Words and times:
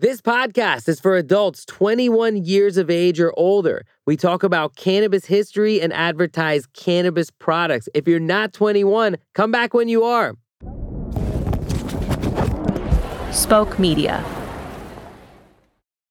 This 0.00 0.20
podcast 0.20 0.88
is 0.88 1.00
for 1.00 1.16
adults 1.16 1.64
21 1.64 2.44
years 2.44 2.76
of 2.76 2.88
age 2.88 3.18
or 3.18 3.36
older. 3.36 3.84
We 4.06 4.16
talk 4.16 4.44
about 4.44 4.76
cannabis 4.76 5.24
history 5.24 5.80
and 5.80 5.92
advertise 5.92 6.66
cannabis 6.66 7.32
products. 7.32 7.88
If 7.94 8.06
you're 8.06 8.20
not 8.20 8.52
21, 8.52 9.16
come 9.34 9.50
back 9.50 9.74
when 9.74 9.88
you 9.88 10.04
are. 10.04 10.36
Spoke 13.32 13.80
Media. 13.80 14.24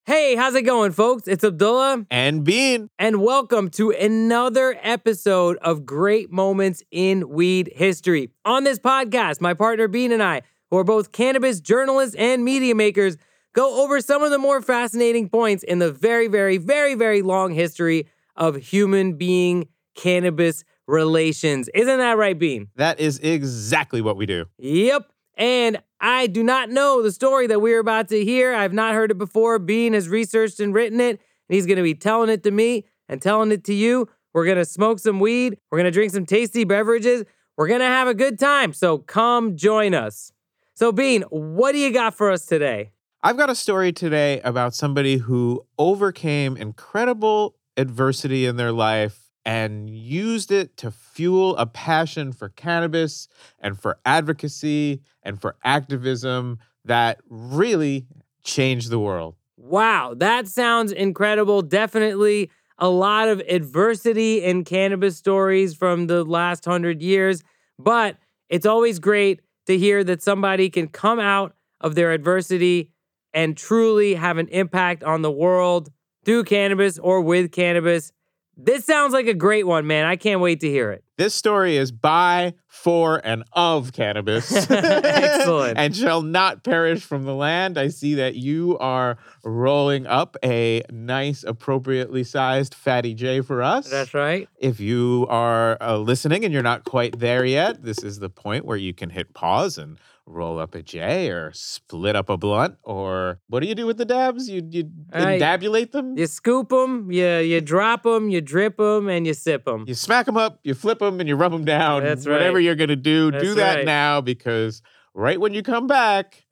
Hey, 0.06 0.36
how's 0.36 0.56
it 0.56 0.64
going, 0.64 0.92
folks? 0.92 1.26
It's 1.26 1.46
Abdullah. 1.46 2.08
And 2.12 2.44
Bean. 2.44 2.90
And 3.00 3.22
welcome 3.22 3.70
to 3.70 3.92
another 3.92 4.78
episode 4.82 5.56
of 5.62 5.86
Great 5.86 6.30
Moments 6.30 6.84
in 6.92 7.30
Weed 7.30 7.72
History. 7.74 8.32
On 8.44 8.66
this 8.66 8.80
podcast, 8.80 9.40
my 9.40 9.54
partner 9.54 9.88
Bean 9.88 10.12
and 10.12 10.22
I, 10.22 10.42
who 10.72 10.78
are 10.78 10.84
both 10.84 11.14
cannabis 11.14 11.62
journalists 11.62 12.18
and 12.18 12.44
media 12.44 12.76
makers, 12.76 13.16
go 13.58 13.84
over 13.84 14.00
some 14.00 14.22
of 14.22 14.30
the 14.30 14.38
more 14.38 14.62
fascinating 14.62 15.28
points 15.28 15.64
in 15.64 15.80
the 15.80 15.92
very, 15.92 16.28
very, 16.28 16.58
very, 16.58 16.94
very 16.94 17.24
long 17.24 17.52
history 17.52 18.08
of 18.36 18.56
human 18.56 19.14
being 19.14 19.68
cannabis 19.96 20.64
relations. 20.86 21.68
Isn't 21.74 21.98
that 21.98 22.18
right, 22.18 22.38
Bean? 22.38 22.68
That 22.76 23.00
is 23.00 23.18
exactly 23.18 24.00
what 24.00 24.16
we 24.16 24.28
do. 24.28 24.46
Yep. 24.60 25.12
And 25.40 25.82
I 26.00 26.28
do 26.28 26.44
not 26.44 26.70
know 26.70 27.02
the 27.02 27.12
story 27.12 27.48
that 27.48 27.60
we're 27.60 27.80
about 27.80 28.10
to 28.10 28.24
hear. 28.24 28.54
I've 28.54 28.74
not 28.74 28.94
heard 28.94 29.10
it 29.10 29.18
before. 29.18 29.58
Bean 29.58 29.94
has 29.94 30.08
researched 30.08 30.60
and 30.60 30.72
written 30.72 31.00
it, 31.00 31.10
and 31.10 31.56
he's 31.56 31.66
going 31.66 31.78
to 31.78 31.84
be 31.84 31.96
telling 31.96 32.30
it 32.30 32.44
to 32.44 32.52
me 32.52 32.86
and 33.10 33.20
telling 33.20 33.52
it 33.52 33.64
to 33.66 33.74
you. 33.74 34.08
We're 34.34 34.46
going 34.46 34.58
to 34.58 34.66
smoke 34.66 35.00
some 35.00 35.20
weed. 35.20 35.58
We're 35.72 35.80
going 35.80 35.86
to 35.86 35.92
drink 35.92 36.12
some 36.14 36.28
tasty 36.28 36.64
beverages. 36.64 37.24
We're 37.56 37.68
going 37.68 37.80
to 37.80 37.88
have 37.88 38.08
a 38.08 38.14
good 38.14 38.38
time. 38.38 38.72
So 38.74 39.00
come 39.00 39.58
join 39.58 39.96
us. 39.96 40.32
So, 40.76 40.92
Bean, 40.92 41.24
what 41.32 41.72
do 41.72 41.80
you 41.80 41.92
got 41.92 42.14
for 42.14 42.30
us 42.30 42.46
today? 42.46 42.92
I've 43.28 43.36
got 43.36 43.50
a 43.50 43.56
story 43.56 43.92
today 43.92 44.40
about 44.46 44.74
somebody 44.74 45.18
who 45.18 45.66
overcame 45.78 46.56
incredible 46.56 47.58
adversity 47.76 48.46
in 48.46 48.56
their 48.56 48.72
life 48.72 49.20
and 49.44 49.90
used 49.90 50.50
it 50.50 50.78
to 50.78 50.92
fuel 50.92 51.58
a 51.58 51.66
passion 51.66 52.32
for 52.32 52.48
cannabis 52.48 53.28
and 53.60 53.78
for 53.78 54.00
advocacy 54.06 55.02
and 55.24 55.42
for 55.42 55.58
activism 55.66 56.60
that 56.86 57.20
really 57.30 58.08
changed 58.46 58.90
the 58.90 59.00
world. 59.00 59.36
Wow, 59.58 60.14
that 60.16 60.48
sounds 60.48 60.94
incredible. 60.94 61.62
Definitely 61.62 62.50
a 62.78 62.88
lot 62.88 63.28
of 63.28 63.42
adversity 63.42 64.42
in 64.42 64.64
cannabis 64.64 65.18
stories 65.18 65.76
from 65.76 66.08
the 66.08 66.24
last 66.24 66.64
hundred 66.64 67.02
years, 67.02 67.44
but 67.78 68.16
it's 68.48 68.66
always 68.66 69.00
great 69.00 69.42
to 69.66 69.78
hear 69.78 70.06
that 70.06 70.24
somebody 70.24 70.70
can 70.70 70.88
come 70.88 71.20
out 71.20 71.56
of 71.82 71.96
their 71.96 72.14
adversity 72.14 72.90
and 73.38 73.56
truly 73.56 74.16
have 74.16 74.40
an 74.40 74.48
impact 74.48 75.04
on 75.04 75.22
the 75.22 75.30
world 75.30 75.92
through 76.26 76.44
cannabis 76.44 76.98
or 76.98 77.22
with 77.22 77.52
cannabis. 77.52 78.12
This 78.58 78.84
sounds 78.84 79.14
like 79.14 79.28
a 79.28 79.36
great 79.36 79.68
one, 79.68 79.86
man. 79.86 80.08
I 80.08 80.16
can't 80.16 80.42
wait 80.42 80.62
to 80.62 80.68
hear 80.68 80.90
it. 80.90 81.04
This 81.18 81.36
story 81.36 81.78
is 81.78 81.92
by, 81.92 82.56
for, 82.68 83.22
and 83.24 83.44
of 83.54 83.94
cannabis. 83.94 84.52
Excellent. 84.72 85.78
and 85.78 85.96
shall 85.96 86.24
not 86.24 86.64
perish 86.64 87.04
from 87.04 87.26
the 87.26 87.36
land. 87.36 87.78
I 87.78 87.90
see 87.90 88.16
that 88.16 88.34
you 88.34 88.76
are 88.80 89.20
rolling 89.44 90.08
up 90.08 90.36
a 90.44 90.82
nice, 90.90 91.44
appropriately 91.44 92.24
sized 92.24 92.74
Fatty 92.74 93.14
J 93.14 93.42
for 93.42 93.62
us. 93.62 93.88
That's 93.88 94.16
right. 94.16 94.50
If 94.58 94.80
you 94.80 95.28
are 95.30 95.78
uh, 95.80 95.98
listening 95.98 96.44
and 96.44 96.52
you're 96.52 96.64
not 96.64 96.86
quite 96.86 97.20
there 97.20 97.46
yet, 97.46 97.84
this 97.84 98.00
is 98.00 98.18
the 98.18 98.30
point 98.30 98.66
where 98.66 98.78
you 98.78 98.96
can 98.96 99.12
hit 99.12 99.36
pause 99.36 99.78
and 99.78 100.00
roll 100.28 100.60
up 100.60 100.76
a 100.76 100.84
J 100.84 101.30
or 101.30 101.52
split 101.54 102.16
up 102.16 102.30
a 102.30 102.38
blunt 102.38 102.76
or 102.84 103.40
what 103.48 103.62
do 103.62 103.68
you 103.68 103.76
do 103.76 103.86
with 103.86 103.98
the 103.98 104.06
dabs? 104.06 104.50
You 104.50 104.62
you 104.70 104.92
endabulate 105.12 105.92
them? 105.92 106.18
You 106.18 106.28
scoop 106.28 106.70
them, 106.70 107.12
you 107.12 107.38
you 107.38 107.62
drop 107.62 108.04
them, 108.04 108.30
you 108.30 108.42
drip 108.42 108.78
them, 108.78 109.08
and 109.10 109.26
you 109.26 109.34
sip 109.34 109.66
them. 109.66 109.86
You 109.88 109.96
smack 109.96 110.26
them 110.26 110.38
up, 110.38 110.60
you 110.64 110.74
flip 110.74 111.00
them, 111.00 111.20
and 111.20 111.28
you 111.30 111.36
rub 111.36 111.52
them 111.52 111.66
down. 111.66 112.04
That's 112.04 112.28
right. 112.28 112.34
Whatever 112.34 112.60
you're 112.60 112.76
gonna 112.76 112.96
do, 112.96 113.32
do 113.32 113.56
that 113.56 113.76
right. 113.78 113.86
now 113.86 114.22
because 114.22 114.82
right 115.14 115.40
when 115.40 115.54
you 115.54 115.64
come 115.64 115.88
back, 115.88 116.46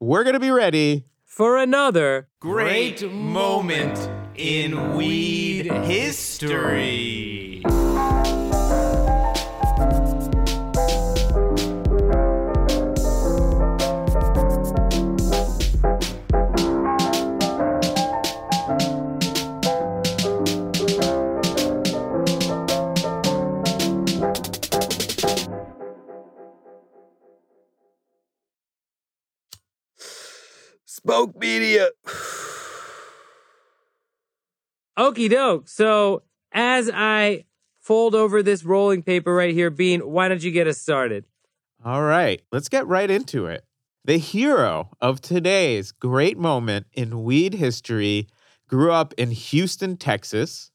we're 0.00 0.24
gonna 0.24 0.40
be 0.40 0.50
ready. 0.50 1.06
For 1.24 1.58
another 1.58 2.28
Great 2.40 3.08
moment 3.10 4.10
in 4.34 4.96
weed 4.96 5.66
history. 5.66 7.39
Spoke 31.00 31.34
Media. 31.34 31.88
Okie 34.98 35.30
doke. 35.30 35.66
So 35.66 36.24
as 36.52 36.90
I 36.92 37.46
fold 37.78 38.14
over 38.14 38.42
this 38.42 38.64
rolling 38.64 39.02
paper 39.02 39.34
right 39.34 39.54
here, 39.54 39.70
Bean, 39.70 40.00
why 40.00 40.28
don't 40.28 40.42
you 40.42 40.50
get 40.50 40.66
us 40.66 40.76
started? 40.76 41.24
All 41.82 42.02
right, 42.02 42.42
let's 42.52 42.68
get 42.68 42.86
right 42.86 43.10
into 43.10 43.46
it. 43.46 43.64
The 44.04 44.18
hero 44.18 44.90
of 45.00 45.22
today's 45.22 45.90
great 45.90 46.36
moment 46.36 46.84
in 46.92 47.24
weed 47.24 47.54
history 47.54 48.28
grew 48.68 48.92
up 48.92 49.14
in 49.16 49.30
Houston, 49.30 49.96
Texas, 49.96 50.70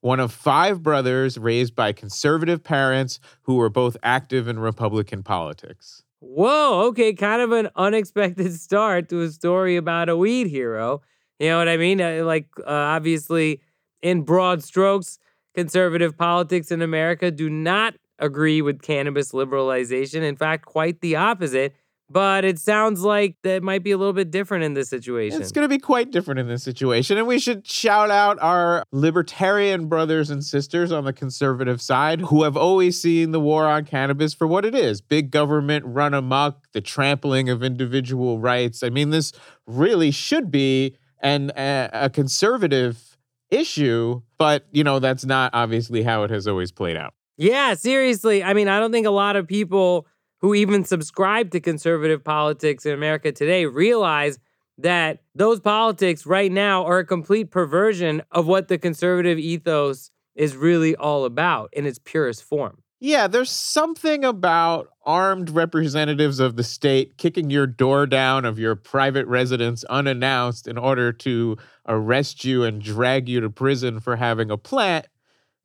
one 0.00 0.20
of 0.20 0.32
five 0.32 0.82
brothers 0.82 1.36
raised 1.36 1.74
by 1.74 1.92
conservative 1.92 2.64
parents 2.64 3.20
who 3.42 3.56
were 3.56 3.68
both 3.68 3.98
active 4.02 4.48
in 4.48 4.58
Republican 4.58 5.22
politics. 5.22 6.02
Whoa, 6.20 6.86
okay, 6.88 7.12
kind 7.12 7.42
of 7.42 7.52
an 7.52 7.68
unexpected 7.76 8.52
start 8.60 9.08
to 9.10 9.20
a 9.22 9.30
story 9.30 9.76
about 9.76 10.08
a 10.08 10.16
weed 10.16 10.46
hero. 10.46 11.02
You 11.38 11.48
know 11.48 11.58
what 11.58 11.68
I 11.68 11.76
mean? 11.76 12.00
Uh, 12.00 12.24
Like, 12.24 12.48
uh, 12.60 12.64
obviously, 12.70 13.60
in 14.02 14.22
broad 14.22 14.62
strokes, 14.62 15.18
conservative 15.54 16.16
politics 16.16 16.70
in 16.70 16.82
America 16.82 17.30
do 17.30 17.50
not 17.50 17.94
agree 18.18 18.62
with 18.62 18.80
cannabis 18.82 19.32
liberalization. 19.32 20.22
In 20.22 20.36
fact, 20.36 20.64
quite 20.64 21.00
the 21.00 21.16
opposite. 21.16 21.74
But 22.08 22.44
it 22.44 22.60
sounds 22.60 23.02
like 23.02 23.36
that 23.42 23.64
might 23.64 23.82
be 23.82 23.90
a 23.90 23.98
little 23.98 24.12
bit 24.12 24.30
different 24.30 24.62
in 24.62 24.74
this 24.74 24.88
situation. 24.88 25.42
It's 25.42 25.50
going 25.50 25.64
to 25.64 25.68
be 25.68 25.80
quite 25.80 26.12
different 26.12 26.38
in 26.38 26.46
this 26.46 26.62
situation. 26.62 27.18
And 27.18 27.26
we 27.26 27.40
should 27.40 27.66
shout 27.66 28.10
out 28.10 28.38
our 28.40 28.84
libertarian 28.92 29.88
brothers 29.88 30.30
and 30.30 30.44
sisters 30.44 30.92
on 30.92 31.04
the 31.04 31.12
conservative 31.12 31.82
side 31.82 32.20
who 32.20 32.44
have 32.44 32.56
always 32.56 33.00
seen 33.00 33.32
the 33.32 33.40
war 33.40 33.66
on 33.66 33.86
cannabis 33.86 34.34
for 34.34 34.46
what 34.46 34.64
it 34.64 34.74
is 34.74 35.00
big 35.00 35.32
government 35.32 35.84
run 35.84 36.14
amok, 36.14 36.68
the 36.72 36.80
trampling 36.80 37.48
of 37.48 37.64
individual 37.64 38.38
rights. 38.38 38.84
I 38.84 38.90
mean, 38.90 39.10
this 39.10 39.32
really 39.66 40.12
should 40.12 40.50
be 40.50 40.96
an, 41.20 41.50
a, 41.56 41.90
a 41.92 42.10
conservative 42.10 43.18
issue, 43.50 44.22
but, 44.38 44.66
you 44.70 44.84
know, 44.84 45.00
that's 45.00 45.24
not 45.24 45.50
obviously 45.54 46.04
how 46.04 46.22
it 46.22 46.30
has 46.30 46.46
always 46.46 46.70
played 46.70 46.96
out. 46.96 47.14
Yeah, 47.36 47.74
seriously. 47.74 48.42
I 48.42 48.54
mean, 48.54 48.68
I 48.68 48.78
don't 48.78 48.92
think 48.92 49.06
a 49.06 49.10
lot 49.10 49.36
of 49.36 49.46
people 49.46 50.06
who 50.40 50.54
even 50.54 50.84
subscribe 50.84 51.50
to 51.50 51.60
conservative 51.60 52.22
politics 52.22 52.86
in 52.86 52.92
America 52.92 53.32
today 53.32 53.66
realize 53.66 54.38
that 54.78 55.20
those 55.34 55.60
politics 55.60 56.26
right 56.26 56.52
now 56.52 56.84
are 56.84 56.98
a 56.98 57.06
complete 57.06 57.50
perversion 57.50 58.22
of 58.30 58.46
what 58.46 58.68
the 58.68 58.78
conservative 58.78 59.38
ethos 59.38 60.10
is 60.34 60.54
really 60.54 60.94
all 60.94 61.24
about 61.24 61.70
in 61.72 61.86
its 61.86 61.98
purest 61.98 62.44
form. 62.44 62.82
Yeah, 62.98 63.26
there's 63.26 63.50
something 63.50 64.24
about 64.24 64.88
armed 65.04 65.50
representatives 65.50 66.40
of 66.40 66.56
the 66.56 66.64
state 66.64 67.18
kicking 67.18 67.50
your 67.50 67.66
door 67.66 68.06
down 68.06 68.46
of 68.46 68.58
your 68.58 68.74
private 68.74 69.26
residence 69.26 69.84
unannounced 69.84 70.66
in 70.66 70.78
order 70.78 71.12
to 71.12 71.58
arrest 71.86 72.44
you 72.44 72.64
and 72.64 72.80
drag 72.80 73.28
you 73.28 73.40
to 73.40 73.50
prison 73.50 74.00
for 74.00 74.16
having 74.16 74.50
a 74.50 74.56
plant 74.56 75.06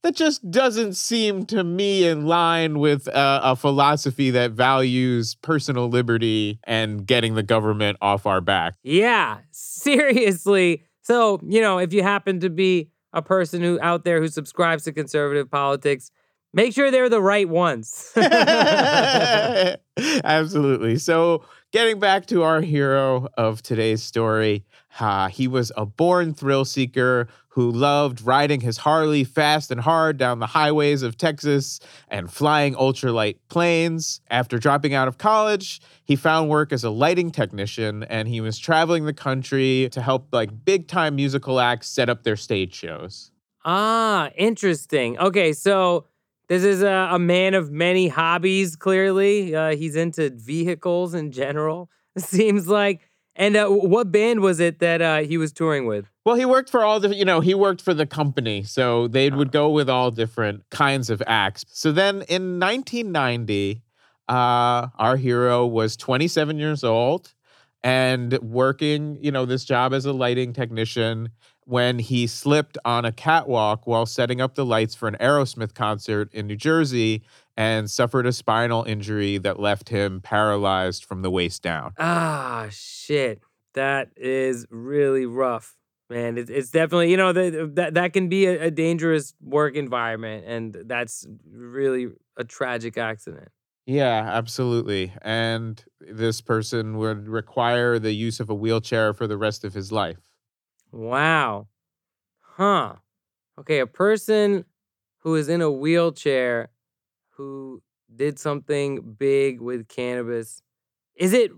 that 0.04 0.16
just 0.16 0.50
doesn't 0.50 0.94
seem 0.94 1.46
to 1.48 1.64
me 1.64 2.08
in 2.08 2.26
line 2.26 2.80
with 2.80 3.08
uh, 3.08 3.40
a 3.44 3.56
philosophy 3.56 4.32
that 4.32 4.52
values 4.52 5.36
personal 5.36 5.90
liberty 5.90 6.60
and 6.64 7.06
getting 7.06 7.36
the 7.36 7.44
government 7.44 7.98
off 8.02 8.26
our 8.26 8.42
back. 8.42 8.76
Yeah, 8.84 9.40
seriously. 9.52 10.84
So, 11.04 11.40
you 11.44 11.62
know, 11.62 11.78
if 11.78 11.94
you 11.94 12.04
happen 12.04 12.40
to 12.40 12.50
be 12.50 12.90
a 13.14 13.22
person 13.22 13.62
who 13.62 13.80
out 13.82 14.04
there 14.04 14.20
who 14.22 14.28
subscribes 14.28 14.84
to 14.84 14.92
conservative 14.92 15.50
politics, 15.52 16.12
make 16.54 16.74
sure 16.74 16.90
they're 16.90 17.10
the 17.10 17.22
right 17.22 17.48
ones. 17.48 18.12
Absolutely. 20.24 20.98
So, 20.98 21.44
getting 21.72 22.00
back 22.00 22.26
to 22.28 22.44
our 22.44 22.62
hero 22.62 23.28
of 23.38 23.62
today's 23.62 24.04
story, 24.04 24.66
uh, 25.00 25.30
he 25.30 25.48
was 25.48 25.72
a 25.78 25.86
born 25.86 26.34
thrill 26.34 26.66
seeker 26.66 27.28
who 27.50 27.72
loved 27.72 28.22
riding 28.22 28.62
his 28.62 28.78
Harley 28.78 29.24
fast 29.24 29.72
and 29.72 29.82
hard 29.82 30.18
down 30.18 30.40
the 30.40 30.48
highways 30.48 31.02
of 31.02 31.18
Texas 31.18 31.80
and 32.08 32.32
flying 32.32 32.74
ultralight 32.76 33.38
planes. 33.50 34.22
After 34.30 34.58
dropping 34.58 34.94
out 34.94 35.08
of 35.08 35.18
college, 35.18 35.82
he 36.06 36.16
found 36.16 36.50
work 36.50 36.72
as 36.72 36.84
a 36.84 36.90
lighting 36.90 37.32
technician 37.32 38.04
and 38.04 38.28
he 38.28 38.40
was 38.40 38.58
traveling 38.58 39.06
the 39.06 39.14
country 39.14 39.90
to 39.92 40.02
help 40.02 40.28
like 40.32 40.64
big 40.64 40.88
time 40.88 41.16
musical 41.16 41.60
acts 41.60 41.88
set 41.88 42.10
up 42.10 42.24
their 42.24 42.38
stage 42.38 42.74
shows. 42.74 43.32
Ah, 43.64 44.30
interesting. 44.38 45.20
Okay, 45.20 45.54
so 45.54 46.06
this 46.48 46.64
is 46.64 46.82
a, 46.82 47.10
a 47.12 47.20
man 47.20 47.54
of 47.54 47.72
many 47.72 48.08
hobbies, 48.08 48.76
clearly. 48.76 49.56
Uh, 49.56 49.76
he's 49.76 49.96
into 49.96 50.30
vehicles 50.30 51.14
in 51.14 51.32
general, 51.32 51.90
seems 52.18 52.68
like. 52.68 53.08
And 53.36 53.56
uh, 53.56 53.68
what 53.70 54.12
band 54.12 54.42
was 54.42 54.60
it 54.60 54.80
that 54.80 55.02
uh, 55.02 55.20
he 55.20 55.38
was 55.38 55.54
touring 55.54 55.86
with? 55.86 56.06
Well, 56.26 56.36
he 56.36 56.46
worked 56.46 56.70
for 56.70 56.84
all 56.84 57.00
the, 57.00 57.16
you 57.16 57.24
know, 57.24 57.40
he 57.40 57.54
worked 57.54 57.82
for 57.82 57.94
the 57.94 58.06
company. 58.06 58.64
So 58.64 59.08
they 59.08 59.30
would 59.30 59.52
go 59.52 59.70
with 59.70 59.90
all 59.90 60.12
different 60.12 60.70
kinds 60.70 61.10
of 61.10 61.24
acts. 61.26 61.64
So 61.70 61.92
then 61.92 62.24
in 62.28 62.60
1990, 62.60 63.82
uh, 64.28 64.88
our 64.98 65.16
hero 65.16 65.66
was 65.66 65.96
27 65.96 66.58
years 66.58 66.84
old 66.84 67.34
and 67.84 68.38
working, 68.40 69.18
you 69.22 69.32
know, 69.32 69.46
this 69.46 69.66
job 69.66 69.94
as 69.94 70.06
a 70.06 70.14
lighting 70.14 70.54
technician 70.54 71.30
when 71.66 72.00
he 72.00 72.28
slipped 72.28 72.78
on 72.84 73.06
a 73.06 73.12
catwalk 73.12 73.86
while 73.86 74.06
setting 74.06 74.42
up 74.42 74.56
the 74.56 74.66
lights 74.66 74.96
for 74.96 75.08
an 75.08 75.16
Aerosmith 75.20 75.74
concert 75.74 76.34
in 76.34 76.48
New 76.48 76.56
Jersey 76.56 77.24
and 77.56 77.90
suffered 77.90 78.26
a 78.26 78.34
spinal 78.34 78.84
injury 78.84 79.38
that 79.38 79.60
left 79.60 79.90
him 79.90 80.22
paralyzed 80.22 81.06
from 81.06 81.22
the 81.22 81.30
waist 81.30 81.62
down. 81.62 81.94
Ah, 81.98 82.68
shit. 82.72 83.42
That 83.74 84.10
is 84.18 84.66
really 84.70 85.26
rough, 85.26 85.76
man. 86.10 86.38
It's, 86.38 86.50
it's 86.50 86.72
definitely, 86.72 87.12
you 87.12 87.18
know, 87.18 87.32
the, 87.32 87.72
that, 87.76 87.94
that 87.94 88.14
can 88.14 88.28
be 88.28 88.46
a, 88.48 88.66
a 88.66 88.72
dangerous 88.72 89.34
work 89.42 89.76
environment. 89.76 90.46
And 90.48 90.76
that's 90.86 91.26
really 91.50 92.10
a 92.38 92.44
tragic 92.44 92.98
accident. 92.98 93.50
Yeah, 93.86 94.30
absolutely. 94.32 95.14
And 95.22 95.84
this 96.00 96.42
person 96.42 96.98
would 96.98 97.28
require 97.28 98.00
the 98.00 98.14
use 98.14 98.40
of 98.40 98.50
a 98.50 98.56
wheelchair 98.56 99.14
for 99.14 99.28
the 99.28 99.38
rest 99.38 99.64
of 99.64 99.74
his 99.74 99.92
life. 99.92 100.18
Wow. 100.92 101.68
Huh. 102.42 102.96
Okay, 103.60 103.80
a 103.80 103.88
person 103.88 104.66
who 105.20 105.36
is 105.36 105.50
in 105.50 105.62
a 105.62 105.72
wheelchair 105.72 106.70
who 107.32 107.82
did 108.14 108.40
something 108.40 109.16
big 109.18 109.62
with 109.62 109.88
cannabis. 109.88 110.62
Is 111.16 111.34
it 111.34 111.52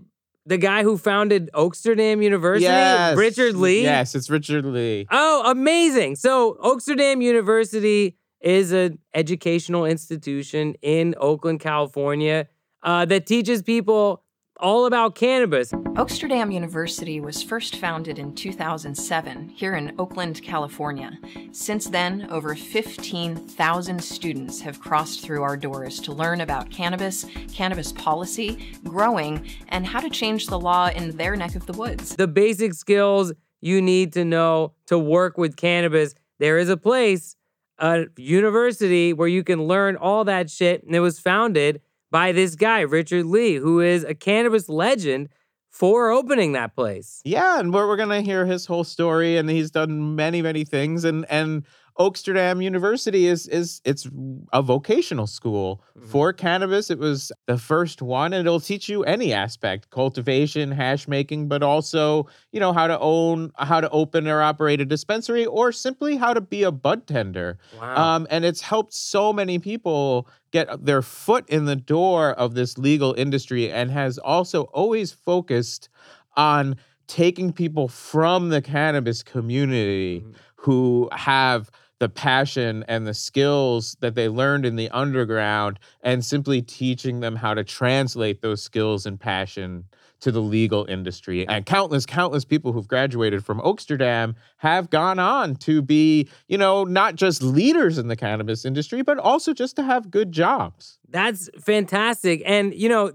the 0.46 0.58
guy 0.58 0.82
who 0.82 0.98
founded 0.98 1.50
Oaksterdam 1.54 2.22
University? 2.22 2.64
Yes. 2.64 3.16
Richard 3.16 3.56
Lee? 3.56 3.82
Yes, 3.82 4.14
it's 4.14 4.28
Richard 4.28 4.64
Lee. 4.66 5.06
Oh, 5.10 5.50
amazing. 5.50 6.16
So, 6.16 6.54
Oaksterdam 6.62 7.22
University 7.22 8.16
is 8.40 8.72
an 8.72 8.98
educational 9.14 9.86
institution 9.86 10.74
in 10.82 11.14
Oakland, 11.18 11.60
California, 11.60 12.46
uh, 12.82 13.06
that 13.06 13.26
teaches 13.26 13.62
people 13.62 14.23
all 14.58 14.86
about 14.86 15.14
cannabis. 15.14 15.72
Oaksterdam 15.72 16.52
University 16.52 17.20
was 17.20 17.42
first 17.42 17.76
founded 17.76 18.18
in 18.18 18.34
2007 18.34 19.48
here 19.48 19.74
in 19.74 19.94
Oakland, 19.98 20.42
California. 20.42 21.18
Since 21.52 21.86
then, 21.86 22.26
over 22.30 22.54
15,000 22.54 24.02
students 24.02 24.60
have 24.60 24.80
crossed 24.80 25.22
through 25.22 25.42
our 25.42 25.56
doors 25.56 26.00
to 26.00 26.12
learn 26.12 26.40
about 26.40 26.70
cannabis, 26.70 27.26
cannabis 27.52 27.92
policy, 27.92 28.74
growing, 28.84 29.48
and 29.68 29.86
how 29.86 30.00
to 30.00 30.10
change 30.10 30.46
the 30.46 30.58
law 30.58 30.88
in 30.88 31.16
their 31.16 31.36
neck 31.36 31.54
of 31.54 31.66
the 31.66 31.72
woods. 31.72 32.16
The 32.16 32.28
basic 32.28 32.74
skills 32.74 33.32
you 33.60 33.80
need 33.80 34.12
to 34.12 34.24
know 34.24 34.72
to 34.86 34.98
work 34.98 35.38
with 35.38 35.56
cannabis. 35.56 36.14
There 36.38 36.58
is 36.58 36.68
a 36.68 36.76
place, 36.76 37.36
a 37.78 38.06
university, 38.16 39.12
where 39.12 39.28
you 39.28 39.42
can 39.42 39.64
learn 39.64 39.96
all 39.96 40.24
that 40.24 40.50
shit, 40.50 40.84
and 40.84 40.94
it 40.94 41.00
was 41.00 41.18
founded 41.18 41.80
by 42.14 42.30
this 42.30 42.54
guy, 42.54 42.82
Richard 42.82 43.26
Lee, 43.26 43.56
who 43.56 43.80
is 43.80 44.04
a 44.04 44.14
cannabis 44.14 44.68
legend 44.68 45.30
for 45.68 46.12
opening 46.12 46.52
that 46.52 46.76
place. 46.76 47.20
Yeah, 47.24 47.58
and 47.58 47.74
we're, 47.74 47.88
we're 47.88 47.96
gonna 47.96 48.20
hear 48.20 48.46
his 48.46 48.66
whole 48.66 48.84
story, 48.84 49.36
and 49.36 49.50
he's 49.50 49.72
done 49.72 50.14
many, 50.14 50.40
many 50.40 50.64
things, 50.64 51.04
and 51.04 51.26
and 51.28 51.64
Oaksterdam 51.98 52.62
University 52.62 53.26
is 53.26 53.46
is 53.46 53.80
it's 53.84 54.08
a 54.52 54.62
vocational 54.62 55.28
school 55.28 55.80
Mhm. 55.96 56.08
for 56.10 56.32
cannabis. 56.32 56.90
It 56.90 56.98
was 56.98 57.30
the 57.46 57.56
first 57.56 58.02
one, 58.02 58.32
and 58.32 58.44
it'll 58.46 58.58
teach 58.58 58.88
you 58.88 59.04
any 59.04 59.32
aspect: 59.32 59.90
cultivation, 59.90 60.72
hash 60.72 61.06
making, 61.06 61.46
but 61.46 61.62
also 61.62 62.26
you 62.50 62.58
know 62.58 62.72
how 62.72 62.88
to 62.88 62.98
own, 62.98 63.52
how 63.58 63.80
to 63.80 63.88
open 63.90 64.26
or 64.26 64.42
operate 64.42 64.80
a 64.80 64.84
dispensary, 64.84 65.46
or 65.46 65.70
simply 65.70 66.16
how 66.16 66.34
to 66.34 66.40
be 66.40 66.64
a 66.64 66.72
bud 66.72 67.06
tender. 67.06 67.58
Wow. 67.70 68.16
Um, 68.16 68.26
and 68.28 68.44
it's 68.44 68.60
helped 68.60 68.92
so 68.92 69.32
many 69.32 69.60
people 69.60 70.26
get 70.50 70.84
their 70.84 71.00
foot 71.02 71.48
in 71.48 71.66
the 71.66 71.76
door 71.76 72.32
of 72.32 72.54
this 72.54 72.76
legal 72.76 73.14
industry 73.14 73.70
and 73.70 73.90
has 73.92 74.18
also 74.18 74.62
always 74.72 75.12
focused 75.12 75.88
on 76.36 76.74
taking 77.06 77.52
people 77.52 77.86
from 77.86 78.48
the 78.48 78.62
cannabis 78.62 79.22
community 79.22 80.22
Mhm. 80.22 80.34
who 80.56 81.08
have 81.12 81.70
the 82.04 82.08
passion 82.10 82.84
and 82.86 83.06
the 83.06 83.14
skills 83.14 83.96
that 84.00 84.14
they 84.14 84.28
learned 84.28 84.66
in 84.66 84.76
the 84.76 84.90
underground 84.90 85.78
and 86.02 86.22
simply 86.22 86.60
teaching 86.60 87.20
them 87.20 87.34
how 87.34 87.54
to 87.54 87.64
translate 87.64 88.42
those 88.42 88.62
skills 88.62 89.06
and 89.06 89.18
passion 89.18 89.86
to 90.20 90.30
the 90.30 90.42
legal 90.42 90.84
industry. 90.84 91.48
And 91.48 91.64
countless, 91.64 92.04
countless 92.04 92.44
people 92.44 92.72
who've 92.72 92.86
graduated 92.86 93.42
from 93.42 93.58
Oaksterdam 93.62 94.34
have 94.58 94.90
gone 94.90 95.18
on 95.18 95.56
to 95.56 95.80
be, 95.80 96.28
you 96.46 96.58
know, 96.58 96.84
not 96.84 97.14
just 97.14 97.42
leaders 97.42 97.96
in 97.96 98.08
the 98.08 98.16
cannabis 98.16 98.66
industry, 98.66 99.00
but 99.00 99.16
also 99.16 99.54
just 99.54 99.74
to 99.76 99.82
have 99.82 100.10
good 100.10 100.30
jobs. 100.30 100.98
That's 101.08 101.48
fantastic. 101.58 102.42
And, 102.44 102.74
you 102.74 102.90
know, 102.90 103.12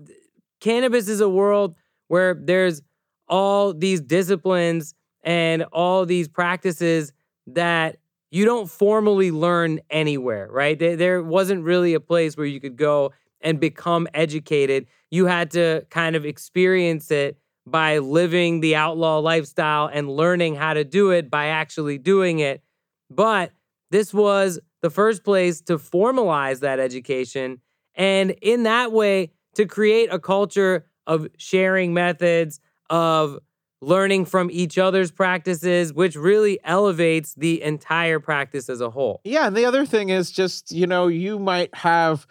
cannabis 0.61 1.09
is 1.09 1.21
a 1.21 1.29
world 1.29 1.75
where 2.07 2.33
there's 2.33 2.81
all 3.27 3.71
these 3.71 4.01
disciplines 4.01 4.95
and 5.23 5.61
all 5.71 6.07
these 6.07 6.27
practices 6.27 7.13
that 7.45 7.97
you 8.31 8.45
don't 8.45 8.69
formally 8.69 9.31
learn 9.31 9.79
anywhere, 9.89 10.47
right? 10.51 10.77
There, 10.77 10.95
there 10.95 11.23
wasn't 11.23 11.63
really 11.63 11.93
a 11.93 11.99
place 11.99 12.37
where 12.37 12.45
you 12.45 12.59
could 12.59 12.75
go 12.75 13.11
and 13.41 13.59
become 13.59 14.07
educated. 14.13 14.87
You 15.09 15.25
had 15.25 15.51
to 15.51 15.85
kind 15.89 16.15
of 16.15 16.25
experience 16.25 17.09
it 17.11 17.37
by 17.65 17.99
living 17.99 18.59
the 18.59 18.75
outlaw 18.75 19.19
lifestyle 19.19 19.89
and 19.91 20.09
learning 20.09 20.55
how 20.55 20.73
to 20.73 20.83
do 20.83 21.11
it 21.11 21.29
by 21.29 21.47
actually 21.47 21.97
doing 21.97 22.39
it. 22.39 22.61
But 23.09 23.51
this 23.91 24.13
was 24.13 24.59
the 24.81 24.89
first 24.89 25.23
place 25.23 25.61
to 25.61 25.77
formalize 25.77 26.59
that 26.59 26.79
education. 26.79 27.61
And 27.95 28.31
in 28.41 28.63
that 28.63 28.91
way, 28.91 29.31
to 29.55 29.65
create 29.65 30.09
a 30.11 30.19
culture 30.19 30.85
of 31.07 31.27
sharing 31.37 31.93
methods, 31.93 32.59
of 32.89 33.39
learning 33.81 34.25
from 34.25 34.49
each 34.51 34.77
other's 34.77 35.11
practices, 35.11 35.93
which 35.93 36.15
really 36.15 36.59
elevates 36.63 37.33
the 37.35 37.61
entire 37.61 38.19
practice 38.19 38.69
as 38.69 38.81
a 38.81 38.89
whole. 38.89 39.21
Yeah, 39.23 39.47
and 39.47 39.55
the 39.55 39.65
other 39.65 39.85
thing 39.85 40.09
is 40.09 40.31
just, 40.31 40.71
you 40.71 40.87
know, 40.87 41.07
you 41.07 41.39
might 41.39 41.73
have 41.75 42.27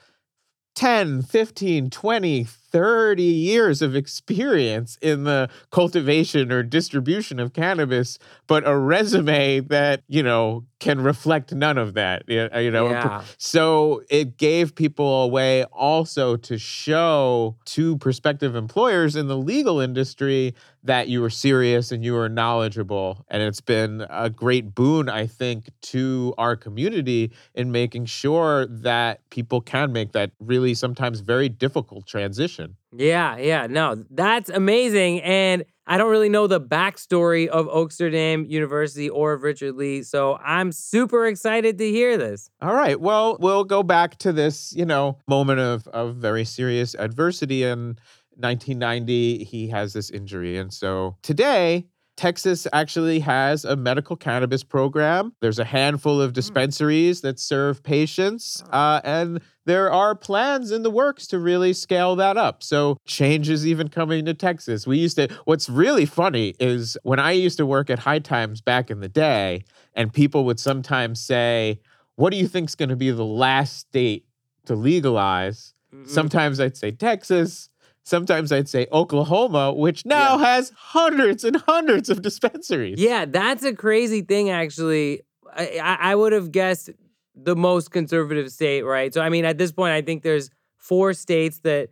10, 0.76 1.22
15, 1.22 1.90
20, 1.90 2.44
30 2.70 3.22
years 3.22 3.80
of 3.82 3.96
experience 3.96 4.98
in 5.00 5.24
the 5.24 5.48
cultivation 5.70 6.52
or 6.52 6.62
distribution 6.62 7.38
of 7.40 7.52
cannabis, 7.52 8.18
but 8.46 8.66
a 8.66 8.76
resume 8.76 9.60
that, 9.60 10.02
you 10.08 10.22
know, 10.22 10.64
can 10.80 11.00
reflect 11.00 11.52
none 11.52 11.76
of 11.78 11.94
that. 11.94 12.22
y- 12.28 12.36
uh, 12.54 12.58
You 12.58 12.70
know, 12.70 12.90
Yeah. 12.90 13.22
so 13.36 14.02
it 14.10 14.36
gave 14.36 14.74
people 14.74 15.22
a 15.24 15.26
way 15.26 15.64
also 15.72 16.36
to 16.36 16.58
show 16.58 17.56
to 17.66 17.96
prospective 17.98 18.54
employers 18.54 19.16
in 19.16 19.26
the 19.28 19.36
legal 19.36 19.80
industry 19.80 20.54
that 20.84 21.08
you 21.08 21.20
were 21.20 21.30
serious 21.30 21.90
and 21.92 22.04
you 22.04 22.12
were 22.14 22.28
knowledgeable. 22.28 23.24
And 23.28 23.42
it's 23.42 23.60
been 23.60 24.06
a 24.08 24.30
great 24.30 24.74
boon, 24.74 25.08
I 25.08 25.26
think, 25.26 25.70
to 25.92 26.32
our 26.38 26.54
community 26.56 27.32
in 27.54 27.72
making 27.72 28.06
sure 28.06 28.66
that 28.66 29.20
people 29.30 29.60
can 29.60 29.92
make 29.92 30.12
that 30.12 30.30
really 30.38 30.74
sometimes 30.74 31.20
very 31.20 31.48
difficult 31.48 32.06
transition. 32.06 32.57
Yeah, 32.96 33.36
yeah, 33.36 33.66
no, 33.66 34.04
that's 34.10 34.50
amazing. 34.50 35.20
And 35.22 35.64
I 35.86 35.96
don't 35.96 36.10
really 36.10 36.28
know 36.28 36.46
the 36.46 36.60
backstory 36.60 37.48
of 37.48 37.66
Oaksterdam 37.66 38.48
University 38.48 39.08
or 39.08 39.32
of 39.32 39.42
Richard 39.42 39.74
Lee. 39.74 40.02
So 40.02 40.36
I'm 40.44 40.70
super 40.70 41.26
excited 41.26 41.78
to 41.78 41.90
hear 41.90 42.18
this. 42.18 42.50
All 42.60 42.74
right. 42.74 43.00
Well, 43.00 43.38
we'll 43.40 43.64
go 43.64 43.82
back 43.82 44.18
to 44.18 44.32
this, 44.32 44.74
you 44.74 44.84
know, 44.84 45.18
moment 45.26 45.60
of, 45.60 45.88
of 45.88 46.16
very 46.16 46.44
serious 46.44 46.94
adversity. 46.94 47.62
In 47.62 47.98
1990, 48.36 49.44
he 49.44 49.68
has 49.68 49.94
this 49.94 50.10
injury. 50.10 50.58
And 50.58 50.72
so 50.72 51.16
today, 51.22 51.86
Texas 52.18 52.66
actually 52.72 53.20
has 53.20 53.64
a 53.64 53.76
medical 53.76 54.16
cannabis 54.16 54.64
program. 54.64 55.32
There's 55.40 55.60
a 55.60 55.64
handful 55.64 56.20
of 56.20 56.32
dispensaries 56.32 57.20
that 57.20 57.38
serve 57.38 57.80
patients, 57.84 58.64
uh, 58.72 59.00
and 59.04 59.40
there 59.66 59.92
are 59.92 60.16
plans 60.16 60.72
in 60.72 60.82
the 60.82 60.90
works 60.90 61.28
to 61.28 61.38
really 61.38 61.72
scale 61.72 62.16
that 62.16 62.36
up. 62.36 62.64
So 62.64 62.96
change 63.06 63.48
is 63.48 63.64
even 63.64 63.86
coming 63.86 64.24
to 64.24 64.34
Texas. 64.34 64.84
We 64.84 64.98
used 64.98 65.14
to, 65.18 65.28
what's 65.44 65.68
really 65.68 66.06
funny 66.06 66.54
is 66.58 66.98
when 67.04 67.20
I 67.20 67.30
used 67.30 67.56
to 67.58 67.66
work 67.66 67.88
at 67.88 68.00
High 68.00 68.18
Times 68.18 68.60
back 68.60 68.90
in 68.90 68.98
the 68.98 69.08
day, 69.08 69.62
and 69.94 70.12
people 70.12 70.44
would 70.44 70.58
sometimes 70.58 71.20
say, 71.20 71.78
What 72.16 72.30
do 72.30 72.36
you 72.36 72.48
think's 72.48 72.74
going 72.74 72.88
to 72.88 72.96
be 72.96 73.12
the 73.12 73.24
last 73.24 73.78
state 73.78 74.26
to 74.66 74.74
legalize? 74.74 75.72
Mhm. 75.94 76.08
Sometimes 76.08 76.58
I'd 76.58 76.76
say 76.76 76.90
Texas. 76.90 77.70
Sometimes 78.08 78.50
I'd 78.52 78.68
say 78.68 78.86
Oklahoma, 78.90 79.72
which 79.72 80.06
now 80.06 80.38
has 80.38 80.72
hundreds 80.74 81.44
and 81.44 81.56
hundreds 81.56 82.08
of 82.08 82.22
dispensaries. 82.22 82.98
Yeah, 82.98 83.26
that's 83.26 83.64
a 83.64 83.74
crazy 83.74 84.22
thing, 84.22 84.48
actually. 84.48 85.20
I, 85.54 85.78
I 85.82 85.96
I 86.12 86.14
would 86.14 86.32
have 86.32 86.50
guessed 86.50 86.88
the 87.34 87.54
most 87.54 87.90
conservative 87.90 88.50
state, 88.50 88.82
right? 88.82 89.12
So, 89.12 89.20
I 89.20 89.28
mean, 89.28 89.44
at 89.44 89.58
this 89.58 89.72
point, 89.72 89.92
I 89.92 90.02
think 90.02 90.22
there's 90.22 90.50
four 90.78 91.12
states 91.12 91.60
that 91.60 91.90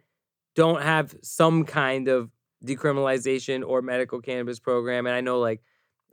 don't 0.55 0.83
have 0.83 1.15
some 1.23 1.65
kind 1.65 2.09
of 2.09 2.31
decriminalization 2.65 3.63
or 3.65 3.83
medical 3.83 4.21
cannabis 4.21 4.59
program. 4.59 5.07
And 5.07 5.15
I 5.15 5.21
know 5.21 5.39
like 5.39 5.61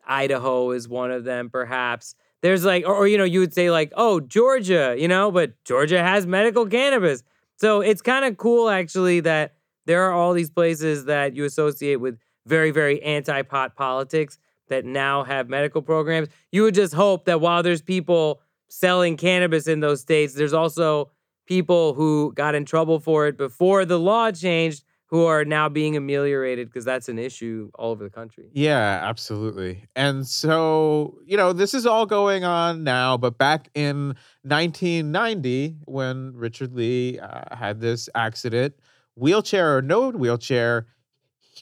Idaho 0.06 0.72
is 0.72 0.88
one 0.88 1.12
of 1.12 1.24
them, 1.24 1.50
perhaps. 1.50 2.16
There's 2.42 2.66
like, 2.66 2.86
or, 2.86 2.94
or, 2.94 3.08
you 3.08 3.18
know, 3.18 3.24
you 3.24 3.40
would 3.40 3.54
say 3.54 3.72
like, 3.72 3.94
oh, 3.96 4.20
Georgia, 4.20 4.96
you 4.98 5.08
know, 5.08 5.32
but 5.32 5.54
Georgia 5.64 6.04
has 6.04 6.28
medical 6.28 6.66
cannabis. 6.66 7.24
So 7.56 7.80
it's 7.80 8.02
kind 8.02 8.26
of 8.26 8.36
cool 8.36 8.70
actually 8.70 9.22
that 9.22 9.56
there 9.86 10.04
are 10.04 10.14
all 10.14 10.34
these 10.34 10.50
places 10.50 11.06
that 11.06 11.36
you 11.36 11.46
associate 11.46 11.98
with 11.98 12.18
very, 12.46 12.72
very 12.72 13.02
anti 13.02 13.42
pot 13.42 13.76
politics 13.76 14.38
that 14.70 14.86
now 14.86 15.24
have 15.24 15.50
medical 15.50 15.82
programs. 15.82 16.30
You 16.52 16.64
would 16.64 16.76
just 16.76 16.94
hope 16.94 17.26
that 17.26 17.42
while 17.42 17.64
there's 17.64 17.82
people 17.82 18.42
selling 18.70 19.18
cannabis 19.18 19.68
in 19.68 19.82
those 19.82 20.02
states, 20.02 20.34
there's 20.34 20.54
also 20.54 21.12
people 21.46 21.94
who 21.94 22.34
got 22.36 22.56
in 22.56 22.66
trouble 22.66 23.00
for 23.00 23.28
it 23.28 23.38
before 23.38 23.86
the 23.86 24.00
law 24.00 24.32
changed 24.32 24.84
who 25.14 25.26
are 25.26 25.46
now 25.46 25.70
being 25.70 25.96
ameliorated 25.96 26.68
because 26.68 26.84
that's 26.84 27.08
an 27.08 27.20
issue 27.20 27.70
all 27.76 27.92
over 27.92 28.04
the 28.04 28.10
country. 28.10 28.50
Yeah, 28.52 29.00
absolutely. 29.04 29.86
And 29.96 30.26
so, 30.26 31.20
you 31.24 31.38
know, 31.38 31.54
this 31.54 31.76
is 31.76 31.86
all 31.86 32.08
going 32.08 32.44
on 32.44 32.84
now, 32.84 33.18
but 33.18 33.38
back 33.38 33.70
in 33.76 34.16
1990, 34.42 35.76
when 35.86 36.34
Richard 36.34 36.74
Lee 36.74 37.20
uh, 37.20 37.56
had 37.56 37.80
this 37.80 38.10
accident, 38.16 38.74
wheelchair 39.16 39.78
or 39.78 39.82
no 39.82 40.12
wheelchair, 40.12 40.88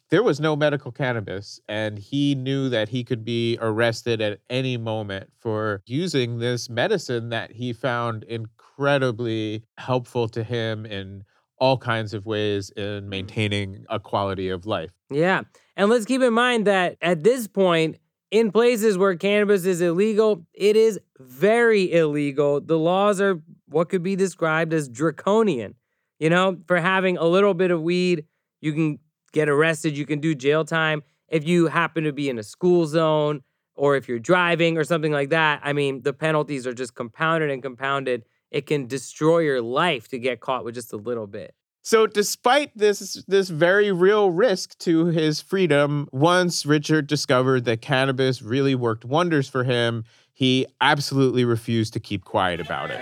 there 0.09 0.23
was 0.23 0.39
no 0.39 0.55
medical 0.55 0.91
cannabis. 0.91 1.59
And 1.67 1.97
he 1.97 2.35
knew 2.35 2.69
that 2.69 2.89
he 2.89 3.03
could 3.03 3.23
be 3.25 3.57
arrested 3.61 4.21
at 4.21 4.39
any 4.49 4.77
moment 4.77 5.31
for 5.39 5.81
using 5.85 6.39
this 6.39 6.69
medicine 6.69 7.29
that 7.29 7.51
he 7.51 7.73
found 7.73 8.23
incredibly 8.23 9.63
helpful 9.77 10.27
to 10.29 10.43
him 10.43 10.85
in 10.85 11.23
all 11.57 11.77
kinds 11.77 12.13
of 12.13 12.25
ways 12.25 12.71
in 12.71 13.07
maintaining 13.07 13.85
a 13.89 13.99
quality 13.99 14.49
of 14.49 14.65
life. 14.65 14.91
Yeah. 15.11 15.41
And 15.77 15.89
let's 15.89 16.05
keep 16.05 16.21
in 16.21 16.33
mind 16.33 16.65
that 16.67 16.97
at 17.01 17.23
this 17.23 17.47
point, 17.47 17.97
in 18.31 18.51
places 18.51 18.97
where 18.97 19.15
cannabis 19.15 19.65
is 19.65 19.81
illegal, 19.81 20.45
it 20.53 20.75
is 20.75 20.99
very 21.19 21.91
illegal. 21.91 22.61
The 22.61 22.79
laws 22.79 23.21
are 23.21 23.41
what 23.67 23.89
could 23.89 24.03
be 24.03 24.15
described 24.15 24.73
as 24.73 24.87
draconian. 24.87 25.75
You 26.21 26.29
know, 26.29 26.59
for 26.67 26.79
having 26.79 27.17
a 27.17 27.25
little 27.25 27.55
bit 27.55 27.71
of 27.71 27.81
weed, 27.81 28.25
you 28.61 28.73
can 28.73 28.99
get 29.33 29.49
arrested, 29.49 29.97
you 29.97 30.05
can 30.05 30.19
do 30.19 30.35
jail 30.35 30.63
time. 30.63 31.01
If 31.27 31.47
you 31.47 31.65
happen 31.65 32.03
to 32.03 32.13
be 32.13 32.29
in 32.29 32.37
a 32.37 32.43
school 32.43 32.85
zone 32.85 33.41
or 33.73 33.95
if 33.95 34.07
you're 34.07 34.19
driving 34.19 34.77
or 34.77 34.83
something 34.83 35.11
like 35.11 35.31
that, 35.31 35.61
I 35.63 35.73
mean, 35.73 36.03
the 36.03 36.13
penalties 36.13 36.67
are 36.67 36.75
just 36.75 36.93
compounded 36.93 37.49
and 37.49 37.63
compounded. 37.63 38.23
It 38.51 38.67
can 38.67 38.85
destroy 38.85 39.39
your 39.39 39.63
life 39.63 40.09
to 40.09 40.19
get 40.19 40.41
caught 40.41 40.63
with 40.63 40.75
just 40.75 40.93
a 40.93 40.97
little 40.97 41.25
bit. 41.25 41.55
So 41.81 42.05
despite 42.05 42.77
this 42.77 43.23
this 43.27 43.49
very 43.49 43.91
real 43.91 44.29
risk 44.29 44.77
to 44.79 45.05
his 45.05 45.41
freedom, 45.41 46.07
once 46.11 46.67
Richard 46.67 47.07
discovered 47.07 47.65
that 47.65 47.81
cannabis 47.81 48.43
really 48.43 48.75
worked 48.75 49.05
wonders 49.05 49.49
for 49.49 49.63
him, 49.63 50.03
he 50.31 50.67
absolutely 50.81 51.45
refused 51.45 51.93
to 51.93 51.99
keep 51.99 52.25
quiet 52.25 52.61
about 52.61 52.91
it. 52.91 53.01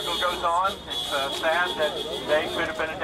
struggle 0.00 0.32
goes 0.32 0.44
on. 0.44 0.72
It's 0.88 1.12
uh, 1.12 1.30
sad 1.30 1.76
that 1.76 1.96
today 1.96 2.48
could 2.54 2.68
have 2.68 2.78
been 2.78 2.90
a 2.90 2.98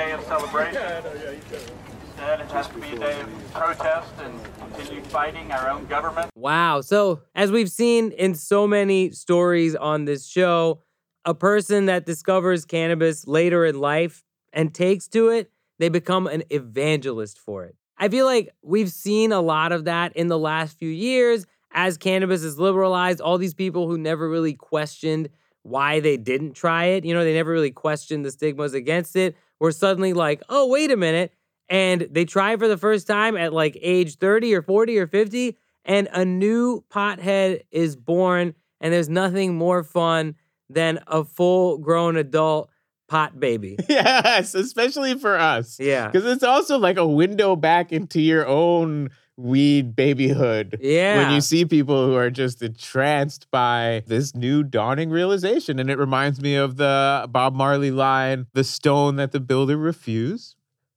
day 0.65 0.69
of 0.69 1.05
celebration. 1.05 1.77
Instead, 2.17 2.41
it 2.41 2.51
has 2.51 2.69
to 2.69 2.79
be 2.79 2.89
a 2.89 2.99
day 2.99 3.21
of 3.21 3.53
protest 3.53 4.13
and 4.23 4.41
continued 4.59 5.07
fighting 5.09 5.53
our 5.53 5.69
own 5.71 5.87
government. 5.87 6.31
Wow. 6.35 6.81
So, 6.81 7.21
as 7.35 7.53
we've 7.53 7.71
seen 7.71 8.13
in 8.13 8.35
so 8.35 8.67
many 8.67 9.11
stories 9.11 9.77
on 9.77 10.07
this 10.07 10.27
show, 10.27 10.81
a 11.25 11.35
person 11.35 11.87
that 11.87 12.07
discovers 12.07 12.65
cannabis 12.65 13.27
later 13.27 13.67
in 13.67 13.81
life 13.81 14.25
and 14.53 14.73
takes 14.75 15.09
to 15.09 15.29
it, 15.29 15.51
they 15.79 15.89
become 15.89 16.27
an 16.27 16.43
evangelist 16.51 17.39
for 17.39 17.65
it. 17.65 17.77
I 17.99 18.09
feel 18.09 18.27
like 18.27 18.51
we've 18.63 18.91
seen 18.91 19.33
a 19.33 19.41
lot 19.41 19.73
of 19.73 19.85
that 19.85 20.17
in 20.17 20.29
the 20.29 20.39
last 20.39 20.79
few 20.79 20.89
years 20.89 21.47
as 21.73 21.99
cannabis 21.99 22.43
is 22.43 22.59
liberalized. 22.59 23.21
All 23.21 23.39
these 23.39 23.55
people 23.55 23.89
who 23.89 23.99
never 23.99 24.29
really 24.29 24.55
questioned 24.55 25.29
why 25.63 26.01
they 26.01 26.17
didn't 26.17 26.53
try 26.53 26.85
it, 26.85 27.05
you 27.05 27.13
know, 27.13 27.25
they 27.25 27.35
never 27.35 27.51
really 27.51 27.73
questioned 27.73 28.25
the 28.25 28.31
stigmas 28.31 28.73
against 28.73 29.17
it, 29.17 29.37
were 29.61 29.73
suddenly 29.73 30.13
like, 30.13 30.43
oh, 30.49 30.69
wait 30.69 30.91
a 30.91 30.97
minute. 30.97 31.33
And 31.69 32.07
they 32.11 32.25
try 32.25 32.57
for 32.57 32.69
the 32.69 32.77
first 32.77 33.07
time 33.07 33.37
at 33.37 33.53
like 33.53 33.77
age 33.81 34.17
30 34.17 34.55
or 34.55 34.63
40 34.63 34.99
or 34.99 35.07
50, 35.07 35.57
and 35.85 36.09
a 36.13 36.25
new 36.25 36.85
pothead 36.91 37.63
is 37.71 37.97
born. 37.97 38.55
And 38.81 38.93
there's 38.93 39.09
nothing 39.09 39.57
more 39.57 39.83
fun 39.83 40.37
than 40.69 41.01
a 41.07 41.25
full 41.25 41.79
grown 41.79 42.17
adult 42.17 42.71
pot 43.09 43.39
baby. 43.39 43.77
yes, 43.89 44.55
especially 44.55 45.19
for 45.19 45.39
us. 45.39 45.79
Yeah. 45.81 46.09
Because 46.09 46.27
it's 46.27 46.43
also 46.43 46.79
like 46.79 46.97
a 46.97 47.07
window 47.07 47.57
back 47.57 47.93
into 47.93 48.21
your 48.21 48.47
own 48.47 49.11
weed 49.37 49.95
babyhood. 49.95 50.79
Yeah. 50.81 51.19
When 51.19 51.35
you 51.35 51.41
see 51.41 51.65
people 51.65 52.07
who 52.07 52.15
are 52.15 52.31
just 52.31 52.63
entranced 52.63 53.51
by 53.51 54.03
this 54.07 54.35
new 54.35 54.63
dawning 54.63 55.11
realization. 55.11 55.79
And 55.79 55.91
it 55.91 55.99
reminds 55.99 56.41
me 56.41 56.55
of 56.55 56.77
the 56.77 57.27
Bob 57.31 57.55
Marley 57.55 57.91
line 57.91 58.47
the 58.55 58.65
stone 58.65 59.17
that 59.17 59.33
the 59.33 59.41
builder 59.41 59.77
refused 59.77 60.57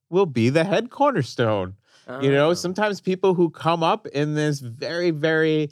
will 0.09 0.25
be 0.25 0.49
the 0.49 0.63
head 0.63 0.89
cornerstone. 0.89 1.75
You 2.21 2.31
know, 2.31 2.49
Oh. 2.49 2.53
sometimes 2.55 3.01
people 3.01 3.35
who 3.35 3.51
come 3.51 3.83
up 3.83 4.07
in 4.07 4.33
this 4.33 4.61
very, 4.61 5.11
very 5.11 5.69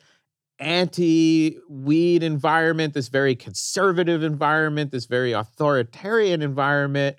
anti 0.60 1.58
weed 1.68 2.22
environment, 2.22 2.94
this 2.94 3.08
very 3.08 3.36
conservative 3.36 4.22
environment, 4.22 4.92
this 4.92 5.06
very 5.06 5.32
authoritarian 5.32 6.44
environment, 6.44 7.18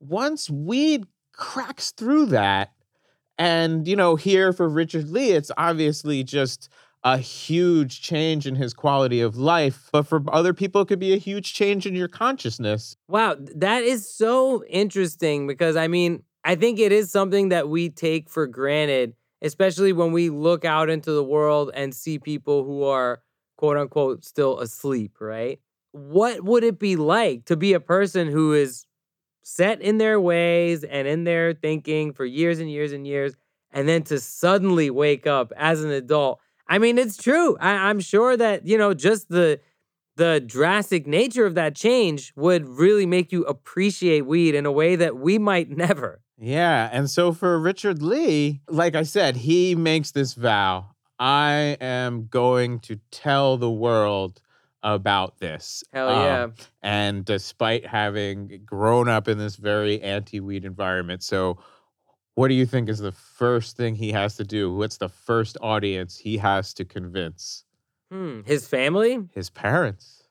once 0.00 0.50
weed 0.50 1.06
cracks 1.32 1.92
through 1.92 2.26
that, 2.26 2.72
and, 3.38 3.86
you 3.86 3.96
know, 3.96 4.16
here 4.16 4.52
for 4.52 4.68
Richard 4.68 5.08
Lee, 5.08 5.30
it's 5.30 5.50
obviously 5.56 6.24
just 6.24 6.68
a 7.04 7.18
huge 7.18 8.00
change 8.02 8.46
in 8.46 8.56
his 8.56 8.74
quality 8.74 9.20
of 9.20 9.36
life. 9.36 9.88
But 9.92 10.06
for 10.06 10.22
other 10.32 10.52
people, 10.52 10.82
it 10.82 10.88
could 10.88 10.98
be 10.98 11.12
a 11.12 11.18
huge 11.18 11.54
change 11.54 11.86
in 11.86 11.94
your 11.94 12.08
consciousness. 12.08 12.96
Wow, 13.08 13.36
that 13.38 13.84
is 13.84 14.12
so 14.12 14.64
interesting 14.64 15.46
because 15.46 15.76
I 15.76 15.86
mean, 15.86 16.24
I 16.44 16.56
think 16.56 16.80
it 16.80 16.92
is 16.92 17.10
something 17.10 17.50
that 17.50 17.68
we 17.68 17.90
take 17.90 18.28
for 18.28 18.46
granted, 18.46 19.14
especially 19.42 19.92
when 19.92 20.12
we 20.12 20.28
look 20.30 20.64
out 20.64 20.90
into 20.90 21.12
the 21.12 21.24
world 21.24 21.70
and 21.74 21.94
see 21.94 22.18
people 22.18 22.64
who 22.64 22.82
are 22.82 23.22
quote 23.56 23.76
unquote 23.76 24.24
still 24.24 24.58
asleep, 24.58 25.20
right? 25.20 25.60
What 25.92 26.42
would 26.42 26.64
it 26.64 26.78
be 26.78 26.96
like 26.96 27.44
to 27.46 27.56
be 27.56 27.72
a 27.74 27.80
person 27.80 28.28
who 28.28 28.52
is 28.52 28.86
set 29.48 29.80
in 29.80 29.96
their 29.96 30.20
ways 30.20 30.84
and 30.84 31.08
in 31.08 31.24
their 31.24 31.54
thinking 31.54 32.12
for 32.12 32.26
years 32.26 32.58
and 32.58 32.70
years 32.70 32.92
and 32.92 33.06
years, 33.06 33.34
and 33.70 33.88
then 33.88 34.02
to 34.02 34.20
suddenly 34.20 34.90
wake 34.90 35.26
up 35.26 35.52
as 35.56 35.82
an 35.82 35.90
adult? 35.90 36.38
I 36.68 36.78
mean, 36.78 36.98
it's 36.98 37.16
true. 37.16 37.56
I, 37.58 37.88
I'm 37.88 37.98
sure 37.98 38.36
that, 38.36 38.66
you 38.66 38.76
know, 38.76 38.92
just 38.92 39.30
the 39.30 39.60
the 40.16 40.40
drastic 40.44 41.06
nature 41.06 41.46
of 41.46 41.54
that 41.54 41.76
change 41.76 42.32
would 42.34 42.66
really 42.66 43.06
make 43.06 43.30
you 43.30 43.44
appreciate 43.44 44.26
weed 44.26 44.54
in 44.54 44.66
a 44.66 44.72
way 44.72 44.96
that 44.96 45.16
we 45.16 45.38
might 45.38 45.70
never. 45.84 46.20
Yeah. 46.36 46.90
And 46.92 47.08
so 47.08 47.32
for 47.32 47.58
Richard 47.58 48.02
Lee, 48.02 48.60
like 48.68 48.96
I 48.96 49.04
said, 49.04 49.36
he 49.36 49.74
makes 49.74 50.10
this 50.10 50.34
vow 50.34 50.90
I 51.18 51.76
am 51.80 52.26
going 52.26 52.80
to 52.80 53.00
tell 53.10 53.56
the 53.56 53.70
world 53.70 54.40
about 54.82 55.38
this. 55.38 55.82
Hell 55.92 56.08
Um, 56.08 56.22
yeah. 56.24 56.48
and 56.82 57.24
despite 57.24 57.86
having 57.86 58.62
grown 58.64 59.08
up 59.08 59.28
in 59.28 59.38
this 59.38 59.56
very 59.56 60.00
anti 60.02 60.40
weed 60.40 60.64
environment. 60.64 61.22
So, 61.22 61.58
what 62.34 62.48
do 62.48 62.54
you 62.54 62.66
think 62.66 62.88
is 62.88 62.98
the 63.00 63.10
first 63.12 63.76
thing 63.76 63.96
he 63.96 64.12
has 64.12 64.36
to 64.36 64.44
do? 64.44 64.72
What's 64.72 64.98
the 64.98 65.08
first 65.08 65.56
audience 65.60 66.16
he 66.16 66.36
has 66.38 66.72
to 66.74 66.84
convince? 66.84 67.64
Hmm. 68.12 68.42
His 68.46 68.66
family? 68.68 69.28
His 69.34 69.50
parents. 69.50 70.22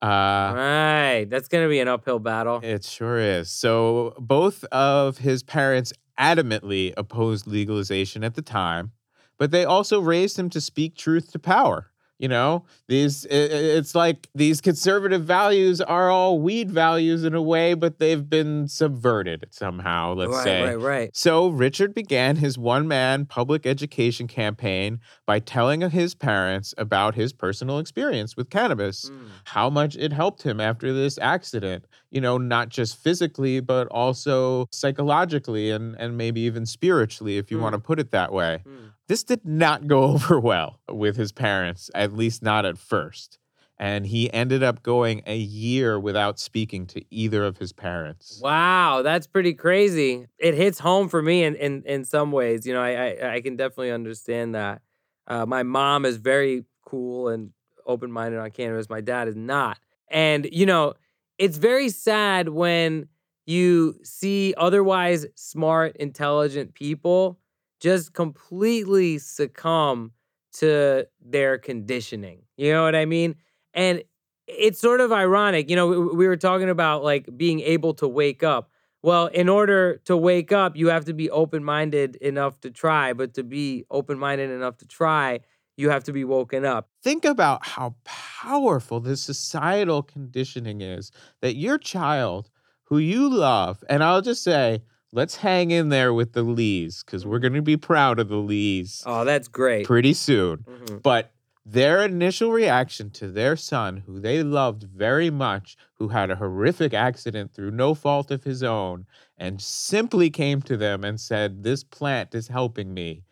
Uh, 0.00 0.06
right. 0.54 1.26
That's 1.28 1.48
going 1.48 1.64
to 1.64 1.68
be 1.68 1.80
an 1.80 1.88
uphill 1.88 2.18
battle. 2.20 2.60
It 2.62 2.84
sure 2.84 3.18
is. 3.18 3.50
So 3.50 4.14
both 4.18 4.64
of 4.66 5.18
his 5.18 5.42
parents 5.42 5.92
adamantly 6.18 6.94
opposed 6.96 7.46
legalization 7.46 8.24
at 8.24 8.34
the 8.34 8.42
time, 8.42 8.92
but 9.38 9.50
they 9.50 9.64
also 9.64 10.00
raised 10.00 10.38
him 10.38 10.50
to 10.50 10.60
speak 10.60 10.96
truth 10.96 11.30
to 11.32 11.38
power. 11.38 11.90
You 12.18 12.26
know, 12.26 12.64
these 12.88 13.24
it's 13.30 13.94
like 13.94 14.28
these 14.34 14.60
conservative 14.60 15.24
values 15.24 15.80
are 15.80 16.10
all 16.10 16.40
weed 16.40 16.68
values 16.68 17.22
in 17.22 17.32
a 17.32 17.40
way, 17.40 17.74
but 17.74 18.00
they've 18.00 18.28
been 18.28 18.66
subverted 18.66 19.46
somehow, 19.50 20.14
let's 20.14 20.32
right, 20.32 20.44
say. 20.44 20.64
right, 20.64 20.80
right. 20.80 21.16
So 21.16 21.48
Richard 21.48 21.94
began 21.94 22.34
his 22.34 22.58
one 22.58 22.88
man 22.88 23.24
public 23.24 23.66
education 23.66 24.26
campaign 24.26 24.98
by 25.26 25.38
telling 25.38 25.88
his 25.88 26.14
parents 26.16 26.74
about 26.76 27.14
his 27.14 27.32
personal 27.32 27.78
experience 27.78 28.36
with 28.36 28.50
cannabis, 28.50 29.08
Mm. 29.10 29.28
how 29.44 29.70
much 29.70 29.96
it 29.96 30.12
helped 30.12 30.42
him 30.42 30.60
after 30.60 30.92
this 30.92 31.18
accident, 31.18 31.84
you 32.10 32.20
know, 32.20 32.36
not 32.36 32.68
just 32.68 32.96
physically, 32.96 33.60
but 33.60 33.86
also 33.88 34.66
psychologically 34.72 35.70
and, 35.70 35.94
and 36.00 36.16
maybe 36.16 36.40
even 36.40 36.66
spiritually, 36.66 37.38
if 37.38 37.50
you 37.50 37.60
want 37.60 37.74
to 37.74 37.78
put 37.78 38.00
it 38.00 38.10
that 38.10 38.32
way. 38.32 38.62
Mm. 38.66 38.92
This 39.08 39.24
did 39.24 39.44
not 39.44 39.86
go 39.86 40.02
over 40.14 40.38
well 40.38 40.80
with 40.88 41.16
his 41.16 41.32
parents, 41.32 41.90
at 41.94 42.12
least 42.12 42.42
not 42.42 42.64
at 42.64 42.78
first. 42.78 43.38
And 43.80 44.06
he 44.06 44.32
ended 44.32 44.64
up 44.64 44.82
going 44.82 45.22
a 45.24 45.36
year 45.36 46.00
without 46.00 46.40
speaking 46.40 46.86
to 46.88 47.02
either 47.10 47.44
of 47.44 47.58
his 47.58 47.72
parents. 47.72 48.40
Wow, 48.42 49.02
that's 49.02 49.28
pretty 49.28 49.54
crazy. 49.54 50.26
It 50.38 50.54
hits 50.54 50.80
home 50.80 51.08
for 51.08 51.22
me 51.22 51.44
in 51.44 51.54
in, 51.54 51.82
in 51.84 52.04
some 52.04 52.32
ways. 52.32 52.66
You 52.66 52.74
know, 52.74 52.82
I, 52.82 52.90
I 52.90 53.34
I 53.34 53.40
can 53.40 53.56
definitely 53.56 53.92
understand 53.92 54.56
that. 54.56 54.82
Uh, 55.28 55.46
my 55.46 55.62
mom 55.62 56.04
is 56.04 56.16
very 56.16 56.64
cool 56.84 57.28
and 57.28 57.50
open 57.86 58.10
minded 58.10 58.40
on 58.40 58.50
cannabis. 58.50 58.88
My 58.90 59.00
dad 59.00 59.28
is 59.28 59.36
not, 59.36 59.78
and 60.10 60.48
you 60.50 60.66
know, 60.66 60.94
it's 61.38 61.56
very 61.56 61.88
sad 61.88 62.48
when 62.48 63.06
you 63.46 63.94
see 64.02 64.54
otherwise 64.56 65.24
smart, 65.36 65.96
intelligent 65.98 66.74
people 66.74 67.38
just 67.80 68.12
completely 68.12 69.18
succumb 69.18 70.12
to 70.54 71.06
their 71.20 71.58
conditioning. 71.58 72.42
You 72.56 72.72
know 72.72 72.82
what 72.82 72.94
I 72.94 73.04
mean? 73.04 73.36
And 73.74 74.02
it's 74.46 74.80
sort 74.80 75.00
of 75.00 75.12
ironic. 75.12 75.70
You 75.70 75.76
know, 75.76 75.86
we, 75.86 75.98
we 75.98 76.28
were 76.28 76.36
talking 76.36 76.70
about 76.70 77.04
like 77.04 77.28
being 77.36 77.60
able 77.60 77.94
to 77.94 78.08
wake 78.08 78.42
up. 78.42 78.70
Well, 79.02 79.26
in 79.26 79.48
order 79.48 80.00
to 80.06 80.16
wake 80.16 80.50
up, 80.50 80.76
you 80.76 80.88
have 80.88 81.04
to 81.04 81.14
be 81.14 81.30
open 81.30 81.62
minded 81.62 82.16
enough 82.16 82.60
to 82.60 82.70
try. 82.70 83.12
But 83.12 83.34
to 83.34 83.44
be 83.44 83.84
open 83.90 84.18
minded 84.18 84.50
enough 84.50 84.78
to 84.78 84.86
try, 84.86 85.40
you 85.78 85.90
have 85.90 86.04
to 86.04 86.12
be 86.12 86.24
woken 86.24 86.64
up. 86.64 86.90
think 87.02 87.24
about 87.24 87.64
how 87.64 87.94
powerful 88.04 89.00
this 89.00 89.22
societal 89.22 90.02
conditioning 90.02 90.80
is 90.80 91.12
that 91.40 91.54
your 91.54 91.78
child 91.78 92.50
who 92.84 92.98
you 92.98 93.30
love 93.30 93.82
and 93.88 94.02
i'll 94.02 94.20
just 94.20 94.42
say 94.42 94.82
let's 95.12 95.36
hang 95.36 95.70
in 95.70 95.88
there 95.88 96.12
with 96.12 96.32
the 96.32 96.42
lees 96.42 97.02
because 97.04 97.24
we're 97.26 97.38
going 97.38 97.54
to 97.54 97.62
be 97.62 97.76
proud 97.76 98.18
of 98.18 98.28
the 98.28 98.36
lees 98.36 99.02
Oh, 99.06 99.24
that's 99.24 99.48
great. 99.48 99.86
pretty 99.86 100.12
soon 100.12 100.58
Mhm. 100.68 101.02
but 101.02 101.32
their 101.64 102.02
initial 102.04 102.50
reaction 102.50 103.10
to 103.10 103.28
their 103.30 103.54
son 103.54 103.98
who 104.06 104.20
they 104.20 104.42
loved 104.42 104.84
very 104.84 105.28
much 105.30 105.76
who 105.94 106.08
had 106.08 106.30
a 106.30 106.36
horrific 106.36 106.94
accident 106.94 107.52
through 107.52 107.70
no 107.70 107.94
fault 107.94 108.30
of 108.30 108.44
his 108.44 108.62
own 108.62 109.06
and 109.36 109.60
simply 109.60 110.30
came 110.30 110.62
to 110.62 110.76
them 110.76 111.04
and 111.04 111.20
said 111.20 111.62
this 111.62 111.84
plant 111.84 112.34
is 112.34 112.48
helping 112.48 112.94
me 112.94 113.22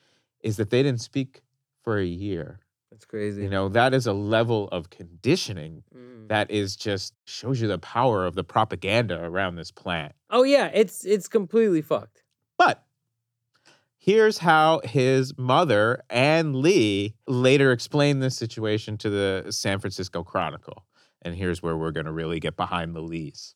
is 0.42 0.56
that 0.58 0.70
they 0.70 0.82
didn't 0.82 1.00
speak 1.00 1.42
for 1.82 1.98
a 1.98 2.04
year 2.04 2.60
That's 2.96 3.04
crazy. 3.04 3.42
you 3.42 3.50
know, 3.50 3.68
that 3.68 3.92
is 3.92 4.06
a 4.06 4.14
level 4.14 4.68
of 4.68 4.88
conditioning 4.88 5.82
Mm. 5.94 6.28
that 6.28 6.50
is 6.50 6.76
just 6.76 7.12
shows 7.26 7.60
you 7.60 7.68
the 7.68 7.78
power 7.78 8.24
of 8.24 8.34
the 8.34 8.42
propaganda 8.42 9.22
around 9.22 9.56
this 9.56 9.70
plant. 9.70 10.14
Oh 10.30 10.44
yeah, 10.44 10.70
it's 10.72 11.04
it's 11.04 11.28
completely 11.28 11.82
fucked. 11.82 12.22
But 12.56 12.82
here's 13.98 14.38
how 14.38 14.80
his 14.82 15.36
mother 15.36 16.02
and 16.08 16.56
Lee 16.56 17.14
later 17.26 17.70
explained 17.70 18.22
this 18.22 18.34
situation 18.36 18.96
to 18.96 19.10
the 19.10 19.46
San 19.50 19.78
Francisco 19.78 20.22
Chronicle. 20.24 20.86
And 21.20 21.34
here's 21.34 21.62
where 21.62 21.76
we're 21.76 21.92
going 21.92 22.06
to 22.06 22.12
really 22.12 22.40
get 22.40 22.56
behind 22.56 22.96
the 22.96 23.02
Lees. 23.02 23.54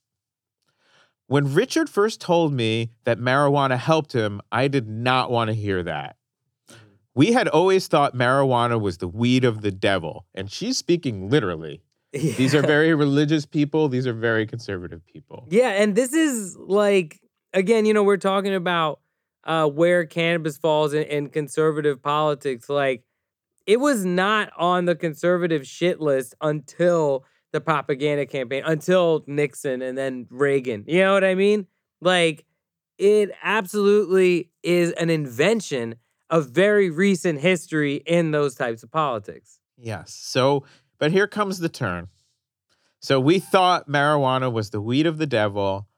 When 1.29 1.55
Richard 1.55 1.89
first 1.89 2.21
told 2.21 2.53
me 2.53 2.91
that 3.05 3.19
marijuana 3.19 3.79
helped 3.79 4.13
him, 4.13 4.43
I 4.53 4.69
did 4.69 4.87
not 4.87 5.31
want 5.31 5.49
to 5.49 5.55
hear 5.55 5.83
that. 5.85 6.17
We 7.21 7.33
had 7.33 7.49
always 7.49 7.87
thought 7.87 8.15
marijuana 8.15 8.81
was 8.81 8.97
the 8.97 9.07
weed 9.07 9.45
of 9.45 9.61
the 9.61 9.71
devil, 9.71 10.25
and 10.35 10.51
she's 10.51 10.79
speaking 10.79 11.29
literally. 11.29 11.83
These 12.15 12.55
are 12.55 12.63
very 12.63 12.95
religious 13.07 13.45
people, 13.45 13.91
these 13.91 14.07
are 14.07 14.15
very 14.15 14.47
conservative 14.47 15.05
people. 15.05 15.47
Yeah, 15.51 15.69
and 15.69 15.95
this 15.95 16.15
is 16.15 16.57
like 16.57 17.21
again, 17.53 17.85
you 17.85 17.93
know, 17.93 18.03
we're 18.03 18.17
talking 18.17 18.55
about 18.55 19.01
uh 19.45 19.67
where 19.67 20.07
cannabis 20.07 20.57
falls 20.57 20.95
in, 20.95 21.03
in 21.03 21.29
conservative 21.29 22.03
politics. 22.03 22.71
Like 22.71 23.05
it 23.67 23.81
was 23.81 24.03
not 24.03 24.51
on 24.57 24.87
the 24.87 24.95
conservative 24.95 25.67
shit 25.67 26.01
list 26.01 26.35
until 26.41 27.27
the 27.53 27.61
propaganda 27.61 28.25
campaign, 28.25 28.63
until 28.65 29.25
Nixon 29.27 29.83
and 29.83 29.99
then 29.99 30.27
Reagan. 30.31 30.85
You 30.87 31.01
know 31.01 31.13
what 31.13 31.25
I 31.25 31.35
mean? 31.35 31.67
Like 32.01 32.47
it 32.97 33.31
absolutely 33.43 34.49
is 34.63 34.93
an 34.93 35.11
invention 35.11 35.97
of 36.31 36.51
very 36.51 36.89
recent 36.89 37.41
history 37.41 37.97
in 38.07 38.31
those 38.31 38.55
types 38.55 38.83
of 38.83 38.91
politics. 38.91 39.59
Yes. 39.77 40.15
So, 40.15 40.65
but 40.99 41.13
here 41.13 41.27
comes 41.27 41.59
the 41.59 41.69
turn. 41.69 42.09
So 43.01 43.19
we 43.19 43.39
thought 43.39 43.89
marijuana 43.89 44.53
was 44.53 44.71
the 44.71 44.81
weed 44.81 45.07
of 45.07 45.19
the 45.19 45.27
devil, 45.27 45.89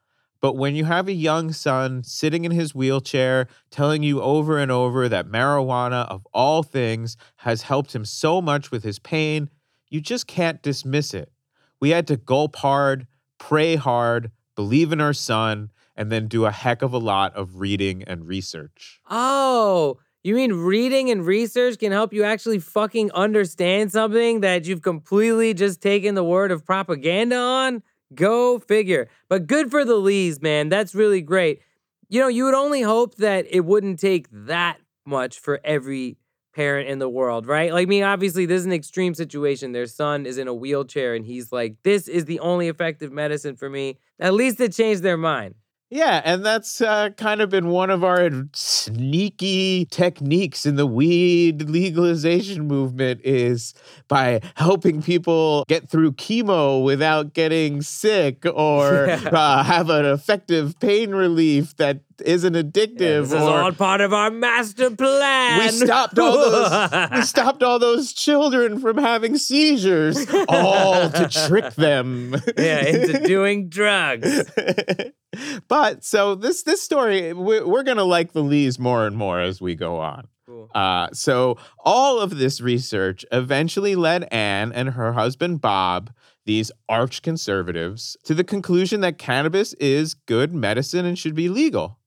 but 0.41 0.57
when 0.57 0.75
you 0.75 0.85
have 0.87 1.09
a 1.09 1.13
young 1.13 1.53
son 1.53 2.03
sitting 2.05 2.45
in 2.45 2.53
his 2.53 2.75
wheelchair 2.75 3.47
telling 3.71 4.03
you 4.03 4.21
over 4.21 4.59
and 4.59 4.71
over 4.71 5.09
that 5.09 5.27
marijuana 5.27 6.09
of 6.09 6.27
all 6.33 6.63
things 6.63 7.17
has 7.37 7.63
helped 7.63 7.95
him 7.95 8.05
so 8.05 8.41
much 8.41 8.71
with 8.71 8.85
his 8.85 8.99
pain, 8.99 9.51
you 9.89 10.01
just 10.01 10.27
can't 10.27 10.63
dismiss 10.63 11.13
it. 11.13 11.33
We 11.81 11.91
had 11.91 12.07
to 12.07 12.17
gulp 12.17 12.57
hard, 12.57 13.07
pray 13.39 13.77
hard, 13.77 14.31
believe 14.55 14.93
in 14.93 15.01
our 15.01 15.13
son, 15.13 15.71
and 15.97 16.11
then 16.11 16.29
do 16.29 16.45
a 16.45 16.51
heck 16.51 16.83
of 16.83 16.93
a 16.93 16.99
lot 16.99 17.35
of 17.35 17.61
reading 17.61 18.03
and 18.05 18.27
research. 18.27 19.01
Oh, 19.11 19.99
you 20.25 20.35
mean 20.35 20.53
reading 20.53 21.11
and 21.11 21.27
research 21.27 21.79
can 21.79 21.91
help 21.93 22.13
you 22.13 22.23
actually 22.23 22.61
fucking 22.61 23.11
understand 23.13 23.91
something 23.91 24.41
that 24.41 24.67
you've 24.67 24.83
completely 24.83 25.53
just 25.55 25.83
taken 25.83 26.15
the 26.15 26.25
word 26.25 26.51
of 26.53 26.65
propaganda 26.65 27.37
on? 27.37 27.83
Go 28.15 28.59
figure. 28.59 29.09
But 29.29 29.47
good 29.47 29.71
for 29.71 29.85
the 29.85 29.97
Lees, 29.97 30.41
man. 30.41 30.69
That's 30.69 30.95
really 30.95 31.23
great. 31.23 31.61
You 32.09 32.21
know, 32.21 32.29
you 32.29 32.45
would 32.45 32.55
only 32.55 32.83
hope 32.83 33.17
that 33.17 33.47
it 33.51 33.65
wouldn't 33.65 33.99
take 33.99 34.29
that 34.31 34.79
much 35.05 35.41
for 35.41 35.61
every 35.65 36.19
parent 36.55 36.89
in 36.89 36.99
the 36.99 37.09
world, 37.09 37.47
right? 37.47 37.73
Like, 37.73 37.89
mean, 37.89 38.03
obviously, 38.03 38.47
this 38.47 38.61
is 38.61 38.67
an 38.67 38.73
extreme 38.73 39.15
situation. 39.15 39.73
Their 39.73 39.87
son 39.87 40.27
is 40.27 40.39
in 40.39 40.49
a 40.49 40.55
wheelchair 40.55 41.15
and 41.15 41.25
he's 41.25 41.51
like, 41.51 41.77
this 41.83 42.09
is 42.09 42.27
the 42.27 42.41
only 42.41 42.69
effective 42.69 43.11
medicine 43.11 43.57
for 43.57 43.71
me. 43.71 43.99
At 44.21 44.35
least 44.35 44.61
it 44.61 44.73
changed 44.73 45.03
their 45.03 45.17
mind. 45.17 45.55
Yeah, 45.95 46.23
and 46.25 46.43
that's 46.43 46.81
uh, 46.81 47.11
kind 47.19 47.43
of 47.43 47.51
been 47.51 47.69
one 47.69 47.91
of 47.91 48.03
our 48.03 48.31
sneaky 48.55 49.85
techniques 49.91 50.65
in 50.65 50.77
the 50.77 50.87
weed 50.87 51.69
legalization 51.69 52.67
movement 52.67 53.21
is 53.25 53.75
by 54.09 54.41
helping 54.55 55.03
people 55.03 55.67
get 55.69 55.91
through 55.91 56.13
chemo 56.13 56.83
without 56.83 57.35
getting 57.35 57.83
sick 57.83 58.47
or 58.47 59.07
Yeah. 59.13 59.29
uh, 59.31 59.63
have 59.65 59.91
an 59.91 60.07
effective 60.07 60.81
pain 60.81 61.11
relief 61.11 61.77
that 61.77 62.01
isn't 62.25 62.55
addictive 62.55 63.23
This 63.23 63.33
is 63.33 63.35
all 63.35 63.73
part 63.73 64.01
of 64.01 64.13
our 64.13 64.31
master 64.31 64.91
plan. 64.91 65.59
we 65.61 65.69
stopped 65.69 66.19
all 66.19 66.33
those 66.37 66.91
we 67.13 67.23
stopped 67.35 67.63
all 67.63 67.79
those 67.79 68.13
children 68.13 68.81
from 68.81 68.99
having 68.99 69.37
seizures 69.39 70.27
all 70.49 71.09
to 71.11 71.29
trick 71.29 71.75
them 71.75 72.35
yeah, 72.57 72.85
into 72.87 73.21
doing 73.27 73.69
drugs. 73.69 74.45
but 75.69 76.05
so 76.05 76.35
this 76.35 76.63
this 76.63 76.83
story 76.83 77.33
we're, 77.33 77.67
we're 77.67 77.83
gonna 77.83 78.05
like 78.05 78.33
the 78.33 78.43
lees 78.43 78.79
more 78.79 79.07
and 79.07 79.17
more 79.17 79.41
as 79.41 79.61
we 79.61 79.75
go 79.75 79.99
on 79.99 80.29
Cool. 80.47 80.69
uh, 80.75 81.09
so 81.13 81.57
all 81.79 82.21
of 82.21 82.37
this 82.37 82.61
research 82.61 83.25
eventually 83.33 83.95
led 83.97 84.25
anne 84.31 84.73
and 84.73 84.91
her 84.91 85.13
husband 85.15 85.61
bob 85.63 86.11
these 86.45 86.71
arch 86.89 87.23
conservatives 87.23 88.17
to 88.25 88.35
the 88.35 88.45
conclusion 88.45 89.01
that 89.01 89.17
cannabis 89.17 89.73
is 89.75 90.15
good 90.15 90.53
medicine 90.53 91.07
and 91.07 91.19
should 91.19 91.35
be 91.35 91.49
legal 91.49 91.99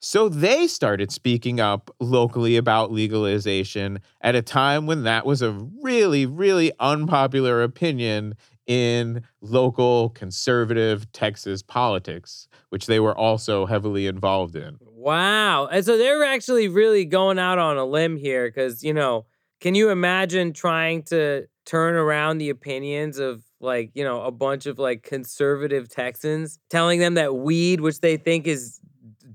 so 0.00 0.28
they 0.28 0.66
started 0.66 1.10
speaking 1.10 1.58
up 1.58 1.90
locally 2.00 2.56
about 2.56 2.92
legalization 2.92 4.00
at 4.20 4.34
a 4.34 4.42
time 4.42 4.86
when 4.86 5.04
that 5.04 5.24
was 5.24 5.42
a 5.42 5.52
really, 5.82 6.26
really 6.26 6.72
unpopular 6.80 7.62
opinion 7.62 8.34
in 8.66 9.22
local 9.40 10.10
conservative 10.10 11.10
Texas 11.12 11.62
politics, 11.62 12.48
which 12.70 12.86
they 12.86 13.00
were 13.00 13.16
also 13.16 13.64
heavily 13.64 14.06
involved 14.06 14.56
in. 14.56 14.76
Wow. 14.80 15.66
And 15.66 15.84
so 15.84 15.96
they're 15.96 16.24
actually 16.24 16.68
really 16.68 17.04
going 17.04 17.38
out 17.38 17.58
on 17.58 17.76
a 17.76 17.84
limb 17.84 18.16
here 18.16 18.48
because, 18.48 18.82
you 18.82 18.92
know, 18.92 19.24
can 19.60 19.74
you 19.74 19.90
imagine 19.90 20.52
trying 20.52 21.04
to 21.04 21.46
turn 21.64 21.94
around 21.94 22.38
the 22.38 22.50
opinions 22.50 23.18
of 23.18 23.42
like, 23.60 23.90
you 23.94 24.04
know, 24.04 24.22
a 24.22 24.30
bunch 24.30 24.66
of 24.66 24.78
like 24.78 25.02
conservative 25.02 25.88
Texans 25.88 26.58
telling 26.70 27.00
them 27.00 27.14
that 27.14 27.36
weed, 27.36 27.80
which 27.80 28.00
they 28.00 28.16
think 28.16 28.46
is 28.46 28.80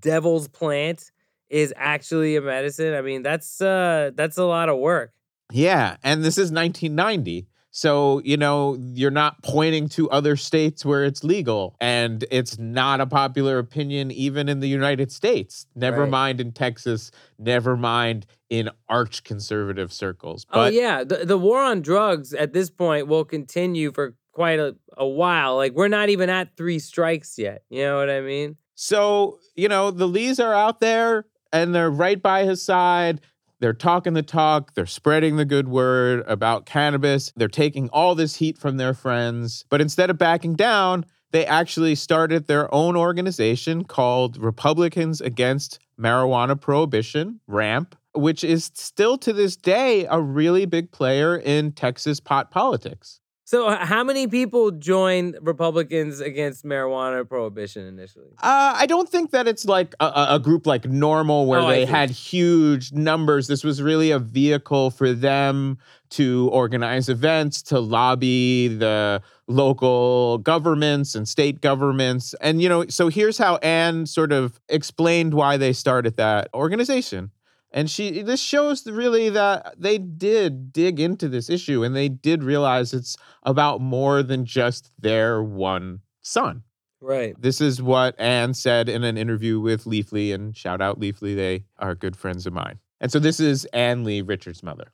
devil's 0.02 0.48
plant, 0.48 1.12
is 1.50 1.74
actually 1.78 2.36
a 2.38 2.42
medicine. 2.42 2.94
I 2.94 3.02
mean, 3.02 3.24
that's 3.24 3.62
uh 3.62 4.12
that's 4.16 4.38
a 4.38 4.46
lot 4.46 4.70
of 4.70 4.78
work. 4.80 5.12
Yeah, 5.52 5.98
and 6.04 6.24
this 6.24 6.38
is 6.38 6.52
1990. 6.52 7.48
So, 7.74 8.22
you 8.26 8.36
know, 8.36 8.78
you're 8.94 9.12
not 9.12 9.42
pointing 9.44 9.88
to 9.90 10.10
other 10.10 10.36
states 10.36 10.84
where 10.86 11.06
it's 11.06 11.24
legal 11.24 11.78
and 11.80 12.26
it's 12.30 12.58
not 12.60 13.00
a 13.00 13.06
popular 13.06 13.60
opinion 13.60 14.12
even 14.12 14.50
in 14.50 14.60
the 14.60 14.68
United 14.68 15.10
States. 15.10 15.66
Never 15.74 16.02
Right. 16.02 16.10
mind 16.10 16.42
in 16.42 16.52
Texas, 16.52 17.12
never 17.40 17.78
mind 17.78 18.26
in 18.50 18.70
arch 18.90 19.24
conservative 19.24 19.94
circles. 19.94 20.46
oh 20.52 20.68
yeah, 20.68 21.04
the 21.06 21.26
the 21.26 21.38
war 21.38 21.62
on 21.62 21.82
drugs 21.82 22.34
at 22.34 22.52
this 22.52 22.70
point 22.70 23.08
will 23.08 23.24
continue 23.24 23.92
for 23.94 24.16
quite 24.34 24.60
a, 24.60 24.76
a 24.98 25.08
while. 25.08 25.56
Like 25.56 25.74
we're 25.74 25.88
not 25.88 26.10
even 26.10 26.30
at 26.30 26.56
three 26.58 26.80
strikes 26.80 27.38
yet. 27.38 27.64
You 27.70 27.84
know 27.84 27.98
what 27.98 28.10
I 28.10 28.20
mean? 28.22 28.58
So, 28.84 29.38
you 29.56 29.70
know, 29.70 29.91
the 29.91 30.08
Lees 30.08 30.39
are 30.39 30.56
out 30.56 30.80
there 30.80 31.28
and 31.54 31.76
they're 31.76 31.91
right 31.91 32.20
by 32.20 32.46
his 32.46 32.63
side. 32.63 33.22
They're 33.60 33.74
talking 33.74 34.13
the 34.13 34.24
talk. 34.24 34.74
They're 34.74 34.88
spreading 34.88 35.36
the 35.36 35.46
good 35.46 35.67
word 35.67 36.24
about 36.26 36.65
cannabis. 36.65 37.32
They're 37.36 37.48
taking 37.48 37.89
all 37.89 38.15
this 38.15 38.38
heat 38.38 38.58
from 38.58 38.78
their 38.78 38.96
friends. 38.96 39.65
But 39.70 39.82
instead 39.82 40.10
of 40.10 40.17
backing 40.17 40.56
down, 40.56 41.06
they 41.30 41.46
actually 41.46 41.94
started 41.94 42.48
their 42.48 42.74
own 42.74 42.98
organization 42.98 43.84
called 43.84 44.38
Republicans 44.38 45.22
Against 45.22 45.78
Marijuana 46.00 46.60
Prohibition, 46.60 47.39
RAMP, 47.46 47.96
which 48.15 48.44
is 48.44 48.72
still 48.74 49.15
to 49.20 49.32
this 49.32 49.56
day 49.56 50.08
a 50.10 50.20
really 50.20 50.65
big 50.65 50.91
player 50.91 51.38
in 51.38 51.72
Texas 51.74 52.20
pot 52.20 52.50
politics. 52.50 53.21
So 53.52 53.70
how 53.70 54.06
many 54.06 54.28
people 54.28 54.72
joined 54.72 55.38
Republicans 55.42 56.22
against 56.22 56.64
marijuana 56.64 57.28
prohibition 57.28 57.86
initially? 57.86 58.30
Uh, 58.38 58.76
I 58.78 58.86
don't 58.86 59.10
think 59.10 59.32
that 59.32 59.46
it's 59.46 59.66
like 59.66 59.94
a- 60.00 60.28
a, 60.30 60.40
group 60.40 60.66
like 60.66 60.86
normal 60.86 61.46
where 61.48 61.60
Oh, 61.60 61.68
they 61.68 61.84
had 61.84 62.12
huge 62.12 62.94
numbers. 62.94 63.48
This 63.48 63.66
was 63.66 63.82
really 63.82 64.10
a 64.12 64.20
vehicle 64.20 64.90
for 64.90 65.12
them 65.12 65.80
to 66.12 66.48
organize 66.54 67.10
events, 67.10 67.62
to 67.64 67.82
lobby 67.82 68.70
the 68.70 69.22
local 69.50 70.38
governments 70.38 71.14
and 71.14 71.28
state 71.28 71.60
governments. 71.60 72.34
And, 72.40 72.62
you 72.62 72.70
know, 72.70 72.86
so 72.88 73.10
here's 73.10 73.38
how 73.38 73.58
Anne 73.58 74.06
sort 74.06 74.32
of 74.32 74.62
explained 74.70 75.34
why 75.34 75.58
they 75.58 75.74
started 75.74 76.16
that 76.16 76.48
organization. 76.54 77.32
And 77.72 77.90
she, 77.90 78.22
this 78.22 78.42
shows 78.42 78.86
really 78.86 79.30
that 79.30 79.76
they 79.80 79.98
did 79.98 80.74
dig 80.74 81.00
into 81.00 81.30
this 81.30 81.50
issue 81.50 81.84
and 81.84 81.96
they 81.96 82.10
did 82.10 82.44
realize 82.44 82.94
it's 82.94 83.16
about 83.44 83.80
more 83.80 84.22
than 84.24 84.46
just 84.46 84.92
their 85.00 85.42
one 85.42 86.02
son. 86.22 86.64
Right. 87.00 87.34
This 87.40 87.62
is 87.62 87.82
what 87.82 88.20
Anne 88.20 88.54
said 88.54 88.88
in 88.88 89.04
an 89.04 89.18
interview 89.18 89.60
with 89.60 89.86
Leafly, 89.86 90.34
and 90.34 90.56
shout 90.56 90.82
out 90.82 91.00
Leafly, 91.00 91.36
they 91.36 91.66
are 91.80 91.96
good 91.96 92.16
friends 92.16 92.46
of 92.46 92.54
mine. 92.54 92.78
And 93.00 93.12
so 93.12 93.18
this 93.18 93.40
is 93.40 93.66
Anne 93.74 94.04
Lee 94.04 94.22
Richards' 94.22 94.62
mother. 94.62 94.94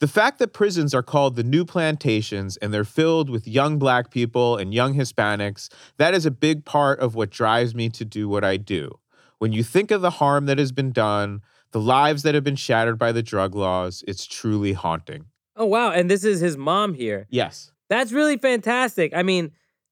The 0.00 0.08
fact 0.08 0.40
that 0.40 0.52
prisons 0.52 0.92
are 0.92 1.04
called 1.04 1.36
the 1.36 1.44
new 1.44 1.64
plantations 1.64 2.56
and 2.56 2.74
they're 2.74 2.84
filled 2.84 3.30
with 3.30 3.46
young 3.46 3.78
black 3.78 4.10
people 4.10 4.56
and 4.56 4.74
young 4.74 4.94
Hispanics, 4.94 5.68
that 5.98 6.14
is 6.14 6.26
a 6.26 6.32
big 6.32 6.64
part 6.64 6.98
of 6.98 7.14
what 7.14 7.30
drives 7.30 7.76
me 7.76 7.88
to 7.90 8.04
do 8.04 8.28
what 8.28 8.42
I 8.42 8.56
do. 8.56 8.98
When 9.38 9.52
you 9.52 9.62
think 9.62 9.92
of 9.92 10.00
the 10.00 10.10
harm 10.10 10.46
that 10.46 10.58
has 10.58 10.72
been 10.72 10.90
done, 10.90 11.42
the 11.74 11.80
lives 11.80 12.22
that 12.22 12.36
have 12.36 12.44
been 12.44 12.54
shattered 12.54 13.00
by 13.00 13.10
the 13.10 13.20
drug 13.20 13.56
laws, 13.56 14.04
it's 14.06 14.24
truly 14.26 14.74
haunting. 14.74 15.24
Oh 15.56 15.66
wow, 15.66 15.90
and 15.90 16.08
this 16.08 16.22
is 16.22 16.38
his 16.38 16.56
mom 16.56 16.94
here. 16.94 17.26
Yes. 17.30 17.72
That's 17.90 18.12
really 18.12 18.38
fantastic. 18.38 19.12
I 19.12 19.24
mean, 19.24 19.50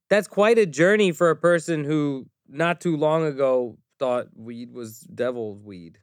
that's 0.09 0.29
quite 0.29 0.59
a 0.59 0.65
journey 0.65 1.11
for 1.11 1.29
a 1.29 1.37
person 1.37 1.83
who 1.83 2.29
not 2.49 2.81
too 2.81 2.97
long 2.97 3.25
ago 3.25 3.79
thought 3.99 4.29
weed 4.37 4.73
was 4.73 5.01
devil's 5.01 5.61
weed. 5.61 5.99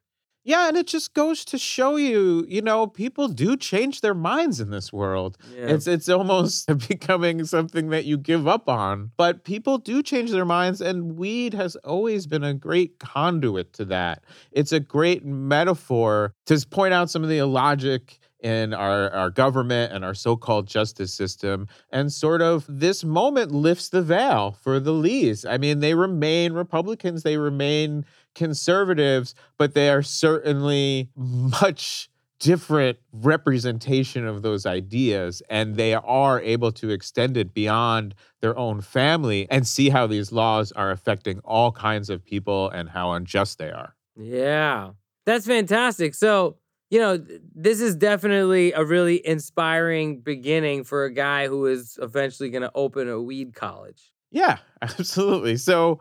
Yeah, 0.49 0.67
and 0.67 0.77
it 0.77 0.87
just 0.87 1.13
goes 1.13 1.45
to 1.45 1.59
show 1.59 1.95
you, 1.95 2.43
you 2.49 2.63
know, 2.63 2.87
people 2.87 3.27
do 3.27 3.55
change 3.55 4.01
their 4.01 4.15
minds 4.15 4.59
in 4.59 4.71
this 4.71 4.91
world. 4.91 5.37
Yeah. 5.55 5.67
It's 5.67 5.85
it's 5.85 6.09
almost 6.09 6.65
becoming 6.89 7.45
something 7.45 7.89
that 7.91 8.05
you 8.05 8.17
give 8.17 8.47
up 8.47 8.67
on. 8.67 9.11
But 9.15 9.43
people 9.43 9.77
do 9.77 10.01
change 10.01 10.31
their 10.31 10.45
minds 10.45 10.81
and 10.81 11.17
weed 11.17 11.53
has 11.53 11.75
always 11.75 12.25
been 12.25 12.43
a 12.43 12.55
great 12.55 12.97
conduit 12.97 13.73
to 13.73 13.85
that. 13.85 14.23
It's 14.51 14.71
a 14.71 14.79
great 14.79 15.23
metaphor 15.23 16.33
to 16.47 16.65
point 16.67 16.95
out 16.95 17.11
some 17.11 17.21
of 17.21 17.29
the 17.29 17.37
illogic 17.37 18.17
in 18.39 18.73
our, 18.73 19.09
our 19.11 19.29
government 19.29 19.91
and 19.91 20.05
our 20.05 20.13
so-called 20.13 20.65
justice 20.67 21.13
system 21.13 21.67
and 21.91 22.11
sort 22.11 22.41
of 22.41 22.65
this 22.69 23.03
moment 23.03 23.51
lifts 23.51 23.89
the 23.89 24.01
veil 24.01 24.55
for 24.61 24.79
the 24.79 24.93
lees 24.93 25.43
i 25.43 25.57
mean 25.57 25.79
they 25.79 25.93
remain 25.93 26.53
republicans 26.53 27.23
they 27.23 27.35
remain 27.35 28.05
conservatives 28.35 29.35
but 29.57 29.73
they 29.73 29.89
are 29.89 30.03
certainly 30.03 31.09
much 31.15 32.09
different 32.39 32.97
representation 33.11 34.25
of 34.25 34.41
those 34.43 34.65
ideas 34.65 35.41
and 35.49 35.75
they 35.75 35.93
are 35.93 36.39
able 36.41 36.71
to 36.71 36.89
extend 36.89 37.35
it 37.35 37.53
beyond 37.53 38.15
their 38.39 38.57
own 38.57 38.79
family 38.79 39.45
and 39.51 39.67
see 39.67 39.89
how 39.89 40.07
these 40.07 40.31
laws 40.31 40.71
are 40.71 40.89
affecting 40.91 41.39
all 41.39 41.71
kinds 41.71 42.09
of 42.09 42.23
people 42.23 42.69
and 42.69 42.89
how 42.89 43.11
unjust 43.11 43.57
they 43.57 43.69
are 43.69 43.95
Yeah. 44.15 44.91
That's 45.25 45.45
fantastic. 45.45 46.15
So, 46.15 46.57
you 46.89 46.97
know, 46.99 47.19
th- 47.19 47.41
this 47.53 47.81
is 47.81 47.95
definitely 47.95 48.71
a 48.71 48.83
really 48.83 49.25
inspiring 49.25 50.21
beginning 50.21 50.85
for 50.85 51.05
a 51.05 51.13
guy 51.13 51.47
who 51.47 51.67
is 51.67 51.99
eventually 52.01 52.49
going 52.49 52.63
to 52.63 52.71
open 52.73 53.07
a 53.07 53.21
weed 53.21 53.53
college. 53.53 54.11
Yeah, 54.31 54.57
absolutely. 54.81 55.57
So, 55.57 55.99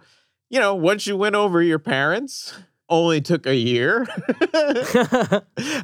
you 0.51 0.59
know, 0.59 0.75
once 0.75 1.07
you 1.07 1.17
win 1.17 1.35
over 1.35 1.63
your 1.63 1.79
parents, 1.79 2.55
only 2.89 3.21
took 3.21 3.47
a 3.47 3.55
year. 3.55 4.07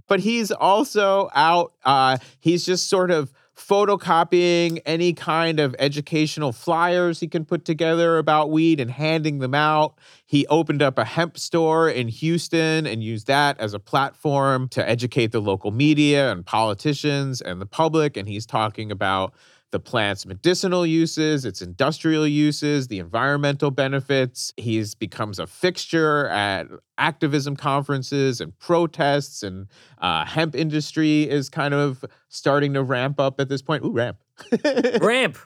but 0.09 0.21
he's 0.21 0.51
also 0.51 1.31
out, 1.35 1.75
uh, 1.85 2.19
he's 2.41 2.65
just 2.65 2.89
sort 2.89 3.11
of 3.11 3.33
photocopying 3.57 4.81
any 4.85 5.13
kind 5.13 5.61
of 5.61 5.77
educational 5.79 6.51
flyers 6.51 7.21
he 7.21 7.29
can 7.29 7.45
put 7.45 7.65
together 7.65 8.19
about 8.19 8.51
weed 8.51 8.81
and 8.81 8.91
handing 8.91 9.39
them 9.39 9.55
out. 9.55 9.97
He 10.27 10.47
opened 10.49 10.83
up 10.83 10.99
a 10.99 11.05
hemp 11.05 11.39
store 11.39 11.89
in 11.89 12.09
Houston 12.09 12.87
and 12.87 13.03
used 13.03 13.29
that 13.29 13.59
as 13.61 13.73
a 13.73 13.79
platform 13.79 14.69
to 14.71 14.89
educate 14.89 15.31
the 15.31 15.41
local 15.41 15.71
media 15.71 16.33
and 16.33 16.45
politicians 16.45 17.41
and 17.41 17.61
the 17.61 17.67
public. 17.67 18.17
And 18.17 18.29
he's 18.29 18.47
talking 18.47 18.91
about 18.91 19.35
the 19.71 19.81
plant's 19.81 20.25
medicinal 20.25 20.87
uses, 20.87 21.45
its 21.45 21.61
industrial 21.61 22.27
uses, 22.27 22.87
the 22.89 23.01
environmental 23.01 23.73
benefits. 23.73 24.53
He's 24.57 24.95
becomes 24.95 25.39
a 25.39 25.47
fixture 25.47 26.29
at 26.29 26.69
activism 26.97 27.57
conferences 27.57 28.41
and 28.41 28.57
protests, 28.59 29.43
and 29.43 29.67
uh, 29.99 30.25
hemp 30.25 30.55
industry 30.55 31.29
is 31.29 31.49
kind 31.51 31.75
of 31.75 32.05
starting 32.29 32.75
to 32.75 32.83
ramp 32.83 33.19
up 33.19 33.41
at 33.41 33.49
this 33.49 33.63
point. 33.63 33.85
Ooh, 33.85 33.93
ramp. 33.93 34.19
Ramp. 35.01 35.39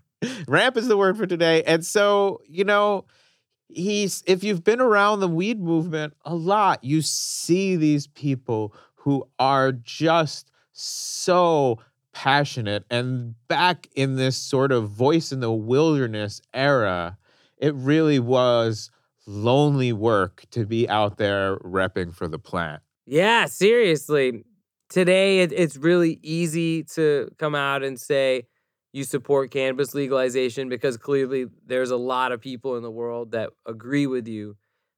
ramp 0.47 0.77
is 0.77 0.89
the 0.89 0.97
word 0.97 1.17
for 1.17 1.27
today. 1.27 1.63
And 1.65 1.85
so, 1.85 2.41
you 2.49 2.65
know, 2.65 3.05
he's 3.69 4.23
if 4.27 4.43
you've 4.43 4.65
been 4.65 4.81
around 4.81 5.21
the 5.21 5.29
weed 5.29 5.61
movement 5.61 6.15
a 6.25 6.35
lot, 6.35 6.83
you 6.83 7.03
see 7.03 7.77
these 7.77 8.07
people 8.07 8.75
who 8.95 9.29
are 9.39 9.73
just 9.73 10.51
so 10.73 11.79
passionate 12.19 12.85
and 12.91 13.37
back 13.47 13.87
in 13.95 14.17
this 14.17 14.37
sort 14.37 14.73
of 14.73 14.91
voice 14.91 15.31
in 15.31 15.39
the 15.39 15.53
wilderness 15.53 16.41
era 16.53 17.17
it 17.59 17.73
really 17.77 18.19
was 18.19 18.91
lonely 19.25 19.93
work 19.93 20.45
to 20.51 20.67
be 20.67 20.89
out 20.89 21.17
there 21.19 21.59
repping 21.59 22.13
for 22.13 22.27
the 22.27 22.39
plant 22.39 22.83
Yeah, 23.07 23.47
seriously. 23.47 24.45
Today, 24.89 25.41
it, 25.41 25.53
it's 25.53 25.77
really 25.77 26.19
easy 26.23 26.83
to 26.95 27.31
come 27.39 27.55
out 27.55 27.85
and 27.85 28.01
say 28.01 28.49
you 28.93 29.05
support 29.05 29.53
cannabis 29.53 29.95
legalization 29.95 30.69
because 30.69 30.97
clearly 30.97 31.47
there's 31.67 31.93
a 31.93 31.97
lot 31.97 32.33
of 32.33 32.41
people 32.41 32.77
in 32.77 32.83
the 32.83 32.91
world 32.91 33.31
that 33.31 33.51
agree 33.65 34.09
with 34.09 34.27
you. 34.27 34.57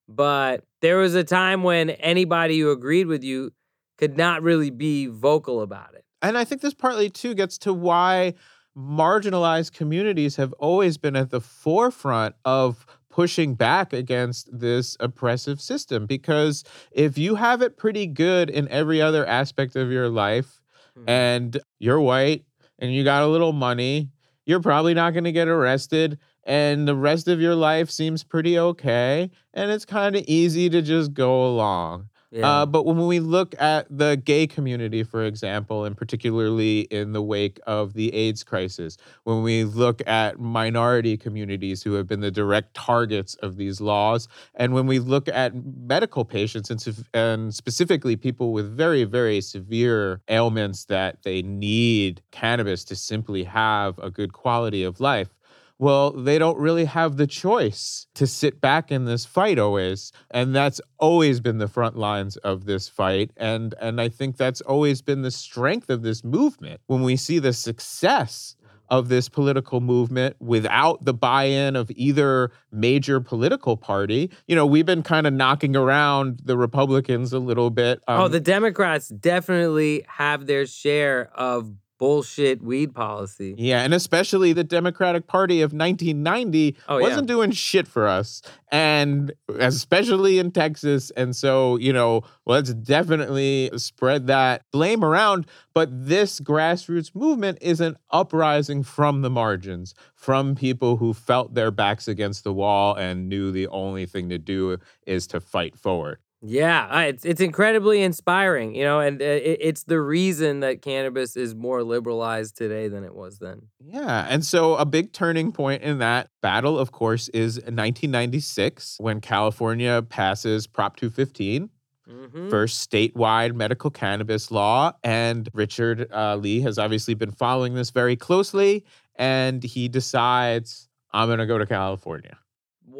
But 0.09 0.65
there 0.81 0.97
was 0.97 1.15
a 1.15 1.25
time 1.25 1.65
when 1.65 1.91
anybody 1.91 2.59
who 2.59 2.71
agreed 2.71 3.09
with 3.09 3.23
you 3.23 3.51
could 3.99 4.17
not 4.17 4.43
really 4.43 4.71
be 4.71 5.07
vocal 5.07 5.61
about 5.61 5.95
it. 5.95 6.05
And 6.23 6.37
I 6.39 6.45
think 6.45 6.61
this 6.61 6.75
partly 6.75 7.11
too 7.11 7.35
gets 7.35 7.59
to 7.59 7.73
why 7.73 8.35
marginalized 8.77 9.73
communities 9.73 10.37
have 10.37 10.53
always 10.55 10.97
been 10.97 11.17
at 11.17 11.31
the 11.31 11.41
forefront 11.41 12.35
of 12.45 12.87
pushing 13.11 13.55
back 13.55 13.93
against 13.93 14.49
this 14.57 14.97
oppressive 15.01 15.61
system 15.61 16.07
because 16.07 16.63
if 16.93 17.19
you 17.19 17.35
have 17.35 17.61
it 17.61 17.77
pretty 17.77 18.07
good 18.07 18.49
in 18.49 18.69
every 18.69 19.03
other 19.03 19.27
aspect 19.27 19.75
of 19.75 19.91
your 19.91 20.09
life 20.09 20.61
Mhm. 20.97 21.05
and 21.09 21.61
you're 21.81 22.01
white 22.01 22.45
and 22.79 22.95
you 22.95 23.03
got 23.03 23.23
a 23.23 23.27
little 23.27 23.53
money 23.53 24.11
you're 24.47 24.61
probably 24.61 24.95
not 24.95 25.13
going 25.13 25.25
to 25.25 25.33
get 25.33 25.49
arrested 25.49 26.19
and 26.45 26.89
the 26.89 26.97
rest 26.97 27.29
of 27.29 27.41
your 27.41 27.55
life 27.55 27.91
seems 27.91 28.23
pretty 28.25 28.59
okay 28.59 29.31
and 29.55 29.71
it's 29.73 29.85
kind 29.85 30.15
of 30.17 30.23
easy 30.27 30.71
to 30.71 30.81
just 30.81 31.13
go 31.13 31.47
along 31.49 32.09
Yeah. 32.31 32.49
Uh, 32.49 32.67
but 32.67 32.87
when 32.87 33.07
we 33.07 33.19
look 33.19 33.61
at 33.61 33.87
the 33.91 34.17
gay 34.25 34.47
community, 34.47 35.03
for 35.03 35.25
example, 35.25 35.85
and 35.85 35.97
particularly 35.97 36.83
in 36.83 37.13
the 37.13 37.23
wake 37.23 37.59
of 37.67 37.95
the 37.95 38.15
AIDS 38.15 38.45
crisis, 38.45 38.97
when 39.25 39.43
we 39.43 39.65
look 39.65 40.01
at 40.07 40.39
minority 40.39 41.17
communities 41.17 41.83
who 41.83 41.95
have 41.95 42.07
been 42.07 42.21
the 42.21 42.31
direct 42.31 42.75
targets 42.75 43.35
of 43.37 43.57
these 43.57 43.81
laws, 43.81 44.29
and 44.55 44.75
when 44.75 44.87
we 44.87 45.01
look 45.01 45.27
at 45.29 45.55
medical 45.55 46.25
patients 46.25 46.71
and, 46.71 47.05
and 47.15 47.53
specifically 47.53 48.15
people 48.15 48.53
with 48.53 48.77
very, 48.77 49.03
very 49.03 49.41
severe 49.41 50.21
ailments 50.29 50.85
that 50.85 51.23
they 51.25 51.43
need 51.43 52.23
cannabis 52.31 52.85
to 52.85 52.95
simply 52.95 53.43
have 53.43 53.99
a 53.99 54.11
good 54.11 54.33
quality 54.33 54.85
of 54.85 55.01
life. 55.01 55.35
Well, 55.81 56.11
they 56.11 56.39
don't 56.39 56.59
really 56.59 56.85
have 56.85 57.17
the 57.17 57.27
choice 57.27 58.07
to 58.15 58.27
sit 58.27 58.61
back 58.61 58.93
in 58.93 59.07
this 59.07 59.25
fight 59.25 59.59
always. 59.59 60.13
And 60.31 60.55
that's 60.55 60.79
always 60.99 61.41
been 61.41 61.57
the 61.57 61.69
front 61.69 61.97
lines 61.97 62.37
of 62.37 62.67
this 62.67 62.87
fight. 62.87 63.31
And 63.39 63.75
and 63.81 63.99
I 63.99 64.11
think 64.11 64.37
that's 64.37 64.61
always 64.61 65.01
been 65.01 65.23
the 65.23 65.31
strength 65.31 65.89
of 65.89 66.03
this 66.03 66.23
movement. 66.23 66.83
When 66.87 67.03
we 67.03 67.17
see 67.17 67.39
the 67.39 67.55
success 67.55 68.57
of 68.91 69.09
this 69.09 69.31
political 69.31 69.81
movement 69.81 70.37
without 70.39 71.03
the 71.05 71.15
buy-in 71.15 71.77
of 71.77 71.91
either 71.95 72.51
major 72.73 73.21
political 73.21 73.77
party. 73.77 74.29
You 74.49 74.57
know, 74.57 74.67
we've 74.67 74.85
been 74.85 75.05
kind 75.05 75.29
of 75.29 75.33
knocking 75.33 75.77
around 75.77 76.41
the 76.45 76.57
Republicans 76.57 77.33
a 77.33 77.39
little 77.39 77.71
bit. 77.71 78.03
oh, 78.09 78.25
um, 78.25 78.33
the 78.33 78.41
Democrats 78.41 79.09
definitely 79.09 80.05
have 80.09 80.47
their 80.47 80.67
share 80.67 81.31
of 81.37 81.73
bullshit 82.01 82.63
weed 82.63 82.95
policy. 82.95 83.55
Yeah, 83.59 83.83
and 83.83 83.93
especially 83.93 84.55
the 84.55 84.65
Democratic 84.65 85.27
Party 85.27 85.61
of 85.61 85.73
1990 85.73 86.77
Oh, 86.89 86.99
wasn't 86.99 87.29
doing 87.29 87.51
shit 87.51 87.87
for 87.87 88.09
us, 88.09 88.41
and 88.73 89.33
especially 89.59 90.39
in 90.39 90.51
Texas. 90.51 91.11
And 91.11 91.37
so, 91.37 91.77
you 91.77 91.93
know, 91.93 92.23
let's 92.47 92.73
definitely 92.73 93.71
spread 93.77 94.27
that 94.29 94.63
blame 94.73 95.05
around. 95.05 95.47
But 95.75 95.91
this 95.93 96.41
grassroots 96.41 97.15
movement 97.15 97.59
is 97.61 97.83
an 97.83 97.97
uprising 98.11 98.83
from 98.83 99.21
the 99.21 99.31
margins, 99.31 99.95
from 100.15 100.55
people 100.55 100.97
who 100.97 101.13
felt 101.13 101.55
their 101.55 101.71
backs 101.71 102.09
against 102.09 102.45
the 102.45 102.53
wall 102.55 102.95
and 102.95 103.29
knew 103.29 103.53
the 103.53 103.69
only 103.69 104.07
thing 104.07 104.31
to 104.31 104.39
do 104.39 104.79
is 105.07 105.27
to 105.29 105.39
fight 105.39 105.77
forward. 105.77 106.19
Yeah, 106.43 107.01
it's 107.03 107.25
it's 107.27 107.41
incredibly 107.41 108.03
inspiring, 108.03 108.75
you 108.75 108.83
know, 108.83 108.99
and 109.01 109.21
uh, 109.21 109.25
it, 109.25 109.59
it's 109.61 109.85
the 109.85 110.01
reason 110.01 110.61
that 110.61 110.81
cannabis 110.81 111.37
is 111.37 111.55
more 111.55 111.83
liberalized 111.85 112.57
today 112.57 112.89
than 112.89 113.05
it 113.05 113.15
was 113.15 113.39
then. 113.39 113.63
Yeah. 113.79 114.27
And 114.29 114.45
so 114.45 114.75
a 114.77 114.87
big 114.87 115.13
turning 115.13 115.53
point 115.53 115.83
in 115.83 115.99
that 115.99 116.31
battle, 116.41 116.79
of 116.79 116.93
course, 116.93 117.29
is 117.31 117.57
1996 117.57 118.97
when 119.01 119.21
California 119.21 120.03
passes 120.09 120.67
Prop 120.67 120.97
215, 120.97 121.69
Mhm. 122.11 122.51
first 122.51 122.91
statewide 122.91 123.55
medical 123.55 123.91
cannabis 123.91 124.51
law. 124.51 124.93
And 125.05 125.49
Richard 125.53 126.11
uh, 126.13 126.37
Lee 126.37 126.61
has 126.63 126.79
obviously 126.79 127.15
been 127.15 127.31
following 127.31 127.75
this 127.75 127.91
very 127.91 128.17
closely. 128.17 128.85
And 129.17 129.63
he 129.63 129.89
decides, 129.89 130.89
I'm 131.13 131.29
going 131.29 131.39
to 131.39 131.47
go 131.47 131.59
to 131.59 131.67
California. 131.67 132.39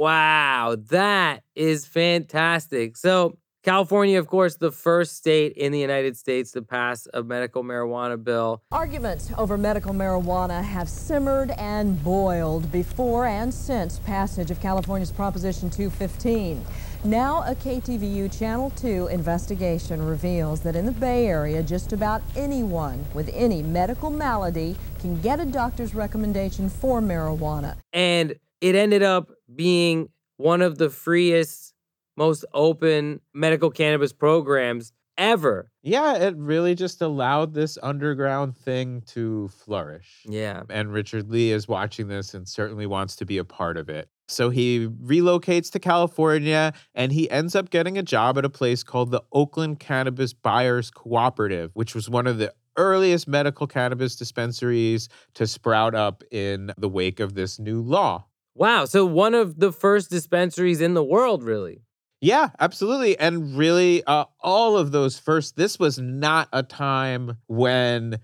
Wow, 0.01 0.79
that 0.89 1.43
is 1.55 1.85
fantastic. 1.85 2.97
So, 2.97 3.37
California, 3.63 4.19
of 4.19 4.29
course, 4.29 4.57
the 4.57 4.73
first 4.73 5.15
state 5.15 5.53
in 5.53 5.73
the 5.73 5.79
United 5.79 6.17
States 6.17 6.53
to 6.53 6.63
pass 6.63 7.07
a 7.13 7.23
medical 7.23 7.63
marijuana 7.63 8.25
bill. 8.25 8.63
Arguments 8.73 9.31
over 9.37 9.59
medical 9.59 9.93
marijuana 9.93 10.65
have 10.65 10.89
simmered 10.89 11.51
and 11.59 12.03
boiled 12.03 12.73
before 12.73 13.27
and 13.27 13.53
since 13.53 13.99
passage 13.99 14.51
of 14.51 14.59
California's 14.63 15.13
Proposition 15.13 15.69
215. 15.69 16.65
Now, 17.05 17.45
a 17.47 17.55
KTVU 17.55 18.39
Channel 18.39 18.71
2 18.77 19.09
investigation 19.09 20.03
reveals 20.03 20.63
that 20.63 20.77
in 20.77 20.87
the 20.87 20.93
Bay 20.93 21.27
Area, 21.27 21.63
just 21.63 21.93
about 21.93 22.23
anyone 22.35 23.05
with 23.13 23.29
any 23.35 23.63
medical 23.63 24.09
malady 24.09 24.77
can 24.99 25.21
get 25.21 25.41
a 25.41 25.45
doctor's 25.45 25.95
recommendation 25.95 26.71
for 26.71 27.03
marijuana. 27.03 27.77
And 27.93 28.37
it 28.63 28.75
ended 28.75 29.03
up 29.03 29.31
being 29.55 30.09
one 30.37 30.63
of 30.63 30.79
the 30.79 30.91
freest, 30.91 31.75
most 32.17 32.45
open 32.55 33.21
medical 33.35 33.71
cannabis 33.71 34.13
programs 34.13 34.93
ever. 35.19 35.71
Yeah, 35.83 36.17
it 36.17 36.35
really 36.37 36.75
just 36.75 37.03
allowed 37.03 37.53
this 37.55 37.79
underground 37.83 38.57
thing 38.57 39.03
to 39.09 39.49
flourish. 39.49 40.23
Yeah. 40.27 40.63
and 40.71 40.93
Richard 40.93 41.31
Lee 41.31 41.53
is 41.53 41.69
watching 41.69 42.09
this 42.09 42.33
and 42.35 42.49
certainly 42.49 42.87
wants 42.87 43.17
to 43.17 43.27
be 43.27 43.39
a 43.39 43.45
part 43.45 43.77
of 43.77 43.89
it. 43.89 44.09
So 44.29 44.49
he 44.49 44.87
relocates 44.87 45.71
to 45.73 45.79
California 45.79 46.73
and 46.95 47.13
he 47.13 47.29
ends 47.31 47.55
up 47.55 47.71
getting 47.71 47.99
a 47.99 48.03
job 48.03 48.39
at 48.39 48.45
a 48.45 48.51
place 48.51 48.83
called 48.83 49.11
the 49.11 49.23
Oakland 49.33 49.81
Cannabis 49.81 50.33
Buyers 50.33 50.91
Cooperative, 50.91 51.71
which 51.75 51.95
was 51.95 52.09
one 52.09 52.27
of 52.27 52.39
the 52.39 52.53
earliest 52.77 53.27
medical 53.29 53.67
cannabis 53.67 54.17
dispensaries 54.17 55.09
to 55.35 55.47
sprout 55.47 55.95
up 55.95 56.23
in 56.31 56.73
the 56.79 56.89
wake 56.89 57.21
of 57.21 57.35
this 57.35 57.59
new 57.59 57.83
law. 57.83 58.25
Wow. 58.61 58.85
So, 58.85 59.07
one 59.07 59.33
of 59.33 59.59
the 59.59 59.73
first 59.73 60.11
dispensaries 60.11 60.83
in 60.83 60.93
the 60.93 61.03
world, 61.03 61.43
really. 61.43 61.81
Yeah, 62.21 62.51
absolutely. 62.61 63.19
And 63.19 63.57
really, 63.57 64.05
uh, 64.05 64.27
all 64.41 64.77
of 64.77 64.93
those 64.93 65.19
first, 65.19 65.57
this 65.57 65.79
was 65.79 65.99
not 65.99 66.47
a 66.53 66.63
time 66.63 67.39
when 67.47 68.19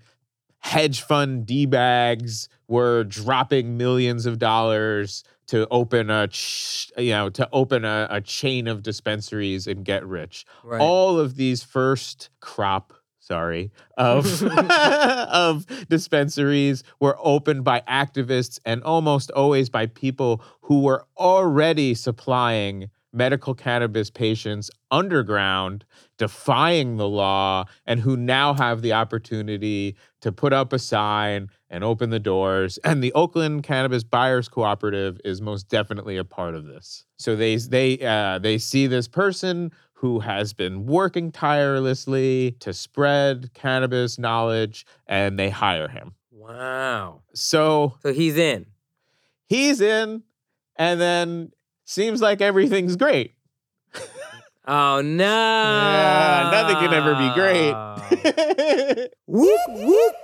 hedge 0.59 1.01
fund 1.01 1.47
D 1.47 1.65
bags 1.65 2.49
were 2.67 3.03
dropping 3.05 3.77
millions 3.77 4.27
of 4.27 4.37
dollars 4.37 5.23
to 5.47 5.67
open 5.71 6.11
a, 6.11 6.27
ch- 6.27 6.91
you 6.97 7.09
know, 7.09 7.29
to 7.31 7.49
open 7.51 7.83
a, 7.83 8.07
a 8.11 8.21
chain 8.21 8.67
of 8.67 8.83
dispensaries 8.83 9.65
and 9.65 9.83
get 9.83 10.05
rich. 10.05 10.45
Right. 10.63 10.79
All 10.79 11.19
of 11.19 11.35
these 11.35 11.63
first 11.63 12.29
crop, 12.41 12.93
sorry, 13.27 13.71
of 13.97 14.41
of 14.69 15.65
dispensaries 15.89 16.83
were 16.99 17.17
opened 17.21 17.63
by 17.63 17.81
activists 17.81 18.59
and 18.65 18.81
almost 18.83 19.29
always 19.31 19.69
by 19.69 19.85
people 19.85 20.41
who 20.61 20.81
were 20.81 21.05
already 21.17 21.93
supplying 21.93 22.89
medical 23.13 23.53
cannabis 23.55 24.09
patients 24.09 24.69
underground, 24.91 25.83
defying 26.17 26.97
the 26.97 27.07
law, 27.07 27.65
and 27.85 27.99
who 27.99 28.15
now 28.15 28.53
have 28.53 28.81
the 28.81 28.93
opportunity 28.93 29.95
to 30.21 30.31
put 30.31 30.53
up 30.53 30.71
a 30.71 30.79
sign 30.79 31.49
and 31.69 31.83
open 31.83 32.09
the 32.09 32.19
doors. 32.19 32.77
And 32.83 33.03
the 33.03 33.13
Oakland 33.13 33.63
Cannabis 33.63 34.03
Buyers 34.03 34.47
Cooperative 34.47 35.19
is 35.25 35.41
most 35.41 35.67
definitely 35.67 36.17
a 36.17 36.23
part 36.23 36.55
of 36.55 36.65
this. 36.65 37.05
So 37.17 37.35
they 37.35 37.55
they 37.57 37.99
uh, 37.99 38.39
they 38.39 38.57
see 38.57 38.87
this 38.87 39.07
person 39.07 39.71
who 39.99 40.19
has 40.19 40.53
been 40.53 40.85
working 40.85 41.31
tirelessly 41.31 42.55
to 42.59 42.71
spread 42.73 43.51
cannabis 43.53 44.19
knowledge, 44.19 44.85
and 45.07 45.39
they 45.39 45.49
hire 45.49 45.87
him. 45.87 46.13
Wow. 46.31 47.21
So 47.33 47.95
So, 48.03 48.13
he's 48.13 48.37
in. 48.37 48.67
he's 49.47 49.81
in, 49.81 50.23
and 50.75 51.01
then 51.01 51.51
seems 51.85 52.21
like 52.21 52.41
everything's 52.41 52.95
great. 52.95 53.33
Oh, 54.69 55.01
no. 55.01 55.23
Yeah, 55.23 56.49
nothing 56.51 56.75
can 56.75 56.93
ever 56.93 57.15
be 57.15 57.33
great. 57.33 59.09
whoop, 59.25 59.59
whoop. 59.69 60.15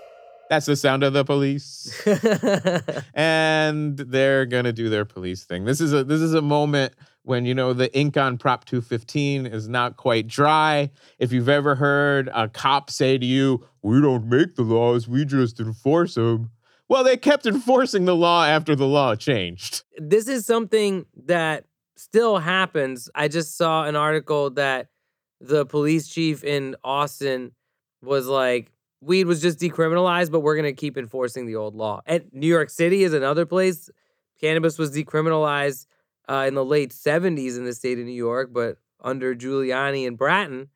That's 0.49 0.65
the 0.65 0.75
sound 0.75 1.03
of 1.03 1.13
the 1.13 1.23
police. 1.23 2.05
and 3.13 3.97
they're 3.97 4.45
gonna 4.45 4.73
do 4.73 4.89
their 4.89 5.05
police 5.05 5.45
thing. 5.45 5.63
This 5.65 5.79
is 5.81 5.93
a 5.93 6.03
this 6.03 6.19
is 6.21 6.33
a 6.33 6.41
moment 6.41 6.93
when 7.23 7.45
you 7.45 7.55
know 7.55 7.73
the 7.73 7.95
ink 7.97 8.15
on 8.17 8.37
Prop 8.37 8.65
215 8.65 9.45
is 9.45 9.67
not 9.67 9.97
quite 9.97 10.27
dry. 10.27 10.91
If 11.19 11.31
you've 11.31 11.49
ever 11.49 11.75
heard 11.75 12.29
a 12.33 12.47
cop 12.47 12.89
say 12.89 13.17
to 13.17 13.25
you, 13.25 13.65
"We 13.81 14.01
don't 14.01 14.27
make 14.27 14.55
the 14.55 14.63
laws, 14.63 15.07
we 15.07 15.25
just 15.25 15.59
enforce 15.59 16.15
them." 16.15 16.51
Well, 16.89 17.03
they 17.03 17.17
kept 17.17 17.45
enforcing 17.45 18.05
the 18.05 18.15
law 18.15 18.45
after 18.45 18.75
the 18.75 18.87
law 18.87 19.15
changed. 19.15 19.83
this 19.97 20.27
is 20.27 20.45
something 20.45 21.05
that 21.25 21.65
still 21.95 22.37
happens. 22.37 23.09
I 23.15 23.27
just 23.27 23.57
saw 23.57 23.85
an 23.85 23.95
article 23.95 24.49
that 24.51 24.87
the 25.39 25.65
police 25.65 26.07
chief 26.07 26.43
in 26.43 26.75
Austin 26.83 27.51
was 28.01 28.27
like, 28.27 28.71
weed 29.01 29.25
was 29.25 29.41
just 29.41 29.59
decriminalized, 29.59 30.31
but 30.31 30.41
we're 30.41 30.55
going 30.55 30.65
to 30.65 30.79
keep 30.79 30.97
enforcing 30.97 31.45
the 31.45 31.55
old 31.55 31.75
law. 31.75 32.01
And 32.05 32.25
New 32.31 32.47
York 32.47 32.69
City 32.69 33.03
is 33.03 33.13
another 33.13 33.45
place. 33.45 33.89
Cannabis 34.39 34.77
was 34.77 34.91
decriminalized 34.91 35.87
uh, 36.29 36.45
in 36.47 36.55
the 36.55 36.65
late 36.65 36.91
70s 36.91 37.57
in 37.57 37.65
the 37.65 37.73
state 37.73 37.99
of 37.99 38.05
New 38.05 38.11
York, 38.11 38.51
but 38.53 38.77
under 39.01 39.35
Giuliani 39.35 40.07
and 40.07 40.17
Bratton, 40.17 40.69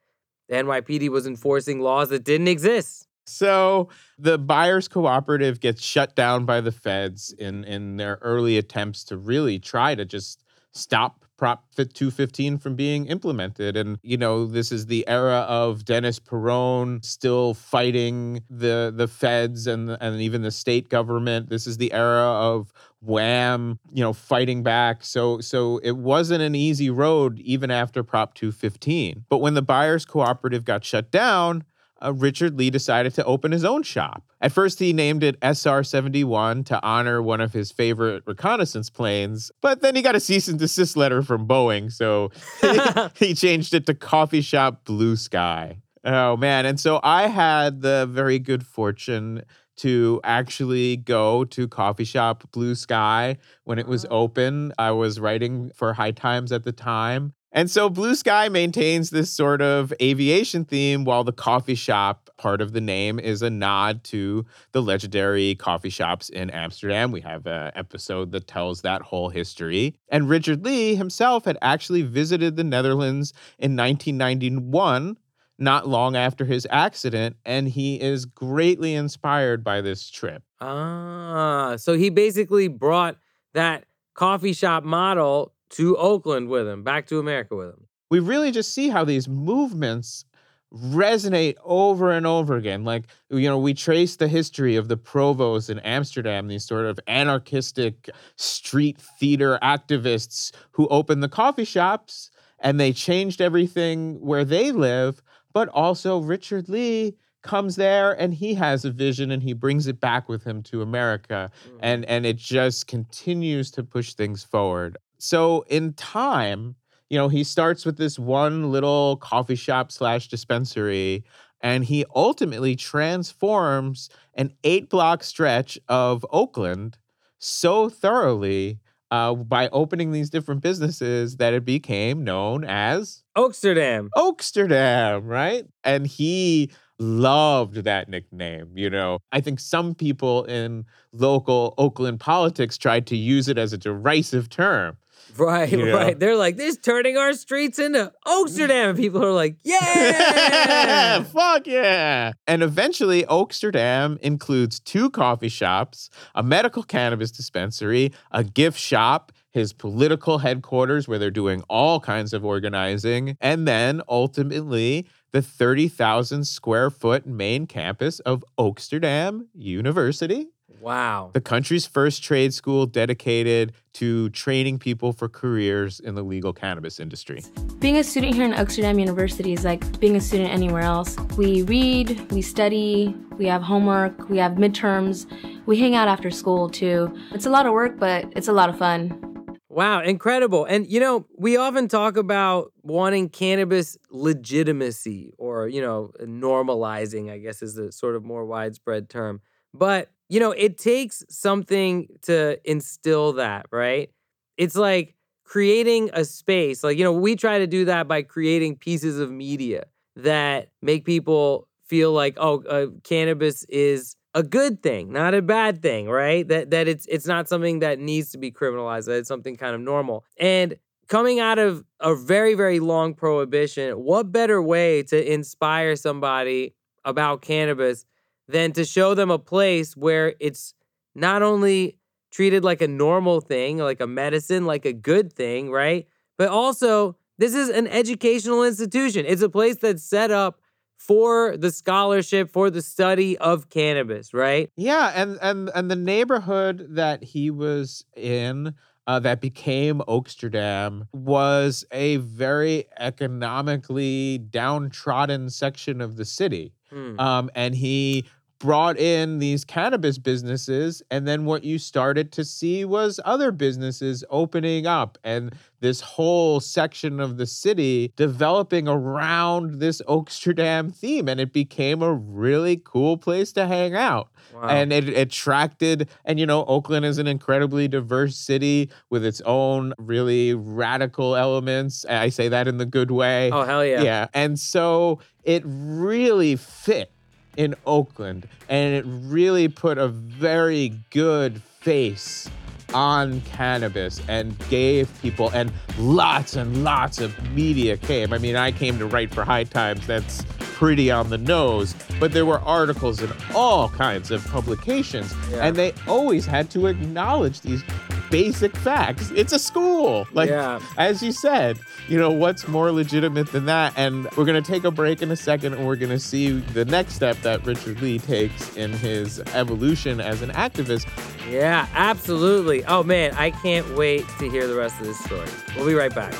the 0.50 0.56
NYPD 0.56 1.10
was 1.10 1.28
enforcing 1.28 1.80
laws 1.80 2.10
that 2.10 2.24
didn't 2.24 2.48
exist. 2.48 3.08
So 3.26 3.90
the 4.18 4.38
buyers 4.38 4.88
cooperative 4.88 5.60
gets 5.60 5.84
shut 5.84 6.16
down 6.16 6.46
by 6.46 6.62
the 6.62 6.72
feds 6.72 7.34
in 7.38 7.66
in 7.66 7.98
their 7.98 8.20
early 8.22 8.58
attempts 8.58 9.04
to 9.06 9.18
really 9.18 9.60
try 9.60 9.96
to 9.96 10.06
just 10.06 10.44
stop 10.72 11.26
Prop 11.38 11.64
215 11.76 12.58
from 12.58 12.76
being 12.76 13.06
implemented. 13.06 13.78
And, 13.78 14.00
you 14.02 14.18
know, 14.18 14.46
this 14.48 14.72
is 14.72 14.88
the 14.88 15.08
era 15.08 15.46
of 15.48 15.86
Dennis 15.86 16.18
Peron 16.20 17.02
still 17.04 17.54
fighting 17.54 18.44
the 18.50 18.92
the 18.96 19.08
feds 19.08 19.68
and, 19.68 19.92
and 20.02 20.20
even 20.20 20.42
the 20.42 20.52
state 20.52 20.90
government. 20.90 21.50
This 21.50 21.68
is 21.68 21.78
the 21.78 21.94
era 21.94 22.24
of 22.24 22.74
WAMM, 23.06 23.78
you 23.94 24.04
know, 24.04 24.14
fighting 24.14 24.64
back. 24.64 25.04
So 25.04 25.40
so 25.40 25.78
it 25.84 25.98
wasn't 25.98 26.42
an 26.42 26.56
easy 26.56 26.90
road 26.90 27.40
even 27.40 27.70
after 27.70 28.04
Prop 28.04 28.34
215. 28.34 29.26
But 29.30 29.38
when 29.38 29.54
the 29.54 29.62
buyers 29.62 30.06
cooperative 30.06 30.66
got 30.66 30.84
shut 30.84 31.12
down, 31.12 31.64
uh, 32.04 32.14
Richard 32.14 32.58
Lee 32.58 32.70
decided 32.70 33.14
to 33.16 33.26
open 33.26 33.52
his 33.52 33.66
own 33.66 33.84
shop. 33.84 34.24
At 34.42 34.52
first, 34.52 34.80
he 34.80 34.94
named 34.94 35.24
it 35.24 35.38
SR 35.42 35.84
71 35.84 36.64
to 36.66 36.84
honor 36.84 37.22
one 37.22 37.42
of 37.42 37.54
his 37.54 37.72
favorite 37.72 38.24
reconnaissance 38.26 38.90
planes, 38.90 39.52
but 39.62 39.82
then 39.82 39.96
he 39.96 40.02
got 40.02 40.16
a 40.16 40.20
cease 40.20 40.48
and 40.48 40.60
desist 40.60 40.96
letter 40.96 41.22
from 41.22 41.48
Boeing, 41.48 41.92
so 41.92 42.32
he 43.16 43.34
changed 43.34 43.74
it 43.74 43.86
to 43.86 43.94
Coffee 43.94 44.42
Shop 44.42 44.86
Blue 44.86 45.16
Sky. 45.16 45.78
Oh 46.04 46.38
man. 46.38 46.66
And 46.66 46.80
so 46.80 47.00
I 47.04 47.28
had 47.28 47.82
the 47.82 48.08
very 48.10 48.40
good 48.40 48.66
fortune 48.66 49.44
to 49.78 50.20
actually 50.24 50.98
go 50.98 51.44
to 51.46 51.68
coffee 51.68 52.04
shop 52.04 52.44
blue 52.52 52.76
sky 52.76 53.38
when 53.64 53.78
it 53.80 53.88
was 53.88 54.06
open 54.10 54.74
i 54.78 54.92
was 54.92 55.20
writing 55.20 55.72
for 55.76 55.94
high 55.94 56.12
times 56.12 56.52
at 56.52 56.64
the 56.64 56.72
time 56.72 57.34
and 57.52 57.70
so 57.72 57.90
Blue 57.90 58.16
Sky 58.16 58.50
maintains 58.50 59.10
this 59.10 59.32
sort 59.32 59.62
of 59.62 59.94
aviation 60.02 60.66
theme 60.66 61.06
while 61.06 61.24
the 61.24 61.32
coffee 61.32 61.76
shop 61.76 62.30
part 62.38 62.62
of 62.62 62.74
the 62.74 62.82
name 62.82 63.20
is 63.20 63.42
a 63.42 63.50
nod 63.50 64.04
to 64.04 64.46
the 64.72 64.82
legendary 64.82 65.56
coffee 65.56 65.90
shops 65.90 66.30
in 66.30 66.50
Amsterdam. 66.52 67.12
We 67.12 67.22
have 67.22 67.48
an 67.48 67.72
episode 67.76 68.32
that 68.32 68.48
tells 68.48 68.82
that 68.82 69.02
whole 69.02 69.30
history. 69.30 69.96
And 70.10 70.30
Richard 70.30 70.64
Lee 70.64 70.96
himself 70.96 71.46
had 71.46 71.58
actually 71.62 72.04
visited 72.04 72.56
the 72.56 72.64
Netherlands 72.64 73.34
in 73.58 73.76
1991 73.76 75.18
not 75.60 75.88
long 75.88 76.16
after 76.16 76.46
his 76.46 76.68
accident, 76.70 77.36
and 77.44 77.68
he 77.68 78.00
is 78.00 78.26
greatly 78.26 78.94
inspired 78.94 79.64
by 79.64 79.82
this 79.82 80.10
trip. 80.10 80.44
Ah, 80.62 81.76
so 81.78 81.94
he 81.94 82.10
basically 82.10 82.68
brought 82.68 83.18
that 83.54 83.86
coffee 84.14 84.54
shop 84.54 84.84
model 84.84 85.54
to 85.72 85.98
Oakland 85.98 86.50
with 86.50 86.68
him, 86.68 86.84
back 86.84 87.08
to 87.08 87.20
America 87.20 87.56
with 87.56 87.70
him. 87.70 87.88
We 88.10 88.20
really 88.20 88.52
just 88.52 88.74
see 88.74 88.90
how 88.90 89.04
these 89.04 89.28
movements 89.28 90.26
resonate 90.74 91.56
over 91.64 92.12
and 92.12 92.26
over 92.26 92.56
again. 92.56 92.84
Like, 92.84 93.06
you 93.30 93.48
know, 93.48 93.58
we 93.58 93.74
trace 93.74 94.16
the 94.16 94.28
history 94.28 94.76
of 94.76 94.88
the 94.88 94.98
Provos 94.98 95.70
in 95.70 95.80
Amsterdam, 95.80 96.48
these 96.48 96.66
sort 96.66 96.86
of 96.86 97.00
anarchistic 97.08 98.10
street 98.36 98.98
theater 99.20 99.60
activists 99.62 100.52
who 100.72 100.88
opened 100.88 101.24
the 101.24 101.30
coffee 101.30 101.66
shops 101.66 102.32
and 102.60 102.80
they 102.80 102.92
changed 102.92 103.40
everything 103.42 104.20
where 104.20 104.44
they 104.44 104.72
live. 104.72 105.22
But 105.54 105.70
also, 105.70 106.20
Richard 106.20 106.70
Lee 106.70 107.16
comes 107.44 107.78
there 107.78 108.12
and 108.12 108.34
he 108.34 108.54
has 108.56 108.84
a 108.84 108.92
vision 108.92 109.32
and 109.32 109.42
he 109.42 109.54
brings 109.54 109.88
it 109.88 110.00
back 110.00 110.28
with 110.28 110.44
him 110.44 110.62
to 110.64 110.82
America. 110.82 111.50
Mm-hmm. 111.66 111.78
And, 111.82 112.06
and 112.06 112.26
it 112.26 112.38
just 112.38 112.88
continues 112.88 113.72
to 113.72 113.84
push 113.84 114.14
things 114.14 114.44
forward. 114.44 114.98
So, 115.20 115.64
in 115.68 115.94
time, 115.94 116.76
you 117.10 117.18
know, 117.18 117.28
he 117.30 117.44
starts 117.44 117.86
with 117.86 117.98
this 117.98 118.20
one 118.20 118.72
little 118.72 119.18
coffee 119.18 119.56
shop 119.56 119.92
slash 119.92 120.28
dispensary, 120.28 121.24
and 121.62 121.84
he 121.86 122.06
ultimately 122.16 122.76
transforms 122.76 124.10
an 124.36 124.54
eight 124.64 124.90
block 124.90 125.24
stretch 125.24 125.80
of 125.88 126.26
Oakland 126.32 126.98
so 127.40 127.90
thoroughly 127.90 128.80
uh, 129.12 129.34
by 129.34 129.70
opening 129.70 130.12
these 130.12 130.30
different 130.30 130.62
businesses 130.62 131.38
that 131.38 131.54
it 131.54 131.64
became 131.66 132.24
known 132.24 132.64
as 132.66 133.24
Oaksterdam. 133.38 134.10
Oaksterdam, 134.16 135.22
right? 135.26 135.66
And 135.84 136.06
he 136.06 136.72
loved 137.00 137.76
that 137.78 138.10
nickname. 138.10 138.72
You 138.76 138.90
know, 138.90 139.20
I 139.32 139.40
think 139.42 139.60
some 139.60 139.96
people 139.96 140.44
in 140.46 140.86
local 141.14 141.74
Oakland 141.78 142.20
politics 142.20 142.78
tried 142.78 143.08
to 143.08 143.16
use 143.16 143.48
it 143.48 143.58
as 143.58 143.72
a 143.72 143.78
derisive 143.78 144.50
term. 144.50 144.98
Right, 145.38 145.70
yeah. 145.72 145.92
right. 145.92 146.20
They're 146.20 146.36
like, 146.36 146.58
this 146.58 146.78
turning 146.78 147.18
our 147.18 147.34
streets 147.34 147.80
into 147.80 148.12
Oaksterdam. 148.26 148.90
And 148.90 148.98
people 148.98 149.24
are 149.24 149.32
like, 149.32 149.58
yeah, 149.64 151.24
fuck 151.24 151.68
yeah. 151.68 152.34
And 152.48 152.64
eventually, 152.64 153.24
Oaksterdam 153.24 154.18
includes 154.20 154.80
two 154.80 155.10
coffee 155.10 155.50
shops, 155.50 156.10
a 156.36 156.44
medical 156.44 156.84
cannabis 156.84 157.32
dispensary, 157.32 158.12
a 158.32 158.44
gift 158.44 158.80
shop, 158.80 159.32
his 159.52 159.74
political 159.74 160.38
headquarters 160.40 161.08
where 161.08 161.18
they're 161.18 161.32
doing 161.32 161.64
all 161.70 162.00
kinds 162.00 162.34
of 162.34 162.46
organizing, 162.46 163.36
and 163.42 163.68
then 163.68 164.02
ultimately 164.08 165.08
the 165.32 165.42
30,000 165.42 166.46
square 166.46 166.90
foot 166.90 167.26
main 167.26 167.66
campus 167.66 168.20
of 168.20 168.44
Oaksterdam 168.60 169.48
University. 169.54 170.48
Wow. 170.80 171.32
The 171.34 171.42
country's 171.42 171.86
first 171.86 172.24
trade 172.24 172.54
school 172.54 172.86
dedicated 172.86 173.74
to 173.94 174.30
training 174.30 174.80
people 174.80 175.12
for 175.12 175.28
careers 175.28 176.00
in 176.00 176.16
the 176.16 176.24
legal 176.24 176.54
cannabis 176.54 177.00
industry. 177.00 177.44
Being 177.80 177.98
a 177.98 178.04
student 178.04 178.36
here 178.36 178.46
in 178.46 178.54
Oaksterdam 178.54 179.00
University 179.00 179.54
is 179.54 179.66
like 179.66 180.00
being 180.00 180.16
a 180.16 180.22
student 180.22 180.52
anywhere 180.52 180.84
else. 180.84 181.18
We 181.36 181.64
read, 181.64 182.32
we 182.32 182.42
study, 182.42 183.16
we 183.38 183.46
have 183.48 183.62
homework, 183.62 184.30
we 184.30 184.38
have 184.38 184.54
midterms, 184.54 185.26
we 185.66 185.80
hang 185.80 185.96
out 185.96 186.08
after 186.08 186.32
school 186.32 186.70
too. 186.70 187.14
It's 187.32 187.46
a 187.46 187.50
lot 187.50 187.66
of 187.66 187.74
work, 187.74 187.98
but 188.00 188.26
it's 188.36 188.48
a 188.48 188.54
lot 188.54 188.70
of 188.70 188.78
fun. 188.78 189.24
Wow, 189.70 190.02
incredible. 190.02 190.66
And 190.66 190.88
you 190.88 191.00
know, 191.00 191.28
we 191.38 191.58
often 191.58 191.88
talk 191.88 192.18
about 192.18 192.72
wanting 192.82 193.30
cannabis 193.30 193.98
legitimacy 194.10 195.34
or, 195.38 195.68
you 195.68 195.82
know, 195.82 196.12
normalizing, 196.22 197.32
I 197.32 197.38
guess 197.40 197.62
is 197.62 197.76
the 197.76 197.92
sort 197.92 198.16
of 198.16 198.24
more 198.24 198.46
widespread 198.46 199.10
term. 199.10 199.42
But 199.74 200.10
you 200.30 200.40
know, 200.40 200.52
it 200.52 200.78
takes 200.78 201.24
something 201.30 202.08
to 202.24 202.60
instill 202.70 203.34
that, 203.34 203.68
right? 203.72 204.10
It's 204.58 204.76
like 204.76 205.16
creating 205.44 206.10
a 206.14 206.26
space. 206.26 206.84
Like, 206.84 206.98
you 206.98 207.04
know, 207.04 207.14
we 207.14 207.36
try 207.36 207.60
to 207.60 207.68
do 207.68 207.86
that 207.86 208.08
by 208.08 208.22
creating 208.24 208.78
pieces 208.78 209.20
of 209.20 209.32
media 209.32 209.86
that 210.18 210.70
make 210.82 211.06
people 211.06 211.68
feel 211.86 212.12
like, 212.12 212.36
oh, 212.38 212.64
uh, 212.64 212.88
cannabis 213.04 213.64
is 213.66 214.16
a 214.34 214.44
good 214.44 214.84
thing, 214.84 215.12
not 215.12 215.34
a 215.34 215.42
bad 215.42 215.82
thing, 215.82 216.10
right? 216.10 216.48
That 216.48 216.72
that 216.72 216.88
it's 216.88 217.06
it's 217.08 217.26
not 217.26 217.48
something 217.48 217.80
that 217.80 218.00
needs 218.00 218.32
to 218.32 218.38
be 218.38 218.52
criminalized. 218.52 219.06
That 219.06 219.18
it's 219.20 219.28
something 219.28 219.56
kind 219.56 219.74
of 219.74 219.82
normal. 219.82 220.26
And 220.38 220.76
coming 221.08 221.40
out 221.40 221.58
of 221.58 221.84
a 222.00 222.14
very 222.14 222.54
very 222.54 222.80
long 222.80 223.14
prohibition, 223.14 223.94
what 223.94 224.32
better 224.32 224.62
way 224.62 225.02
to 225.04 225.34
inspire 225.34 225.96
somebody 225.96 226.76
about 227.06 227.42
cannabis 227.42 228.06
than 228.48 228.72
to 228.74 228.86
show 228.86 229.14
them 229.14 229.30
a 229.30 229.40
place 229.40 229.96
where 229.96 230.36
it's 230.40 230.74
not 231.16 231.42
only 231.42 231.98
treated 232.32 232.64
like 232.64 232.82
a 232.82 232.88
normal 232.88 233.42
thing, 233.42 233.78
like 233.78 234.00
a 234.00 234.08
medicine, 234.08 234.66
like 234.66 234.86
a 234.86 234.94
good 234.94 235.34
thing, 235.34 235.72
right? 235.72 236.08
But 236.38 236.50
also, 236.50 237.18
this 237.38 237.54
is 237.54 237.70
an 237.70 237.88
educational 237.88 238.64
institution. 238.64 239.26
It's 239.28 239.42
a 239.42 239.50
place 239.50 239.78
that's 239.78 240.04
set 240.04 240.32
up 240.32 240.60
for 240.98 241.56
the 241.58 241.72
scholarship, 241.72 242.52
for 242.52 242.70
the 242.70 242.82
study 242.82 243.38
of 243.38 243.70
cannabis, 243.70 244.34
right? 244.34 244.72
Yeah, 244.76 245.12
and 245.16 245.38
and 245.42 245.70
and 245.76 245.92
the 245.92 245.96
neighborhood 245.96 246.88
that 246.92 247.24
he 247.24 247.52
was 247.52 248.04
in 248.16 248.74
uh, 249.06 249.20
that 249.20 249.40
became 249.40 250.00
Oaksterdam 250.08 251.08
was 251.14 251.86
a 251.92 252.18
very 252.18 252.86
economically 253.00 254.40
downtrodden 254.40 255.50
section 255.50 256.02
of 256.02 256.18
the 256.18 256.26
city. 256.26 256.74
Hmm. 256.90 257.20
Um, 257.20 257.50
and 257.56 257.76
he 257.76 258.26
brought 258.60 258.98
in 258.98 259.40
these 259.40 259.64
cannabis 259.64 260.18
businesses 260.18 261.02
and 261.12 261.28
then 261.28 261.46
what 261.46 261.64
you 261.64 261.78
started 261.78 262.32
to 262.32 262.44
see 262.44 262.86
was 262.86 263.20
other 263.26 263.52
businesses 263.52 264.24
opening 264.30 264.88
up 264.88 265.18
and 265.24 265.54
this 265.80 266.02
whole 266.02 266.60
section 266.60 267.20
of 267.20 267.38
the 267.38 267.46
city 267.46 268.12
developing 268.16 268.88
around 268.88 269.76
this 269.80 270.02
Oaksterdam 270.08 270.94
theme 270.94 271.28
and 271.28 271.40
it 271.40 271.54
became 271.54 272.02
a 272.02 272.14
really 272.14 272.82
cool 272.84 273.18
place 273.18 273.52
to 273.52 273.68
hang 273.68 273.96
out. 273.96 274.30
Wow. 274.56 274.70
And 274.70 274.92
it 274.92 275.10
attracted 275.10 276.10
and 276.26 276.40
you 276.40 276.46
know 276.46 276.66
Oakland 276.66 277.06
is 277.06 277.20
an 277.20 277.28
incredibly 277.28 277.88
diverse 277.88 278.36
city 278.36 278.90
with 279.10 279.24
its 279.24 279.42
own 279.42 279.94
really 280.00 280.56
radical 280.56 281.36
elements. 281.36 282.06
I 282.06 282.30
say 282.30 282.48
that 282.50 282.68
in 282.68 282.78
the 282.78 282.86
good 282.86 283.12
way. 283.12 283.52
Oh 283.52 283.64
hell 283.64 283.86
yeah. 283.86 284.02
Yeah. 284.02 284.28
And 284.34 284.58
so 284.58 285.20
it 285.44 285.62
really 285.66 286.56
fit 286.56 287.12
in 287.58 287.76
Oakland, 287.86 288.48
and 288.70 288.94
it 288.94 289.04
really 289.08 289.68
put 289.68 289.98
a 289.98 290.08
very 290.08 290.94
good 291.10 291.62
face 291.82 292.50
on 292.94 293.42
cannabis 293.42 294.22
and 294.30 294.58
gave 294.70 295.10
people, 295.22 295.50
and 295.50 295.72
lots 295.98 296.56
and 296.56 296.84
lots 296.86 297.20
of 297.20 297.38
media 297.54 297.98
came. 297.98 298.32
I 298.32 298.38
mean, 298.38 298.56
I 298.56 298.72
came 298.72 298.98
to 299.00 299.06
write 299.06 299.34
for 299.34 299.44
High 299.44 299.66
Times, 299.66 300.08
that's 300.08 300.46
pretty 300.60 301.12
on 301.12 301.30
the 301.30 301.38
nose, 301.38 301.96
but 302.20 302.32
there 302.32 302.46
were 302.46 302.60
articles 302.60 303.22
in 303.22 303.30
all 303.54 303.90
kinds 303.90 304.32
of 304.32 304.46
publications, 304.48 305.34
yeah. 305.52 305.68
and 305.68 305.76
they 305.76 305.94
always 306.08 306.46
had 306.46 306.70
to 306.72 306.86
acknowledge 306.86 307.62
these 307.62 307.84
basic 308.30 308.76
facts. 308.78 309.32
It's 309.32 309.54
a 309.54 309.60
school. 309.60 310.28
Like, 310.34 310.50
Yeah. 310.50 310.80
as 310.98 311.24
you 311.24 311.32
said, 311.32 311.80
you 312.08 312.18
know, 312.18 312.32
what's 312.32 312.68
more 312.68 312.92
legitimate 312.92 313.52
than 313.52 313.66
that? 313.66 313.94
And 313.98 314.26
we're 314.38 314.46
going 314.46 314.62
to 314.62 314.72
take 314.72 314.84
a 314.84 314.92
break 314.92 315.22
in 315.22 315.32
a 315.32 315.36
second 315.36 315.74
and 315.74 315.86
we're 315.86 315.96
going 315.96 316.12
to 316.12 316.20
see 316.20 316.52
the 316.52 316.86
next 316.86 317.14
step 317.14 317.38
that 317.42 317.66
Richard 317.66 318.02
Lee 318.02 318.20
takes 318.20 318.76
in 318.76 318.94
his 318.94 319.40
evolution 319.54 320.22
as 320.22 320.42
an 320.42 320.52
activist. 320.52 321.08
Yeah, 321.50 321.88
absolutely. 321.94 322.86
Oh 322.86 323.04
man, 323.04 323.34
I 323.36 323.52
can't 323.52 323.96
wait 323.96 324.26
to 324.40 324.50
hear 324.50 324.68
the 324.68 324.76
rest 324.76 325.00
of 325.00 325.08
this 325.08 325.20
story. 325.20 325.48
We'll 325.76 325.88
be 325.88 325.94
right 325.94 326.14
back. 326.14 326.34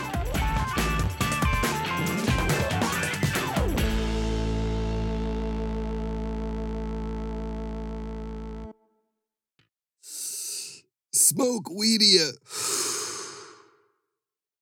Smoke 11.12 11.66
Weedia. 11.66 12.32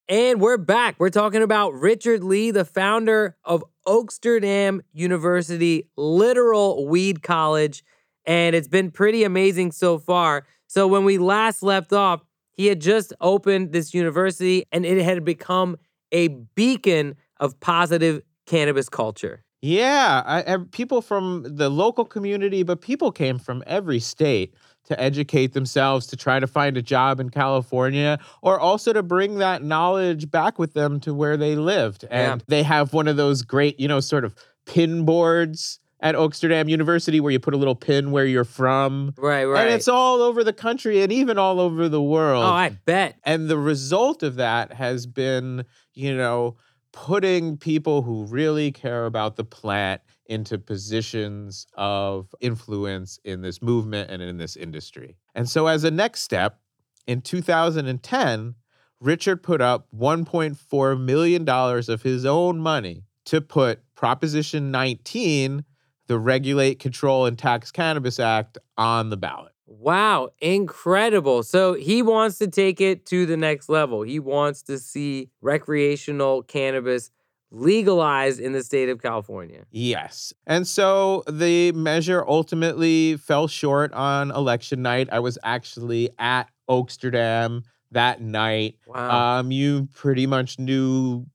And 0.08 0.40
we're 0.40 0.58
back. 0.58 0.96
We're 1.00 1.10
talking 1.10 1.42
about 1.42 1.74
Richard 1.74 2.24
Lee, 2.24 2.52
the 2.52 2.66
founder 2.66 3.36
of 3.44 3.64
Oaksterdam 3.88 4.82
University, 4.94 5.90
literal 5.98 6.88
weed 6.88 7.24
college. 7.24 7.84
And 8.26 8.56
it's 8.56 8.68
been 8.68 8.92
pretty 8.92 9.24
amazing 9.24 9.72
so 9.72 9.98
far. 9.98 10.46
So, 10.68 10.88
when 10.88 11.06
we 11.06 11.18
last 11.18 11.64
left 11.64 11.92
off, 11.94 12.24
he 12.54 12.68
had 12.68 12.82
just 12.82 13.14
opened 13.20 13.72
this 13.72 13.94
university 13.94 14.66
and 14.72 14.86
it 14.86 15.04
had 15.04 15.24
become 15.26 15.76
a 16.12 16.28
beacon 16.28 17.16
of 17.40 17.60
positive 17.60 18.22
cannabis 18.46 18.90
culture. 18.90 19.44
Yeah, 19.62 20.22
I, 20.26 20.54
I- 20.54 20.58
people 20.72 21.02
from 21.02 21.44
the 21.48 21.70
local 21.70 22.06
community, 22.06 22.62
but 22.62 22.82
people 22.82 23.12
came 23.12 23.40
from 23.40 23.64
every 23.66 24.00
state 24.00 24.54
to 24.86 25.00
educate 25.00 25.54
themselves, 25.54 26.08
to 26.08 26.16
try 26.16 26.40
to 26.40 26.48
find 26.48 26.78
a 26.78 26.82
job 26.82 27.20
in 27.20 27.30
California, 27.30 28.20
or 28.42 28.60
also 28.60 28.94
to 28.94 29.04
bring 29.04 29.40
that 29.40 29.64
knowledge 29.64 30.30
back 30.32 30.60
with 30.60 30.74
them 30.74 31.00
to 31.02 31.14
where 31.14 31.38
they 31.38 31.56
lived. 31.56 32.06
And 32.10 32.44
they 32.48 32.64
have 32.64 32.94
one 32.94 33.08
of 33.08 33.18
those 33.18 33.42
great, 33.42 33.80
you 33.80 33.88
know, 33.88 34.00
sort 34.00 34.26
of 34.26 34.36
pin 34.66 35.06
boards 35.06 35.80
at 36.02 36.14
Oaksterdam 36.16 36.70
University 36.70 37.20
where 37.20 37.32
you 37.32 37.40
put 37.40 37.54
a 37.54 37.58
little 37.58 37.76
pin 37.76 38.12
where 38.12 38.26
you're 38.26 38.44
from. 38.44 39.14
Right, 39.18 39.46
right. 39.46 39.66
And 39.66 39.74
it's 39.74 39.88
all 39.88 40.22
over 40.22 40.44
the 40.44 40.54
country 40.54 41.02
and 41.02 41.12
even 41.12 41.38
all 41.38 41.60
over 41.60 41.90
the 41.90 42.02
oh, 42.02 42.04
world. 42.04 42.44
Oh, 42.44 42.48
I 42.48 42.70
bet. 42.86 43.18
And 43.24 43.50
the 43.50 43.58
result 43.58 44.22
of 44.22 44.36
that 44.36 44.74
has 44.74 45.08
been, 45.08 45.66
you 45.94 46.16
know, 46.16 46.58
putting 46.96 47.58
people 47.58 48.02
who 48.02 48.26
really 48.26 48.72
care 48.72 49.06
about 49.06 49.36
the 49.36 49.44
plant 49.44 50.02
into 50.28 50.58
positions 50.58 51.68
of 51.76 52.34
influence 52.40 53.20
in 53.26 53.42
this 53.42 53.62
movement 53.62 54.10
and 54.10 54.22
in 54.22 54.38
this 54.38 54.56
industry. 54.56 55.18
And 55.36 55.48
so, 55.48 55.68
as 55.68 55.84
a 55.84 55.92
next 55.92 56.22
step, 56.22 56.58
in 57.06 57.22
2010, 57.22 58.56
Richard 59.02 59.44
put 59.44 59.62
up 59.62 59.88
$1.4 59.96 61.00
million 61.00 61.48
of 61.48 62.02
his 62.02 62.26
own 62.26 62.60
money 62.60 63.04
to 63.26 63.42
put 63.42 63.82
Proposition 63.96 64.72
19, 64.72 65.66
the 66.08 66.18
Regulate, 66.18 66.80
Control, 66.80 67.26
and 67.26 67.38
Tax 67.38 67.72
Cannabis 67.72 68.22
Act, 68.22 68.58
on 68.78 69.10
the 69.10 69.18
ballot. 69.18 69.55
Wow, 69.68 70.30
incredible. 70.40 71.44
So 71.44 71.74
he 71.74 72.02
wants 72.02 72.38
to 72.38 72.48
take 72.48 72.80
it 72.80 73.06
to 73.08 73.26
the 73.26 73.38
next 73.38 73.68
level. 73.68 74.04
He 74.04 74.20
wants 74.20 74.62
to 74.64 74.78
see 74.78 75.30
recreational 75.42 76.44
cannabis 76.44 77.12
legalized 77.52 78.40
in 78.40 78.52
the 78.52 78.64
state 78.64 78.90
of 78.90 79.02
California. 79.02 79.66
Yes. 79.72 80.34
And 80.46 80.68
so 80.68 81.24
the 81.28 81.72
measure 81.72 82.24
ultimately 82.28 83.18
fell 83.18 83.48
short 83.48 83.94
on 83.94 84.32
election 84.32 84.82
night. 84.82 85.10
I 85.12 85.20
was 85.20 85.38
actually 85.44 86.10
at 86.20 86.50
Oaksterdam 86.70 87.64
that 87.92 88.22
night. 88.22 88.76
Wow. 88.88 89.40
Um, 89.40 89.52
you 89.52 89.88
pretty 89.94 90.28
much 90.28 90.60
knew 90.60 91.26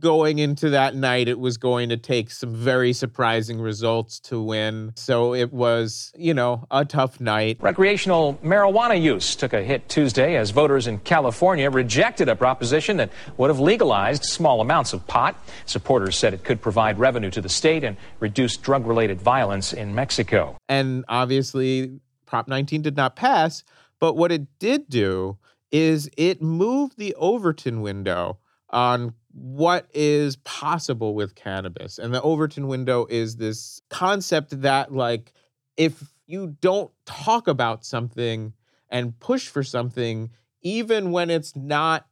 going 0.00 0.38
into 0.38 0.70
that 0.70 0.94
night 0.94 1.28
it 1.28 1.38
was 1.38 1.56
going 1.56 1.88
to 1.88 1.96
take 1.96 2.30
some 2.30 2.54
very 2.54 2.92
surprising 2.92 3.60
results 3.60 4.20
to 4.20 4.40
win. 4.40 4.92
So 4.96 5.34
it 5.34 5.52
was, 5.52 6.12
you 6.16 6.34
know, 6.34 6.66
a 6.70 6.84
tough 6.84 7.20
night. 7.20 7.58
Recreational 7.60 8.34
marijuana 8.44 9.00
use 9.00 9.36
took 9.36 9.52
a 9.52 9.62
hit 9.62 9.88
Tuesday 9.88 10.36
as 10.36 10.50
voters 10.50 10.86
in 10.86 10.98
California 10.98 11.70
rejected 11.70 12.28
a 12.28 12.36
proposition 12.36 12.96
that 12.98 13.10
would 13.36 13.50
have 13.50 13.60
legalized 13.60 14.24
small 14.24 14.60
amounts 14.60 14.92
of 14.92 15.06
pot. 15.06 15.36
Supporters 15.64 16.16
said 16.16 16.34
it 16.34 16.44
could 16.44 16.60
provide 16.60 16.98
revenue 16.98 17.30
to 17.30 17.40
the 17.40 17.48
state 17.48 17.84
and 17.84 17.96
reduce 18.20 18.56
drug 18.56 18.86
related 18.86 19.20
violence 19.20 19.72
in 19.72 19.94
Mexico. 19.94 20.56
And 20.68 21.04
obviously, 21.08 22.00
Prop 22.26 22.48
19 22.48 22.82
did 22.82 22.96
not 22.96 23.16
pass. 23.16 23.64
But 23.98 24.14
what 24.14 24.30
it 24.30 24.58
did 24.58 24.88
do 24.88 25.38
is 25.72 26.10
it 26.16 26.42
moved 26.42 26.98
the 26.98 27.14
Overton 27.14 27.80
window 27.80 28.38
on 28.70 29.14
what 29.36 29.86
is 29.92 30.36
possible 30.36 31.14
with 31.14 31.34
cannabis. 31.34 31.98
And 31.98 32.14
the 32.14 32.22
Overton 32.22 32.68
window 32.68 33.06
is 33.10 33.36
this 33.36 33.82
concept 33.90 34.62
that, 34.62 34.94
like, 34.94 35.34
if 35.76 36.14
you 36.26 36.56
don't 36.62 36.90
talk 37.04 37.46
about 37.46 37.84
something 37.84 38.54
and 38.88 39.18
push 39.20 39.48
for 39.48 39.62
something, 39.62 40.30
even 40.62 41.12
when 41.12 41.28
it's 41.28 41.54
not 41.54 42.06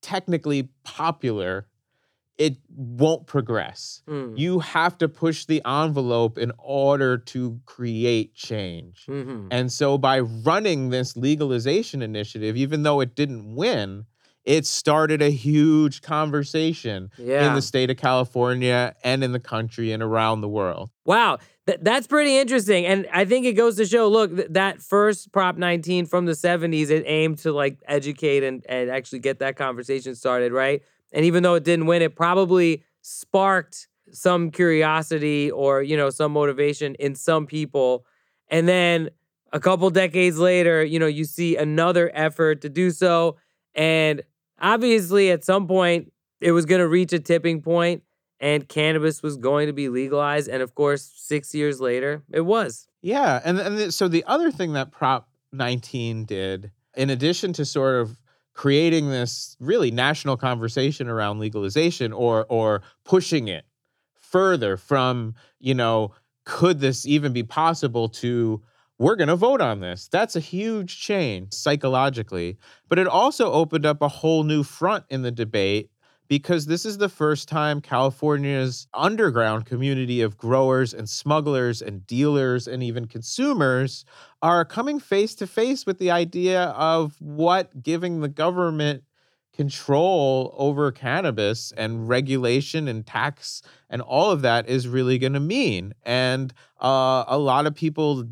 technically 0.00 0.70
popular, 0.82 1.68
it 2.38 2.56
won't 2.74 3.26
progress. 3.26 4.02
Mm. 4.08 4.38
You 4.38 4.60
have 4.60 4.96
to 4.98 5.08
push 5.08 5.44
the 5.44 5.60
envelope 5.66 6.38
in 6.38 6.52
order 6.56 7.18
to 7.18 7.60
create 7.66 8.34
change. 8.34 9.04
Mhm. 9.06 9.48
And 9.50 9.70
so 9.70 9.98
by 9.98 10.20
running 10.20 10.88
this 10.88 11.18
legalization 11.18 12.00
initiative, 12.00 12.56
even 12.56 12.82
though 12.82 13.00
it 13.00 13.14
didn't 13.14 13.54
win, 13.54 14.06
it 14.44 14.66
started 14.66 15.22
a 15.22 15.30
huge 15.30 16.02
conversation 16.02 17.10
in 17.18 17.54
the 17.54 17.62
state 17.62 17.90
of 17.90 17.96
California 17.96 18.94
and 19.04 19.22
in 19.22 19.32
the 19.32 19.40
country 19.40 19.92
and 19.92 20.02
around 20.02 20.40
the 20.40 20.48
world. 20.48 20.90
Wow, 21.04 21.38
th- 21.66 21.78
that's 21.82 22.06
pretty 22.06 22.36
interesting. 22.36 22.84
And 22.84 23.06
I 23.12 23.24
think 23.24 23.46
it 23.46 23.52
goes 23.52 23.76
to 23.76 23.86
show 23.86 24.08
look, 24.08 24.34
th- 24.34 24.48
that 24.50 24.82
first 24.82 25.32
Prop 25.32 25.56
19 25.56 26.06
from 26.06 26.26
the 26.26 26.32
70s, 26.32 26.90
it 26.90 27.04
aimed 27.06 27.38
to 27.38 27.52
like 27.52 27.78
educate 27.86 28.42
and, 28.42 28.64
and 28.68 28.90
actually 28.90 29.20
get 29.20 29.38
that 29.38 29.56
conversation 29.56 30.14
started, 30.14 30.52
right? 30.52 30.82
And 31.12 31.24
even 31.24 31.42
though 31.42 31.54
it 31.54 31.64
didn't 31.64 31.86
win, 31.86 32.02
it 32.02 32.16
probably 32.16 32.82
sparked 33.02 33.88
some 34.10 34.50
curiosity 34.50 35.50
or, 35.50 35.82
you 35.82 35.96
know, 35.96 36.10
some 36.10 36.32
motivation 36.32 36.94
in 36.96 37.14
some 37.14 37.46
people. 37.46 38.04
And 38.48 38.68
then 38.68 39.10
a 39.52 39.60
couple 39.60 39.88
decades 39.90 40.38
later, 40.38 40.82
you 40.82 40.98
know, 40.98 41.06
you 41.06 41.24
see 41.24 41.56
another 41.56 42.10
effort 42.14 42.60
to 42.62 42.68
do 42.68 42.90
so. 42.90 43.36
And 43.74 44.22
obviously, 44.62 45.30
at 45.30 45.44
some 45.44 45.66
point, 45.66 46.12
it 46.40 46.52
was 46.52 46.64
going 46.64 46.80
to 46.80 46.88
reach 46.88 47.12
a 47.12 47.18
tipping 47.18 47.60
point 47.60 48.02
and 48.42 48.68
cannabis 48.68 49.22
was 49.22 49.36
going 49.36 49.68
to 49.68 49.72
be 49.72 49.88
legalized. 49.88 50.48
And 50.48 50.62
of 50.62 50.74
course, 50.74 51.10
six 51.14 51.54
years 51.54 51.80
later, 51.80 52.22
it 52.30 52.40
was. 52.40 52.88
Yeah, 53.00 53.40
and 53.44 53.58
and 53.58 53.94
so 53.94 54.08
the 54.08 54.24
other 54.26 54.50
thing 54.50 54.74
that 54.74 54.90
Prop 54.90 55.28
19 55.52 56.24
did, 56.24 56.70
in 56.96 57.10
addition 57.10 57.52
to 57.54 57.64
sort 57.64 58.00
of 58.00 58.18
creating 58.54 59.08
this 59.08 59.56
really 59.60 59.90
national 59.90 60.36
conversation 60.36 61.08
around 61.08 61.38
legalization 61.38 62.12
or 62.12 62.46
or 62.48 62.82
pushing 63.04 63.48
it 63.48 63.64
further 64.14 64.76
from, 64.76 65.34
you 65.58 65.74
know, 65.74 66.12
could 66.44 66.80
this 66.80 67.06
even 67.06 67.32
be 67.32 67.42
possible 67.42 68.08
to 68.08 68.62
we're 68.98 69.16
going 69.16 69.28
to 69.28 69.36
vote 69.36 69.60
on 69.60 69.80
this. 69.80 70.08
That's 70.08 70.36
a 70.36 70.40
huge 70.40 71.00
change 71.00 71.52
psychologically, 71.52 72.58
but 72.88 72.98
it 72.98 73.06
also 73.06 73.50
opened 73.52 73.86
up 73.86 74.02
a 74.02 74.08
whole 74.08 74.44
new 74.44 74.62
front 74.62 75.04
in 75.08 75.22
the 75.22 75.30
debate 75.30 75.90
because 76.28 76.64
this 76.66 76.86
is 76.86 76.96
the 76.98 77.08
first 77.08 77.48
time 77.48 77.80
California's 77.80 78.86
underground 78.94 79.66
community 79.66 80.22
of 80.22 80.38
growers 80.38 80.94
and 80.94 81.08
smugglers 81.08 81.82
and 81.82 82.06
dealers 82.06 82.66
and 82.66 82.82
even 82.82 83.06
consumers 83.06 84.04
are 84.40 84.64
coming 84.64 84.98
face 84.98 85.34
to 85.34 85.46
face 85.46 85.84
with 85.84 85.98
the 85.98 86.10
idea 86.10 86.64
of 86.68 87.16
what 87.20 87.82
giving 87.82 88.20
the 88.20 88.28
government 88.28 89.04
control 89.52 90.54
over 90.56 90.90
cannabis 90.90 91.72
and 91.76 92.08
regulation 92.08 92.88
and 92.88 93.06
tax 93.06 93.60
and 93.90 94.00
all 94.00 94.30
of 94.30 94.40
that 94.40 94.66
is 94.66 94.88
really 94.88 95.18
going 95.18 95.34
to 95.34 95.40
mean. 95.40 95.92
And 96.02 96.54
uh, 96.80 97.24
a 97.26 97.36
lot 97.36 97.66
of 97.66 97.74
people 97.74 98.24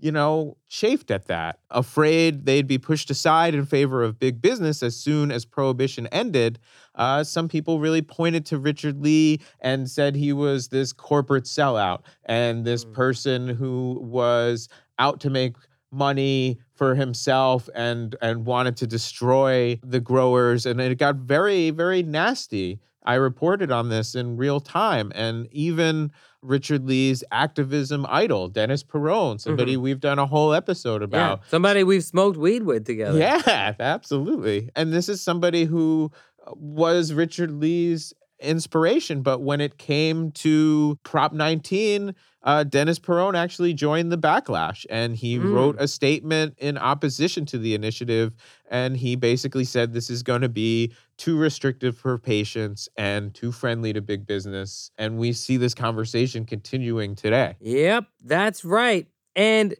you 0.00 0.10
know, 0.10 0.56
chafed 0.68 1.10
at 1.10 1.26
that, 1.26 1.60
afraid 1.70 2.46
they'd 2.46 2.66
be 2.66 2.78
pushed 2.78 3.10
aside 3.10 3.54
in 3.54 3.66
favor 3.66 4.02
of 4.02 4.18
big 4.18 4.40
business 4.40 4.82
as 4.82 4.96
soon 4.96 5.30
as 5.30 5.44
prohibition 5.44 6.06
ended. 6.08 6.58
Uh, 6.94 7.22
some 7.22 7.48
people 7.48 7.80
really 7.80 8.02
pointed 8.02 8.46
to 8.46 8.58
Richard 8.58 9.00
Lee 9.00 9.40
and 9.60 9.88
said 9.88 10.16
he 10.16 10.32
was 10.32 10.68
this 10.68 10.92
corporate 10.92 11.44
sellout 11.44 12.00
and 12.24 12.64
this 12.64 12.84
person 12.84 13.48
who 13.48 13.98
was 14.02 14.68
out 14.98 15.20
to 15.20 15.30
make 15.30 15.56
money 15.92 16.58
for 16.74 16.94
himself 16.94 17.68
and 17.74 18.14
and 18.22 18.46
wanted 18.46 18.76
to 18.76 18.86
destroy 18.86 19.78
the 19.82 19.98
growers 19.98 20.64
and 20.64 20.80
it 20.80 20.96
got 20.98 21.16
very 21.16 21.70
very 21.70 22.00
nasty 22.00 22.78
I 23.04 23.14
reported 23.14 23.70
on 23.70 23.88
this 23.88 24.14
in 24.14 24.36
real 24.36 24.60
time. 24.60 25.10
And 25.14 25.48
even 25.52 26.12
Richard 26.42 26.86
Lee's 26.86 27.22
activism 27.32 28.06
idol, 28.08 28.48
Dennis 28.48 28.82
Peron, 28.82 29.38
somebody 29.38 29.76
we've 29.76 30.00
done 30.00 30.18
a 30.18 30.26
whole 30.26 30.52
episode 30.54 31.02
Mm-hmm. 31.02 31.14
Yeah, 31.14 31.26
about. 31.32 31.48
somebody 31.48 31.84
we've 31.84 32.04
smoked 32.04 32.36
weed 32.36 32.62
with 32.64 32.84
together. 32.84 33.18
Yeah, 33.18 33.74
absolutely. 33.80 34.70
And 34.76 34.92
this 34.92 35.08
is 35.08 35.20
somebody 35.20 35.64
who 35.64 36.10
uh, 36.46 36.52
was 36.54 37.12
Richard 37.12 37.50
Lee's 37.50 38.12
inspiration. 38.40 39.22
But 39.22 39.40
when 39.40 39.60
it 39.60 39.78
came 39.78 40.30
to 40.32 40.98
Prop 41.02 41.32
19, 41.32 42.14
uh, 42.42 42.64
Dennis 42.64 42.98
Peron 42.98 43.34
actually 43.36 43.74
joined 43.74 44.10
the 44.10 44.16
backlash 44.18 44.86
and 44.88 45.14
he 45.16 45.38
Mm. 45.38 45.52
wrote 45.52 45.76
a 45.78 45.86
statement 45.86 46.54
in 46.58 46.78
opposition 46.78 47.44
to 47.46 47.58
the 47.58 47.74
initiative. 47.74 48.34
And 48.70 48.96
he 48.96 49.14
basically 49.16 49.64
said 49.64 49.92
this 49.92 50.08
is 50.10 50.22
going 50.22 50.40
to 50.40 50.48
be 50.48 50.92
too 51.18 51.36
restrictive 51.38 51.98
for 51.98 52.16
patients 52.16 52.88
and 52.96 53.34
too 53.34 53.52
friendly 53.52 53.92
to 53.92 54.00
big 54.00 54.26
business. 54.26 54.90
And 54.96 55.18
we 55.18 55.32
see 55.34 55.58
this 55.58 55.74
conversation 55.74 56.46
continuing 56.46 57.14
today. 57.14 57.56
Yep, 57.60 58.06
that's 58.24 58.64
right. 58.64 59.06
And 59.36 59.74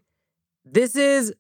this 0.65 0.97
is 0.97 1.33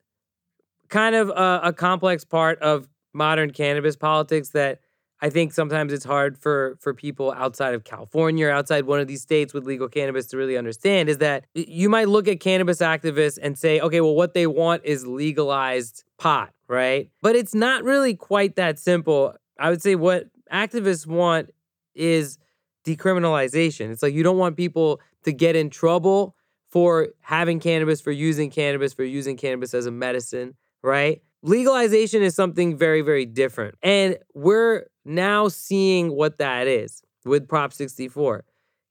kind 0.89 1.14
of 1.14 1.29
a, 1.29 1.61
a 1.64 1.73
complex 1.73 2.25
part 2.25 2.59
of 2.61 2.89
modern 3.12 3.51
cannabis 3.51 3.95
politics 3.97 4.51
that 4.51 4.81
I 5.23 5.31
think 5.31 5.53
sometimes 5.53 5.93
it's 5.93 6.05
hard 6.05 6.39
for 6.39 6.77
for 6.81 6.95
people 6.95 7.33
outside 7.33 7.75
of 7.75 7.85
California 7.85 8.47
or 8.47 8.51
outside 8.51 8.85
one 8.87 9.01
of 9.01 9.07
these 9.07 9.23
states 9.23 9.53
with 9.53 9.64
legal 9.64 9.89
cannabis 9.89 10.27
to 10.29 10.37
really 10.37 10.57
understand 10.57 11.09
is 11.09 11.18
that 11.18 11.45
you 11.55 11.89
might 11.89 12.09
look 12.09 12.27
at 12.29 12.41
cannabis 12.41 12.79
activists 12.79 13.39
and 13.41 13.59
say, 13.59 13.81
okay, 13.81 14.01
well, 14.01 14.14
what 14.14 14.35
they 14.35 14.47
want 14.47 14.85
is 14.85 15.07
legalized 15.07 16.05
pot, 16.18 16.53
right? 16.68 17.11
But 17.23 17.37
it's 17.37 17.55
not 17.55 17.85
really 17.85 18.14
quite 18.14 18.57
that 18.57 18.79
simple. 18.79 19.35
I 19.59 19.71
would 19.71 19.83
say 19.83 19.95
what 19.95 20.29
activists 20.53 21.07
want 21.07 21.51
is 21.95 22.39
decriminalization. 22.85 23.91
It's 23.91 24.03
like 24.03 24.14
you 24.14 24.23
don't 24.23 24.39
want 24.39 24.57
people 24.57 25.01
to 25.25 25.33
get 25.33 25.55
in 25.57 25.71
trouble 25.71 26.35
for 26.71 27.09
having 27.21 27.61
cannabis, 27.61 28.01
for 28.01 28.12
using 28.12 28.51
cannabis, 28.51 28.93
for 28.93 29.05
using 29.05 29.37
cannabis 29.37 29.75
as 29.75 29.87
a 29.87 29.91
medicine, 29.91 30.55
right? 30.83 31.21
Legalization 31.43 32.23
is 32.23 32.35
something 32.35 32.77
very, 32.77 33.03
very 33.03 33.27
different. 33.27 33.75
And 33.83 34.18
we're 34.35 34.85
now 35.11 35.49
seeing 35.49 36.15
what 36.15 36.39
that 36.39 36.67
is 36.67 37.03
with 37.25 37.49
Prop 37.49 37.73
64. 37.73 38.45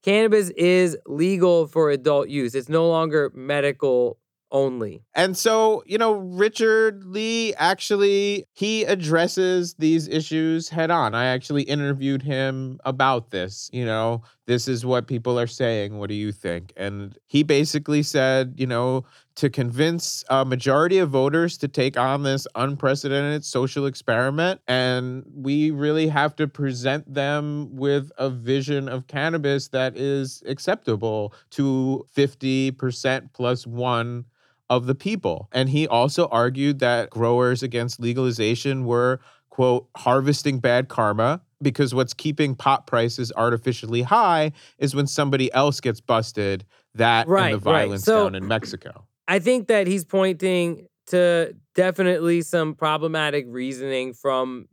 Cannabis 0.03 0.49
is 0.51 0.97
legal 1.05 1.67
for 1.67 1.89
adult 1.89 2.29
use, 2.29 2.55
it's 2.55 2.69
no 2.69 2.87
longer 2.87 3.31
medical 3.33 4.19
only. 4.51 5.03
And 5.13 5.37
so, 5.37 5.83
you 5.85 5.97
know, 5.97 6.13
Richard 6.13 7.03
Lee 7.03 7.53
actually 7.55 8.45
he 8.53 8.83
addresses 8.83 9.75
these 9.75 10.07
issues 10.07 10.69
head 10.69 10.89
on. 10.91 11.13
I 11.13 11.25
actually 11.25 11.63
interviewed 11.63 12.21
him 12.21 12.79
about 12.85 13.29
this, 13.31 13.69
you 13.71 13.85
know, 13.85 14.23
this 14.47 14.67
is 14.67 14.85
what 14.85 15.07
people 15.07 15.39
are 15.39 15.47
saying, 15.47 15.97
what 15.97 16.09
do 16.09 16.15
you 16.15 16.31
think? 16.31 16.73
And 16.75 17.17
he 17.27 17.43
basically 17.43 18.01
said, 18.01 18.55
you 18.57 18.65
know, 18.65 19.05
to 19.39 19.49
convince 19.49 20.25
a 20.29 20.43
majority 20.43 20.97
of 20.97 21.09
voters 21.09 21.57
to 21.57 21.69
take 21.69 21.95
on 21.97 22.23
this 22.23 22.45
unprecedented 22.55 23.45
social 23.45 23.85
experiment 23.85 24.59
and 24.67 25.23
we 25.33 25.71
really 25.71 26.09
have 26.09 26.35
to 26.35 26.45
present 26.45 27.13
them 27.13 27.73
with 27.73 28.11
a 28.17 28.29
vision 28.29 28.89
of 28.89 29.07
cannabis 29.07 29.69
that 29.69 29.95
is 29.95 30.43
acceptable 30.45 31.33
to 31.51 32.05
50% 32.13 33.29
plus 33.31 33.65
1 33.65 34.25
of 34.69 34.87
the 34.87 34.95
people. 34.95 35.47
And 35.53 35.69
he 35.69 35.87
also 35.87 36.27
argued 36.27 36.79
that 36.79 37.09
growers 37.09 37.63
against 37.63 38.01
legalization 38.01 38.83
were, 38.83 39.21
quote, 39.49 39.87
harvesting 39.95 40.59
bad 40.59 40.89
karma 40.89 41.39
because 41.61 41.95
what's 41.95 42.13
keeping 42.13 42.55
pot 42.55 42.87
prices 42.87 43.31
artificially 43.37 44.01
high 44.01 44.51
is 44.79 44.93
when 44.93 45.07
somebody 45.07 45.51
else 45.53 45.79
gets 45.79 46.01
busted, 46.01 46.65
that 46.95 47.25
Right, 47.29 47.53
and 47.53 47.61
the 47.61 47.69
right. 47.71 47.81
violence 47.83 48.03
So- 48.03 48.23
down 48.25 48.35
in 48.35 48.45
Mexico. 48.49 49.05
I 49.29 49.39
think 49.39 49.67
that 49.67 49.87
he's 49.87 50.03
pointing 50.03 50.87
to 51.07 51.55
definitely 51.75 52.41
some 52.41 52.73
problematic 52.73 53.45
reasoning 53.47 54.13
from 54.13 54.67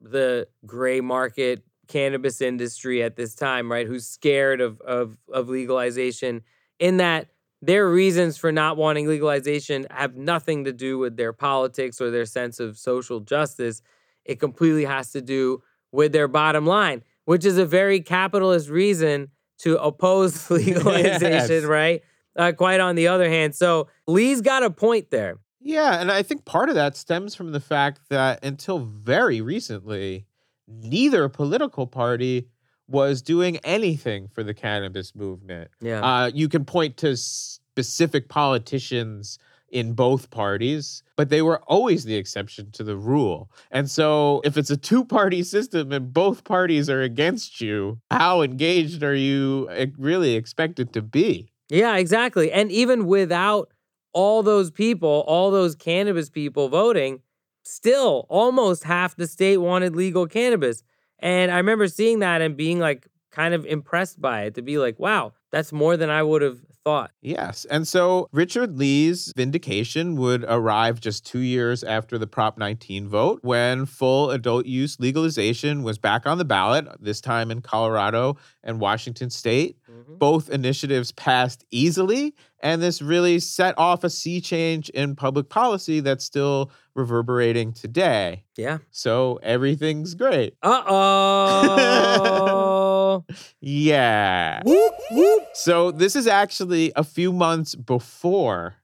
the 0.00 0.48
gray 0.66 1.00
market 1.00 1.62
cannabis 1.88 2.40
industry 2.40 3.02
at 3.04 3.16
this 3.16 3.34
time, 3.36 3.70
right? 3.70 3.86
Who's 3.86 4.06
scared 4.08 4.60
of 4.60 4.80
of 4.80 5.16
of 5.32 5.48
legalization 5.48 6.42
in 6.80 6.96
that 6.98 7.28
their 7.62 7.88
reasons 7.88 8.36
for 8.36 8.50
not 8.50 8.76
wanting 8.76 9.06
legalization 9.06 9.86
have 9.90 10.16
nothing 10.16 10.64
to 10.64 10.72
do 10.72 10.98
with 10.98 11.16
their 11.16 11.32
politics 11.32 12.00
or 12.00 12.10
their 12.10 12.26
sense 12.26 12.58
of 12.58 12.78
social 12.78 13.20
justice. 13.20 13.80
It 14.24 14.40
completely 14.40 14.86
has 14.86 15.12
to 15.12 15.20
do 15.22 15.62
with 15.92 16.12
their 16.12 16.28
bottom 16.28 16.66
line, 16.66 17.04
which 17.26 17.44
is 17.44 17.58
a 17.58 17.66
very 17.66 18.00
capitalist 18.00 18.68
reason 18.70 19.30
to 19.58 19.76
oppose 19.82 20.50
legalization, 20.50 21.30
Yes. 21.62 21.64
right? 21.64 22.02
Uh, 22.36 22.52
quite 22.52 22.80
on 22.80 22.94
the 22.94 23.08
other 23.08 23.28
hand. 23.28 23.54
So 23.54 23.88
Lee's 24.06 24.40
got 24.40 24.62
a 24.62 24.70
point 24.70 25.10
there. 25.10 25.38
Yeah, 25.60 26.00
and 26.00 26.10
I 26.10 26.22
think 26.22 26.44
part 26.44 26.68
of 26.68 26.74
that 26.76 26.96
stems 26.96 27.34
from 27.34 27.52
the 27.52 27.60
fact 27.60 28.00
that 28.08 28.42
until 28.44 28.78
very 28.78 29.40
recently, 29.40 30.26
neither 30.66 31.28
political 31.28 31.86
party 31.86 32.48
was 32.88 33.22
doing 33.22 33.58
anything 33.58 34.28
for 34.28 34.42
the 34.42 34.54
cannabis 34.54 35.14
movement. 35.14 35.70
Yeah. 35.80 36.00
Uh, 36.00 36.30
you 36.32 36.48
can 36.48 36.64
point 36.64 36.96
to 36.98 37.16
specific 37.16 38.28
politicians 38.28 39.38
in 39.70 39.92
both 39.92 40.30
parties, 40.30 41.02
but 41.16 41.28
they 41.28 41.42
were 41.42 41.60
always 41.68 42.04
the 42.04 42.16
exception 42.16 42.72
to 42.72 42.82
the 42.82 42.96
rule. 42.96 43.50
And 43.70 43.88
so, 43.88 44.40
if 44.44 44.56
it's 44.56 44.70
a 44.70 44.76
two 44.76 45.04
party 45.04 45.44
system 45.44 45.92
and 45.92 46.12
both 46.12 46.42
parties 46.42 46.90
are 46.90 47.02
against 47.02 47.60
you, 47.60 48.00
how 48.10 48.42
engaged 48.42 49.02
are 49.04 49.14
you 49.14 49.68
eh, 49.70 49.86
really 49.96 50.34
expected 50.34 50.92
to 50.94 51.02
be? 51.02 51.49
Yeah, 51.70 51.96
exactly. 51.96 52.52
And 52.52 52.70
even 52.70 53.06
without 53.06 53.72
all 54.12 54.42
those 54.42 54.70
people, 54.70 55.24
all 55.26 55.50
those 55.50 55.74
cannabis 55.74 56.28
people 56.28 56.68
voting, 56.68 57.20
still 57.64 58.26
almost 58.28 58.84
half 58.84 59.16
the 59.16 59.26
state 59.26 59.58
wanted 59.58 59.94
legal 59.94 60.26
cannabis. 60.26 60.82
And 61.20 61.50
I 61.50 61.58
remember 61.58 61.86
seeing 61.88 62.18
that 62.20 62.40
and 62.40 62.56
being 62.56 62.78
like 62.78 63.06
kind 63.30 63.54
of 63.54 63.64
impressed 63.66 64.20
by 64.20 64.42
it 64.42 64.54
to 64.54 64.62
be 64.62 64.78
like, 64.78 64.98
wow, 64.98 65.32
that's 65.52 65.72
more 65.72 65.96
than 65.96 66.10
I 66.10 66.22
would 66.22 66.42
have 66.42 66.58
thought. 66.84 67.10
Yes. 67.20 67.66
And 67.70 67.86
so 67.86 68.28
Richard 68.32 68.78
Lee's 68.78 69.32
vindication 69.36 70.16
would 70.16 70.44
arrive 70.48 71.00
just 71.00 71.26
two 71.26 71.40
years 71.40 71.84
after 71.84 72.18
the 72.18 72.26
Prop 72.26 72.58
19 72.58 73.08
vote 73.08 73.40
when 73.42 73.86
full 73.86 74.30
adult 74.30 74.66
use 74.66 74.98
legalization 74.98 75.82
was 75.82 75.98
back 75.98 76.26
on 76.26 76.38
the 76.38 76.44
ballot, 76.44 76.86
this 76.98 77.20
time 77.20 77.50
in 77.50 77.60
Colorado 77.60 78.36
and 78.64 78.80
Washington 78.80 79.30
state. 79.30 79.76
Both 80.08 80.50
initiatives 80.50 81.12
passed 81.12 81.64
easily, 81.70 82.34
and 82.60 82.82
this 82.82 83.00
really 83.02 83.38
set 83.40 83.76
off 83.78 84.04
a 84.04 84.10
sea 84.10 84.40
change 84.40 84.88
in 84.90 85.16
public 85.16 85.48
policy 85.48 86.00
that's 86.00 86.24
still 86.24 86.70
reverberating 86.94 87.72
today. 87.72 88.44
Yeah. 88.56 88.78
So 88.90 89.38
everything's 89.42 90.14
great. 90.14 90.54
Uh 90.62 90.82
oh. 90.86 93.24
Yeah. 93.60 94.62
whoop, 94.64 94.94
whoop. 95.10 95.42
So 95.54 95.90
this 95.90 96.16
is 96.16 96.26
actually 96.26 96.92
a 96.96 97.04
few 97.04 97.32
months 97.32 97.74
before 97.74 98.76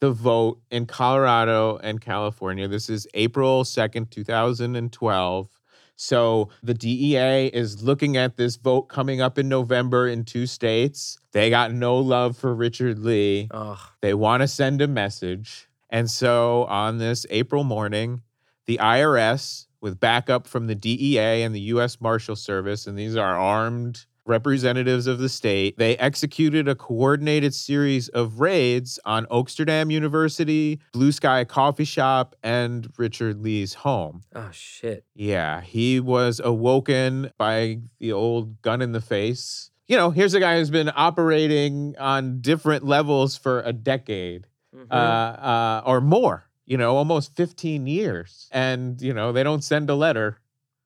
the 0.00 0.10
vote 0.10 0.60
in 0.70 0.86
Colorado 0.86 1.78
and 1.78 2.00
California. 2.00 2.68
This 2.68 2.88
is 2.90 3.06
April 3.14 3.64
2nd, 3.64 4.10
2012. 4.10 5.48
So 5.96 6.48
the 6.62 6.74
DEA 6.74 7.46
is 7.46 7.82
looking 7.82 8.16
at 8.16 8.36
this 8.36 8.56
vote 8.56 8.82
coming 8.82 9.20
up 9.20 9.38
in 9.38 9.48
November 9.48 10.08
in 10.08 10.24
two 10.24 10.46
states. 10.46 11.18
They 11.32 11.50
got 11.50 11.72
no 11.72 11.96
love 11.98 12.36
for 12.36 12.54
Richard 12.54 12.98
Lee. 12.98 13.48
Ugh. 13.50 13.78
They 14.00 14.14
want 14.14 14.40
to 14.40 14.48
send 14.48 14.82
a 14.82 14.88
message. 14.88 15.68
And 15.90 16.10
so 16.10 16.64
on 16.64 16.98
this 16.98 17.26
April 17.30 17.64
morning, 17.64 18.22
the 18.66 18.78
IRS, 18.78 19.66
with 19.80 20.00
backup 20.00 20.46
from 20.46 20.68
the 20.68 20.74
DEA 20.74 21.42
and 21.42 21.54
the 21.54 21.60
US 21.60 22.00
Marshal 22.00 22.36
Service, 22.36 22.86
and 22.86 22.98
these 22.98 23.16
are 23.16 23.36
armed 23.36 24.06
representatives 24.24 25.06
of 25.06 25.18
the 25.18 25.28
state, 25.28 25.76
they 25.78 25.96
executed 25.98 26.68
a 26.68 26.74
coordinated 26.74 27.54
series 27.54 28.08
of 28.08 28.40
raids 28.40 28.98
on 29.04 29.26
Oaksterdam 29.26 29.92
University, 29.92 30.80
Blue 30.92 31.12
Sky 31.12 31.44
Coffee 31.44 31.84
Shop, 31.84 32.36
and 32.42 32.88
Richard 32.96 33.40
Lee's 33.40 33.74
home. 33.74 34.22
Oh, 34.34 34.50
shit. 34.52 35.04
Yeah, 35.14 35.60
he 35.60 36.00
was 36.00 36.40
awoken 36.42 37.30
by 37.38 37.80
the 37.98 38.12
old 38.12 38.62
gun 38.62 38.80
in 38.82 38.92
the 38.92 39.00
face. 39.00 39.70
You 39.88 39.96
know, 39.96 40.10
here's 40.10 40.34
a 40.34 40.40
guy 40.40 40.58
who's 40.58 40.70
been 40.70 40.90
operating 40.94 41.96
on 41.98 42.40
different 42.40 42.84
levels 42.84 43.36
for 43.36 43.60
a 43.60 43.72
decade 43.72 44.46
Mhm. 44.74 44.86
uh, 44.90 44.94
uh, 44.94 45.82
or 45.84 46.00
more, 46.00 46.48
you 46.64 46.78
know, 46.78 46.96
almost 46.96 47.34
15 47.36 47.86
years. 47.86 48.48
And, 48.52 49.00
you 49.02 49.12
know, 49.12 49.32
they 49.32 49.42
don't 49.42 49.62
send 49.62 49.90
a 49.90 49.94
letter 49.94 50.38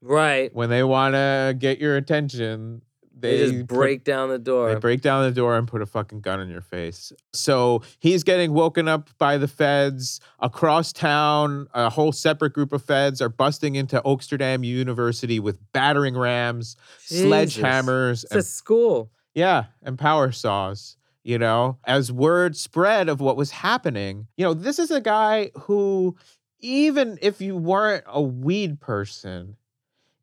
right. 0.03 0.53
when 0.55 0.71
they 0.71 0.83
want 0.83 1.15
to 1.15 1.55
get 1.57 1.79
your 1.79 1.97
attention. 1.97 2.83
They, 3.19 3.39
just 3.39 3.67
put- 3.67 3.77
break 3.79 4.05
down 4.05 4.29
the 4.29 4.39
door. 4.39 4.69
They 4.75 4.79
break 4.79 5.01
down 5.01 5.25
the 5.25 5.31
door 5.33 5.57
and 5.57 5.67
put 5.67 5.81
a 5.81 5.87
fucking 5.87 6.21
gun 6.21 6.39
in 6.41 6.51
your 6.51 6.61
face. 6.61 7.13
So 7.33 7.83
he's 7.99 8.23
getting 8.25 8.53
woken 8.53 8.89
up 8.89 9.09
by 9.17 9.39
the 9.39 9.49
feds 9.49 10.21
across 10.39 10.93
town. 10.93 11.67
A 11.73 11.89
whole 11.89 12.13
separate 12.13 12.53
group 12.53 12.73
of 12.75 12.85
feds 12.85 13.23
are 13.23 13.31
busting 13.31 13.75
into 13.75 14.03
Oaksterdam 14.03 14.67
University 14.67 15.41
with 15.41 15.59
battering 15.73 16.15
rams, 16.17 16.77
Jesus. 17.09 17.25
sledgehammers, 17.57 18.25
It's 18.25 18.35
a 18.35 18.43
school. 18.43 19.11
yeah, 19.35 19.65
and 19.83 19.99
power 19.99 20.31
saws. 20.31 20.97
You 21.25 21.39
know, 21.39 21.79
as 21.85 22.13
word 22.13 22.55
spread 22.57 23.09
of 23.09 23.21
what 23.21 23.37
was 23.37 23.51
happening, 23.51 24.29
you 24.37 24.45
know, 24.45 24.55
this 24.55 24.79
is 24.79 24.91
a 24.93 25.01
guy 25.01 25.51
who, 25.63 26.17
even 26.61 27.19
if 27.21 27.41
you 27.41 27.57
weren't 27.57 28.05
a 28.07 28.21
weed 28.23 28.79
person, 28.79 29.57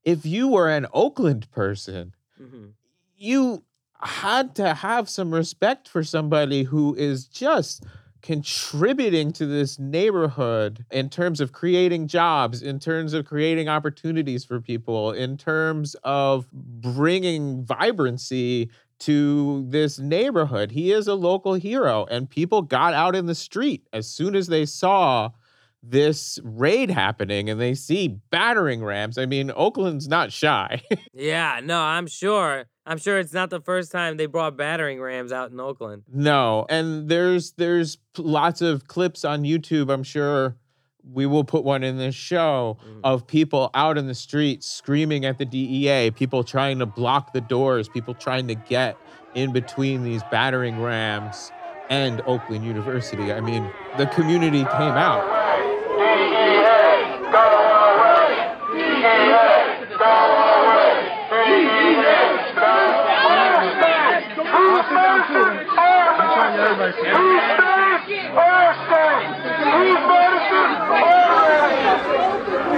if 0.06 0.26
you 0.26 0.48
were 0.48 0.70
an 0.70 0.86
Oakland 0.94 1.50
person, 1.52 2.14
Mhm. 2.42 2.72
You 3.16 3.64
had 4.02 4.56
to 4.56 4.74
have 4.74 5.10
some 5.10 5.34
respect 5.34 5.88
for 5.88 6.04
somebody 6.04 6.64
who 6.64 6.94
is 6.96 7.26
just 7.26 7.86
contributing 8.22 9.32
to 9.34 9.46
this 9.46 9.78
neighborhood 9.78 10.86
in 10.92 11.10
terms 11.10 11.42
of 11.42 11.52
creating 11.52 12.08
jobs, 12.08 12.62
in 12.62 12.80
terms 12.80 13.14
of 13.14 13.26
creating 13.26 13.68
opportunities 13.68 14.46
for 14.46 14.62
people, 14.62 15.12
in 15.12 15.38
terms 15.38 15.96
of 16.04 16.50
bringing 16.52 17.64
vibrancy 17.66 18.70
to 19.00 19.66
this 19.68 20.00
neighborhood. 20.00 20.72
He 20.72 20.94
is 20.94 21.08
a 21.08 21.16
local 21.16 21.54
hero, 21.54 22.06
and 22.10 22.30
people 22.30 22.62
got 22.62 22.94
out 22.94 23.16
in 23.16 23.26
the 23.26 23.36
street 23.36 23.86
as 23.92 24.08
soon 24.08 24.36
as 24.36 24.48
they 24.48 24.66
saw 24.66 25.30
this 25.84 26.40
raid 26.44 26.90
happening 26.90 27.50
and 27.50 27.60
they 27.60 27.74
see 27.74 28.08
battering 28.30 28.84
rams. 28.84 29.18
I 29.18 29.26
mean, 29.26 29.52
Oakland's 29.56 30.08
not 30.08 30.32
shy. 30.32 30.82
Yeah, 31.16 31.62
no, 31.64 31.80
I'm 31.80 32.08
sure. 32.08 32.66
I'm 32.86 32.98
sure 32.98 33.20
it's 33.20 33.34
not 33.34 33.52
the 33.52 33.62
first 33.62 33.92
time 33.92 34.18
they 34.18 34.26
brought 34.26 34.58
battering 34.58 35.00
rams 35.00 35.32
out 35.32 35.52
in 35.52 35.60
Oakland. 35.60 36.04
No, 36.12 36.66
and 36.70 37.08
there's 37.08 37.52
there's 37.54 38.00
lots 38.18 38.62
of 38.62 38.88
clips 38.88 39.24
on 39.24 39.44
YouTube. 39.44 39.94
I'm 39.94 40.04
sure 40.04 40.58
we 41.12 41.26
will 41.26 41.44
put 41.44 41.64
one 41.64 41.84
in 41.84 41.98
this 41.98 42.16
show 42.16 42.78
mm. 42.86 43.02
of 43.04 43.28
people 43.28 43.70
out 43.74 43.98
in 43.98 44.08
the 44.08 44.16
streets 44.16 44.68
screaming 44.68 45.24
at 45.26 45.38
the 45.38 45.46
DEA, 45.46 46.12
people 46.12 46.44
trying 46.44 46.80
to 46.80 46.86
block 46.86 47.34
the 47.34 47.42
doors, 47.42 47.88
people 47.88 48.14
trying 48.14 48.48
to 48.48 48.56
get 48.56 48.98
in 49.36 49.54
between 49.54 50.04
these 50.04 50.24
battering 50.32 50.82
rams 50.82 51.52
and 51.90 52.22
Oakland 52.26 52.66
University. 52.66 53.32
I 53.32 53.42
mean, 53.42 53.70
the 53.98 54.08
community 54.08 54.64
came 54.64 54.98
out. 54.98 55.43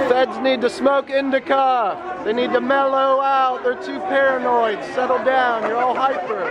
Feds 0.08 0.38
need 0.38 0.60
to 0.60 0.70
smoke 0.70 1.10
indica. 1.10 2.20
They 2.24 2.32
need 2.32 2.52
to 2.52 2.60
mellow 2.60 3.20
out. 3.20 3.62
They're 3.62 3.80
too 3.82 3.98
paranoid. 4.00 4.82
Settle 4.94 5.22
down. 5.24 5.62
You're 5.68 5.76
all 5.78 5.94
hyper. 5.94 6.50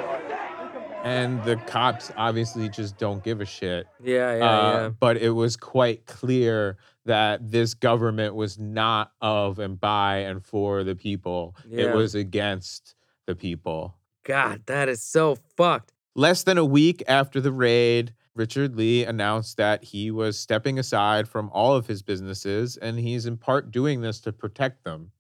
And 1.03 1.43
the 1.43 1.55
cops 1.67 2.11
obviously 2.17 2.67
just 2.67 2.97
don't 2.97 3.23
give 3.23 3.39
a 3.39 3.45
shit. 3.45 3.85
Yeah, 4.03 4.37
yeah, 4.37 4.43
Uh, 4.43 4.73
yeah. 4.73 4.89
But 4.99 5.17
it 5.17 5.29
was 5.29 5.55
quite 5.55 6.05
clear 6.07 6.77
that 7.05 7.51
this 7.51 7.75
government 7.75 8.33
was 8.33 8.57
not 8.57 9.11
of 9.21 9.59
and 9.59 9.79
by 9.79 10.17
and 10.17 10.43
for 10.43 10.83
the 10.83 10.95
people. 10.95 11.55
Yeah. 11.69 11.85
It 11.91 11.95
was 11.95 12.15
against 12.15 12.95
the 13.27 13.35
people. 13.35 13.95
God, 14.23 14.63
that 14.65 14.89
is 14.89 15.03
so 15.03 15.37
fucked. 15.55 15.91
Less 16.15 16.43
than 16.43 16.57
a 16.57 16.65
week 16.65 17.03
after 17.07 17.41
the 17.41 17.51
raid, 17.51 18.13
Richard 18.35 18.75
Lee 18.75 19.03
announced 19.05 19.57
that 19.57 19.83
he 19.83 20.11
was 20.11 20.37
stepping 20.39 20.79
aside 20.79 21.27
from 21.27 21.49
all 21.51 21.73
of 21.75 21.87
his 21.87 22.01
businesses 22.01 22.77
and 22.77 22.99
he's 22.99 23.25
in 23.25 23.37
part 23.37 23.71
doing 23.71 24.01
this 24.01 24.19
to 24.21 24.33
protect 24.33 24.83
them. 24.83 25.11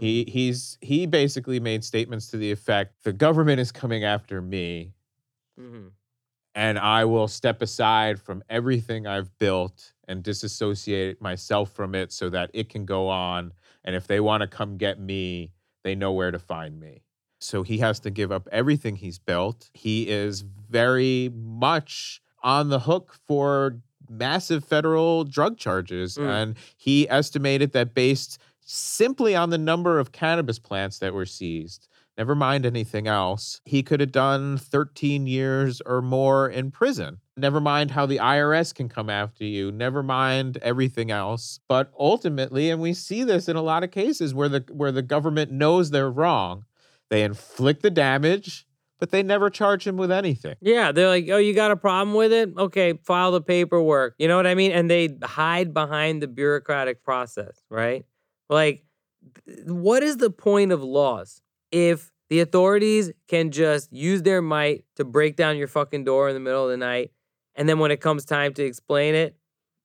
He 0.00 0.24
he's 0.24 0.78
he 0.80 1.04
basically 1.06 1.60
made 1.60 1.84
statements 1.84 2.28
to 2.28 2.38
the 2.38 2.50
effect 2.50 3.02
the 3.04 3.12
government 3.12 3.60
is 3.60 3.70
coming 3.72 4.04
after 4.04 4.40
me 4.40 4.94
Mhm. 5.58 5.92
and 6.54 6.78
I 6.78 7.04
will 7.04 7.28
step 7.28 7.62
aside 7.62 8.20
from 8.20 8.42
everything 8.48 9.06
I've 9.06 9.36
built 9.38 9.92
and 10.08 10.22
disassociate 10.22 11.20
myself 11.20 11.72
from 11.72 11.94
it 11.94 12.12
so 12.12 12.28
that 12.30 12.50
it 12.54 12.68
can 12.68 12.84
go 12.86 13.08
on. 13.08 13.52
And 13.84 13.96
if 13.96 14.06
they 14.06 14.20
want 14.20 14.42
to 14.42 14.46
come 14.46 14.76
get 14.76 14.98
me, 15.00 15.52
they 15.84 15.94
know 15.94 16.12
where 16.12 16.30
to 16.30 16.38
find 16.38 16.78
me. 16.80 17.04
So 17.42 17.62
he 17.62 17.78
has 17.78 18.00
to 18.00 18.10
give 18.10 18.30
up 18.30 18.48
everything 18.52 18.96
he's 18.96 19.18
built. 19.18 19.70
He 19.74 20.08
is 20.08 20.42
very 20.42 21.30
much 21.34 22.22
on 22.42 22.68
the 22.68 22.80
hook 22.80 23.16
for 23.26 23.78
massive 24.08 24.64
federal 24.64 25.24
drug 25.24 25.56
charges. 25.58 26.16
Mm. 26.16 26.28
And 26.28 26.56
he 26.76 27.08
estimated 27.08 27.72
that 27.72 27.94
based 27.94 28.38
simply 28.64 29.34
on 29.34 29.50
the 29.50 29.58
number 29.58 29.98
of 29.98 30.12
cannabis 30.12 30.58
plants 30.58 30.98
that 30.98 31.14
were 31.14 31.26
seized, 31.26 31.88
never 32.16 32.34
mind 32.34 32.64
anything 32.64 33.06
else, 33.06 33.60
he 33.64 33.82
could 33.82 34.00
have 34.00 34.12
done 34.12 34.58
13 34.58 35.26
years 35.26 35.80
or 35.84 36.00
more 36.00 36.48
in 36.48 36.70
prison. 36.70 37.18
Never 37.36 37.60
mind 37.60 37.92
how 37.92 38.06
the 38.06 38.18
IRS 38.18 38.74
can 38.74 38.88
come 38.88 39.08
after 39.08 39.44
you, 39.44 39.72
never 39.72 40.02
mind 40.02 40.58
everything 40.58 41.10
else. 41.10 41.60
But 41.66 41.90
ultimately, 41.98 42.70
and 42.70 42.80
we 42.80 42.92
see 42.92 43.24
this 43.24 43.48
in 43.48 43.56
a 43.56 43.62
lot 43.62 43.82
of 43.82 43.90
cases 43.90 44.34
where 44.34 44.50
the 44.50 44.64
where 44.70 44.92
the 44.92 45.02
government 45.02 45.50
knows 45.50 45.90
they're 45.90 46.10
wrong, 46.10 46.66
they 47.12 47.24
inflict 47.24 47.82
the 47.82 47.90
damage, 47.90 48.66
but 48.98 49.10
they 49.10 49.22
never 49.22 49.50
charge 49.50 49.86
him 49.86 49.98
with 49.98 50.10
anything. 50.10 50.56
Yeah, 50.62 50.92
they're 50.92 51.08
like, 51.08 51.28
oh, 51.28 51.36
you 51.36 51.52
got 51.52 51.70
a 51.70 51.76
problem 51.76 52.16
with 52.16 52.32
it? 52.32 52.54
Okay, 52.56 52.94
file 53.04 53.32
the 53.32 53.42
paperwork. 53.42 54.14
You 54.18 54.28
know 54.28 54.36
what 54.38 54.46
I 54.46 54.54
mean? 54.54 54.72
And 54.72 54.90
they 54.90 55.18
hide 55.22 55.74
behind 55.74 56.22
the 56.22 56.26
bureaucratic 56.26 57.04
process, 57.04 57.62
right? 57.68 58.06
Like, 58.48 58.86
what 59.66 60.02
is 60.02 60.16
the 60.16 60.30
point 60.30 60.72
of 60.72 60.82
laws 60.82 61.42
if 61.70 62.10
the 62.30 62.40
authorities 62.40 63.12
can 63.28 63.50
just 63.50 63.92
use 63.92 64.22
their 64.22 64.40
might 64.40 64.86
to 64.96 65.04
break 65.04 65.36
down 65.36 65.58
your 65.58 65.68
fucking 65.68 66.04
door 66.04 66.30
in 66.30 66.34
the 66.34 66.40
middle 66.40 66.64
of 66.64 66.70
the 66.70 66.78
night? 66.78 67.10
And 67.54 67.68
then 67.68 67.78
when 67.78 67.90
it 67.90 68.00
comes 68.00 68.24
time 68.24 68.54
to 68.54 68.64
explain 68.64 69.14
it, 69.14 69.36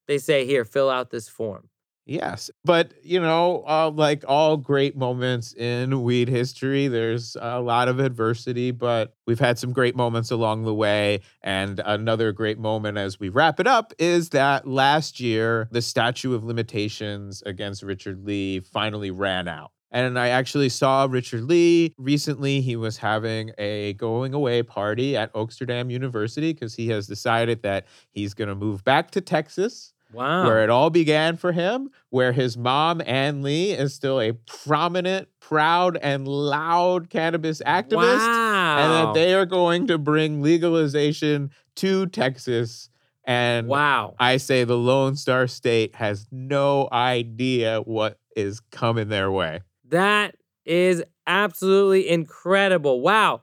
they 0.07 0.17
say, 0.17 0.45
here, 0.45 0.63
fill 0.63 0.89
out 0.89 1.09
this 1.09 1.27
form. 1.27 1.67
Yes, 2.09 2.49
but 2.63 2.93
you 3.03 3.19
know, 3.19 3.65
uh, 3.67 3.91
like 3.93 4.23
all 4.25 4.55
great 4.55 4.95
moments 4.95 5.53
in 5.53 6.03
weed 6.03 6.29
history, 6.29 6.87
there's 6.87 7.35
a 7.41 7.59
lot 7.59 7.89
of 7.89 7.99
adversity, 7.99 8.71
but 8.71 9.13
we've 9.25 9.41
had 9.41 9.59
some 9.59 9.73
great 9.73 9.93
moments 9.93 10.31
along 10.31 10.63
the 10.63 10.73
way. 10.73 11.19
And 11.43 11.81
another 11.83 12.31
great 12.31 12.59
moment 12.59 12.97
as 12.97 13.19
we 13.19 13.27
wrap 13.27 13.59
it 13.59 13.67
up 13.67 13.91
is 13.99 14.29
that 14.29 14.65
last 14.65 15.19
year, 15.19 15.67
the 15.71 15.81
statute 15.81 16.33
of 16.33 16.45
limitations 16.45 17.43
against 17.45 17.83
Richard 17.83 18.23
Lee 18.25 18.61
finally 18.61 19.11
ran 19.11 19.49
out. 19.49 19.71
And 19.91 20.17
I 20.17 20.29
actually 20.29 20.69
saw 20.69 21.07
Richard 21.09 21.43
Lee 21.43 21.93
recently. 21.97 22.61
He 22.61 22.77
was 22.77 22.97
having 22.97 23.51
a 23.57 23.93
going 23.93 24.33
away 24.33 24.63
party 24.63 25.17
at 25.17 25.33
Oaksterdam 25.33 25.91
University 25.91 26.53
because 26.53 26.75
he 26.75 26.87
has 26.89 27.05
decided 27.07 27.63
that 27.63 27.85
he's 28.11 28.33
going 28.33 28.49
to 28.49 28.55
move 28.55 28.85
back 28.85 29.11
to 29.11 29.19
Texas 29.21 29.93
Wow. 30.13 30.45
where 30.45 30.63
it 30.63 30.69
all 30.69 30.89
began 30.89 31.35
for 31.35 31.51
him, 31.51 31.89
where 32.09 32.31
his 32.31 32.57
mom, 32.57 33.01
Ann 33.05 33.41
Lee, 33.41 33.71
is 33.71 33.93
still 33.93 34.21
a 34.21 34.33
prominent, 34.33 35.27
proud, 35.39 35.97
and 35.97 36.27
loud 36.27 37.09
cannabis 37.09 37.61
activist. 37.65 38.25
And 38.27 38.91
that 38.91 39.13
they 39.13 39.33
are 39.33 39.45
going 39.45 39.87
to 39.87 39.97
bring 39.97 40.41
legalization 40.41 41.51
to 41.75 42.05
Texas. 42.07 42.89
And 43.25 43.67
wow. 43.67 44.15
I 44.19 44.37
say 44.37 44.63
the 44.63 44.77
Lone 44.77 45.15
Star 45.17 45.47
State 45.47 45.95
has 45.95 46.27
no 46.31 46.87
idea 46.91 47.81
what 47.81 48.19
is 48.35 48.61
coming 48.71 49.09
their 49.09 49.31
way. 49.31 49.61
That 49.89 50.35
is 50.65 51.03
absolutely 51.25 52.09
incredible. 52.09 53.01
Wow. 53.01 53.41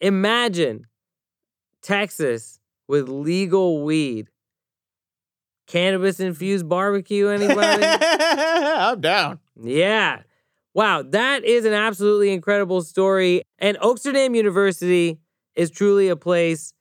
Imagine 0.00 0.86
Texas 1.80 2.58
with 2.86 3.08
legal 3.08 3.82
weed. 3.82 4.28
Cannabis 5.66 6.20
infused 6.20 6.68
barbecue, 6.68 7.28
anybody? 7.30 7.84
I'm 7.84 9.00
down. 9.00 9.40
yeah. 9.60 10.22
Wow, 10.74 11.02
that 11.02 11.44
is 11.44 11.64
an 11.64 11.72
absolutely 11.72 12.32
incredible 12.32 12.82
story. 12.82 13.42
And 13.58 13.78
Oaksterdam 13.78 14.34
University 14.34 15.20
is 15.54 15.70
truly 15.70 16.08
a 16.08 16.16
place 16.16 16.74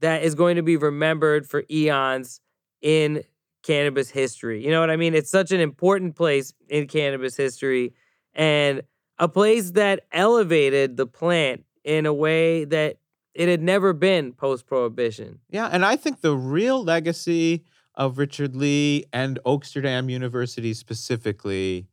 that 0.00 0.22
is 0.22 0.34
going 0.34 0.56
to 0.56 0.62
be 0.62 0.76
remembered 0.78 1.46
for 1.46 1.64
eons 1.70 2.40
in 2.80 3.22
cannabis 3.62 4.10
history. 4.10 4.64
You 4.64 4.70
know 4.70 4.80
what 4.80 4.90
I 4.90 4.96
mean? 4.96 5.14
It's 5.14 5.30
such 5.30 5.52
an 5.52 5.60
important 5.60 6.16
place 6.16 6.54
in 6.68 6.86
cannabis 6.86 7.36
history 7.36 7.92
and 8.34 8.82
a 9.18 9.28
place 9.28 9.72
that 9.72 10.04
elevated 10.12 10.96
the 10.96 11.06
plant 11.06 11.64
in 11.84 12.06
a 12.06 12.12
way 12.14 12.64
that 12.64 12.96
it 13.34 13.48
had 13.48 13.62
never 13.62 13.92
been 13.92 14.32
post 14.32 14.66
prohibition. 14.66 15.40
Yeah, 15.50 15.68
and 15.70 15.84
I 15.84 15.96
think 15.96 16.20
the 16.20 16.34
real 16.34 16.82
legacy 16.82 17.64
of 17.94 18.18
Richard 18.18 18.56
Lee 18.56 19.04
and 19.12 19.38
Oaksterdam 19.46 20.10
University 20.10 20.74
specifically 20.74 21.86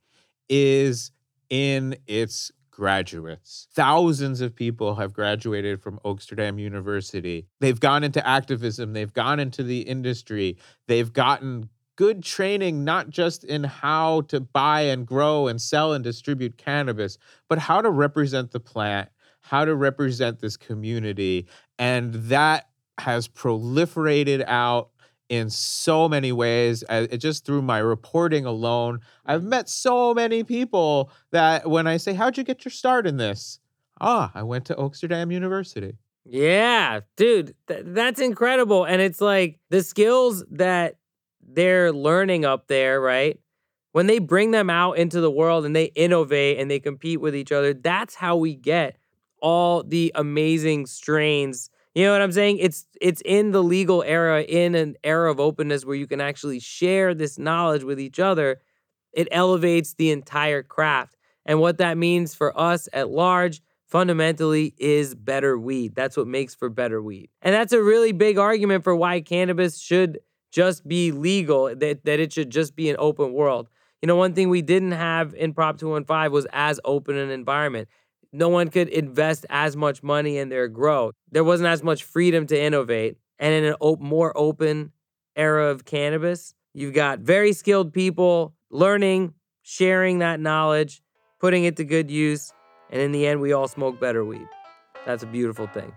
is 0.50 1.12
in 1.50 1.96
its 2.08 2.52
graduates. 2.72 3.68
Thousands 3.74 4.42
of 4.42 4.56
people 4.56 4.96
have 4.96 5.14
graduated 5.14 5.82
from 5.82 6.00
Oaksterdam 6.04 6.60
University. 6.60 7.46
They've 7.60 7.80
gone 7.80 8.04
into 8.04 8.26
activism, 8.26 8.94
they've 8.94 9.14
gone 9.14 9.40
into 9.40 9.62
the 9.62 9.82
industry, 9.82 10.58
they've 10.88 11.12
gotten 11.12 11.70
good 11.96 12.24
training, 12.24 12.84
not 12.84 13.10
just 13.10 13.44
in 13.44 13.64
how 13.64 14.22
to 14.22 14.40
buy 14.40 14.82
and 14.82 15.06
grow 15.06 15.48
and 15.48 15.62
sell 15.62 15.94
and 15.94 16.04
distribute 16.04 16.58
cannabis, 16.58 17.18
but 17.48 17.60
how 17.60 17.82
to 17.82 17.92
represent 17.92 18.52
the 18.52 18.60
plant, 18.60 19.10
how 19.42 19.66
to 19.66 19.76
represent 19.76 20.40
this 20.40 20.58
community. 20.58 21.46
And 21.78 22.14
that 22.14 22.70
has 22.98 23.28
proliferated 23.28 24.44
out 24.48 24.90
in 25.32 25.50
so 25.50 26.10
many 26.10 26.32
ways. 26.32 26.84
Uh, 26.90 27.08
It 27.10 27.18
just 27.20 27.46
through 27.46 27.62
my 27.64 27.80
reporting 27.80 28.46
alone, 28.46 29.00
I've 29.26 29.44
met 29.44 29.70
so 29.70 30.14
many 30.14 30.44
people 30.44 31.12
that 31.32 31.70
when 31.70 31.88
I 31.88 31.98
say, 31.98 32.14
How'd 32.14 32.38
you 32.38 32.44
get 32.44 32.66
your 32.66 32.72
start 32.72 33.08
in 33.08 33.18
this? 33.18 33.60
Ah, 34.02 34.32
I 34.36 34.44
went 34.44 34.66
to 34.66 34.76
Oaksterdam 34.76 35.32
University. 35.32 35.98
Yeah, 36.26 37.02
dude, 37.18 37.56
th- 37.68 37.84
that's 37.88 38.20
incredible. 38.20 38.86
And 38.86 39.02
it's 39.02 39.22
like 39.22 39.60
the 39.70 39.82
skills 39.84 40.44
that 40.52 40.98
they're 41.42 41.92
learning 41.92 42.46
up 42.46 42.68
there, 42.68 43.02
right? 43.02 43.40
When 43.94 44.08
they 44.08 44.20
bring 44.20 44.52
them 44.52 44.70
out 44.70 44.98
into 44.98 45.20
the 45.20 45.32
world 45.32 45.66
and 45.66 45.76
they 45.76 45.86
innovate 45.86 46.60
and 46.60 46.70
they 46.70 46.80
compete 46.80 47.20
with 47.20 47.36
each 47.36 47.52
other, 47.52 47.74
that's 47.74 48.16
how 48.16 48.38
we 48.38 48.56
get 48.56 48.98
all 49.42 49.84
the 49.84 50.12
amazing 50.16 50.86
strains. 50.86 51.70
You 51.94 52.06
know 52.06 52.14
what 52.14 52.22
I'm 52.22 52.32
saying? 52.32 52.60
It's 52.60 52.86
it's 53.02 53.22
in 53.26 53.52
the 53.52 53.62
legal 53.62 54.02
era, 54.04 54.44
in 54.44 54.76
an 54.76 54.96
era 55.04 55.30
of 55.30 55.40
openness 55.40 55.86
where 55.86 55.96
you 55.96 56.08
can 56.08 56.22
actually 56.22 56.60
share 56.60 57.14
this 57.14 57.38
knowledge 57.38 57.84
with 57.84 58.00
each 58.00 58.20
other. 58.20 58.62
It 59.12 59.28
elevates 59.32 59.94
the 59.96 60.12
entire 60.12 60.64
craft. 60.64 61.18
And 61.46 61.60
what 61.60 61.80
that 61.80 61.98
means 61.98 62.34
for 62.34 62.58
us 62.58 62.88
at 62.94 63.10
large 63.10 63.62
fundamentally 63.88 64.74
is 64.78 65.14
better 65.16 65.58
weed. 65.58 65.96
That's 65.96 66.16
what 66.16 66.28
makes 66.28 66.56
for 66.56 66.70
better 66.70 67.02
weed. 67.02 67.30
And 67.42 67.54
that's 67.54 67.74
a 67.74 67.84
really 67.84 68.14
big 68.14 68.38
argument 68.38 68.86
for 68.86 68.96
why 68.96 69.20
cannabis 69.20 69.80
should 69.80 70.20
just 70.52 70.88
be 70.88 71.12
legal, 71.12 71.76
that, 71.76 72.06
that 72.06 72.20
it 72.20 72.32
should 72.32 72.52
just 72.52 72.76
be 72.76 72.90
an 72.90 72.96
open 73.00 73.34
world. 73.34 73.68
You 74.02 74.08
know, 74.08 74.16
one 74.16 74.34
thing 74.34 74.50
we 74.50 74.62
didn't 74.62 74.94
have 74.94 75.34
in 75.36 75.54
Prop 75.54 75.78
215 75.78 76.32
was 76.32 76.48
as 76.54 76.80
open 76.86 77.18
an 77.18 77.30
environment. 77.30 77.88
No 78.34 78.50
one 78.50 78.70
could 78.70 78.88
invest 78.90 79.46
as 79.50 79.76
much 79.76 80.04
money 80.04 80.38
in 80.38 80.50
their 80.50 80.68
growth. 80.68 81.16
There 81.32 81.44
wasn't 81.44 81.68
as 81.68 81.84
much 81.84 82.04
freedom 82.04 82.48
to 82.48 82.60
innovate. 82.60 83.18
And 83.40 83.54
in 83.54 83.64
an 83.66 83.76
op- 83.80 84.00
more 84.00 84.32
open 84.38 84.92
era 85.36 85.68
of 85.68 85.86
cannabis, 85.86 86.54
you've 86.74 86.94
got 86.94 87.20
very 87.20 87.54
skilled 87.54 87.92
people 87.92 88.54
learning, 88.70 89.34
sharing 89.64 90.20
that 90.20 90.40
knowledge, 90.40 91.02
putting 91.40 91.64
it 91.66 91.78
to 91.78 91.84
good 91.84 92.10
use. 92.10 92.54
And 92.90 93.02
in 93.02 93.12
the 93.12 93.28
end, 93.28 93.42
we 93.42 93.52
all 93.54 93.68
smoke 93.68 94.00
better 94.00 94.24
weed. 94.24 94.48
That's 95.06 95.24
a 95.24 95.28
beautiful 95.28 95.68
thing. 95.68 95.92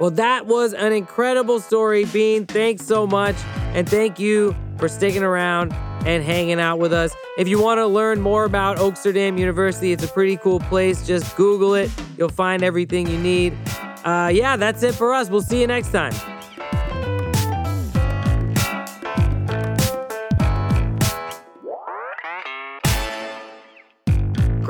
Well, 0.00 0.10
that 0.12 0.46
was 0.46 0.74
an 0.74 0.92
incredible 0.92 1.60
story, 1.60 2.04
Bean. 2.06 2.46
Thanks 2.46 2.84
so 2.84 3.06
much. 3.06 3.36
And 3.74 3.88
thank 3.88 4.18
you 4.18 4.56
for 4.78 4.88
sticking 4.88 5.22
around 5.22 5.72
and 6.04 6.24
hanging 6.24 6.58
out 6.58 6.78
with 6.78 6.92
us. 6.92 7.14
If 7.38 7.46
you 7.46 7.62
want 7.62 7.78
to 7.78 7.86
learn 7.86 8.20
more 8.20 8.44
about 8.44 8.78
Oaksterdam 8.78 9.38
University, 9.38 9.92
it's 9.92 10.04
a 10.04 10.08
pretty 10.08 10.36
cool 10.36 10.60
place. 10.60 11.06
Just 11.06 11.36
Google 11.36 11.74
it, 11.74 11.90
you'll 12.18 12.28
find 12.28 12.62
everything 12.62 13.06
you 13.06 13.18
need. 13.18 13.56
Uh, 14.04 14.30
yeah, 14.32 14.56
that's 14.56 14.82
it 14.82 14.94
for 14.94 15.14
us. 15.14 15.30
We'll 15.30 15.42
see 15.42 15.60
you 15.60 15.66
next 15.68 15.92
time. 15.92 16.12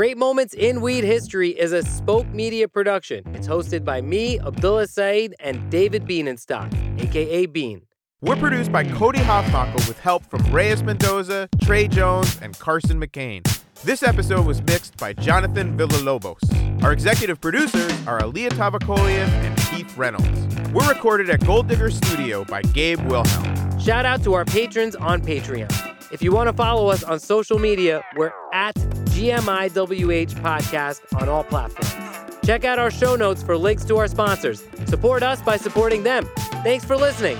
Great 0.03 0.19
Moments 0.19 0.53
in 0.53 0.81
Weed 0.81 1.05
History 1.05 1.51
is 1.51 1.71
a 1.71 1.81
Spoke 1.81 2.27
Media 2.35 2.67
production. 2.67 3.23
It's 3.37 3.47
hosted 3.47 3.85
by 3.85 4.01
me, 4.01 4.41
Abdullah 4.41 4.89
Saeed, 4.89 5.37
and 5.39 5.71
David 5.71 6.07
Bienenstock, 6.07 6.75
aka 7.01 7.47
Bean. 7.47 7.83
We're 8.21 8.35
produced 8.35 8.73
by 8.73 8.83
Cody 8.83 9.21
Hoffmacher 9.21 9.87
with 9.87 10.01
help 10.01 10.25
from 10.25 10.43
Reyes 10.53 10.83
Mendoza, 10.83 11.49
Trey 11.61 11.87
Jones, 11.87 12.37
and 12.43 12.59
Carson 12.59 13.01
McCain. 13.01 13.47
This 13.85 14.03
episode 14.03 14.45
was 14.45 14.61
mixed 14.63 14.97
by 14.97 15.13
Jonathan 15.13 15.79
Villalobos. 15.79 16.83
Our 16.83 16.93
executive 16.93 17.41
producers 17.41 17.93
are 18.09 18.21
Alia 18.21 18.51
Tavakolian 18.51 19.29
and 19.29 19.57
Keith 19.57 19.97
Reynolds. 19.97 20.29
We're 20.73 20.89
recorded 20.89 21.31
at 21.31 21.47
Gold 21.47 21.69
Digger 21.69 21.93
Studio 21.93 22.45
by 22.45 22.63
Gabe 22.63 22.99
Wilhelm. 23.03 23.79
Shout 23.79 24.05
out 24.05 24.25
to 24.25 24.35
our 24.35 24.45
patrons 24.45 24.97
on 24.97 25.23
Patreon. 25.23 25.92
If 26.13 26.23
you 26.23 26.31
want 26.31 26.49
to 26.49 26.53
follow 26.53 26.89
us 26.89 27.03
on 27.03 27.19
social 27.19 27.59
media, 27.59 28.05
we're 28.17 28.35
at 28.53 28.75
GMIWH 28.75 30.35
Podcast 30.35 31.01
on 31.19 31.27
all 31.27 31.43
platforms. 31.43 32.37
Check 32.45 32.65
out 32.67 32.79
our 32.79 32.91
show 32.91 33.17
notes 33.17 33.43
for 33.43 33.57
links 33.57 33.83
to 33.87 33.97
our 33.97 34.09
sponsors. 34.09 34.63
Support 34.89 35.23
us 35.23 35.41
by 35.41 35.57
supporting 35.57 36.03
them. 36.03 36.29
Thanks 36.63 36.85
for 36.85 36.99
listening. 36.99 37.39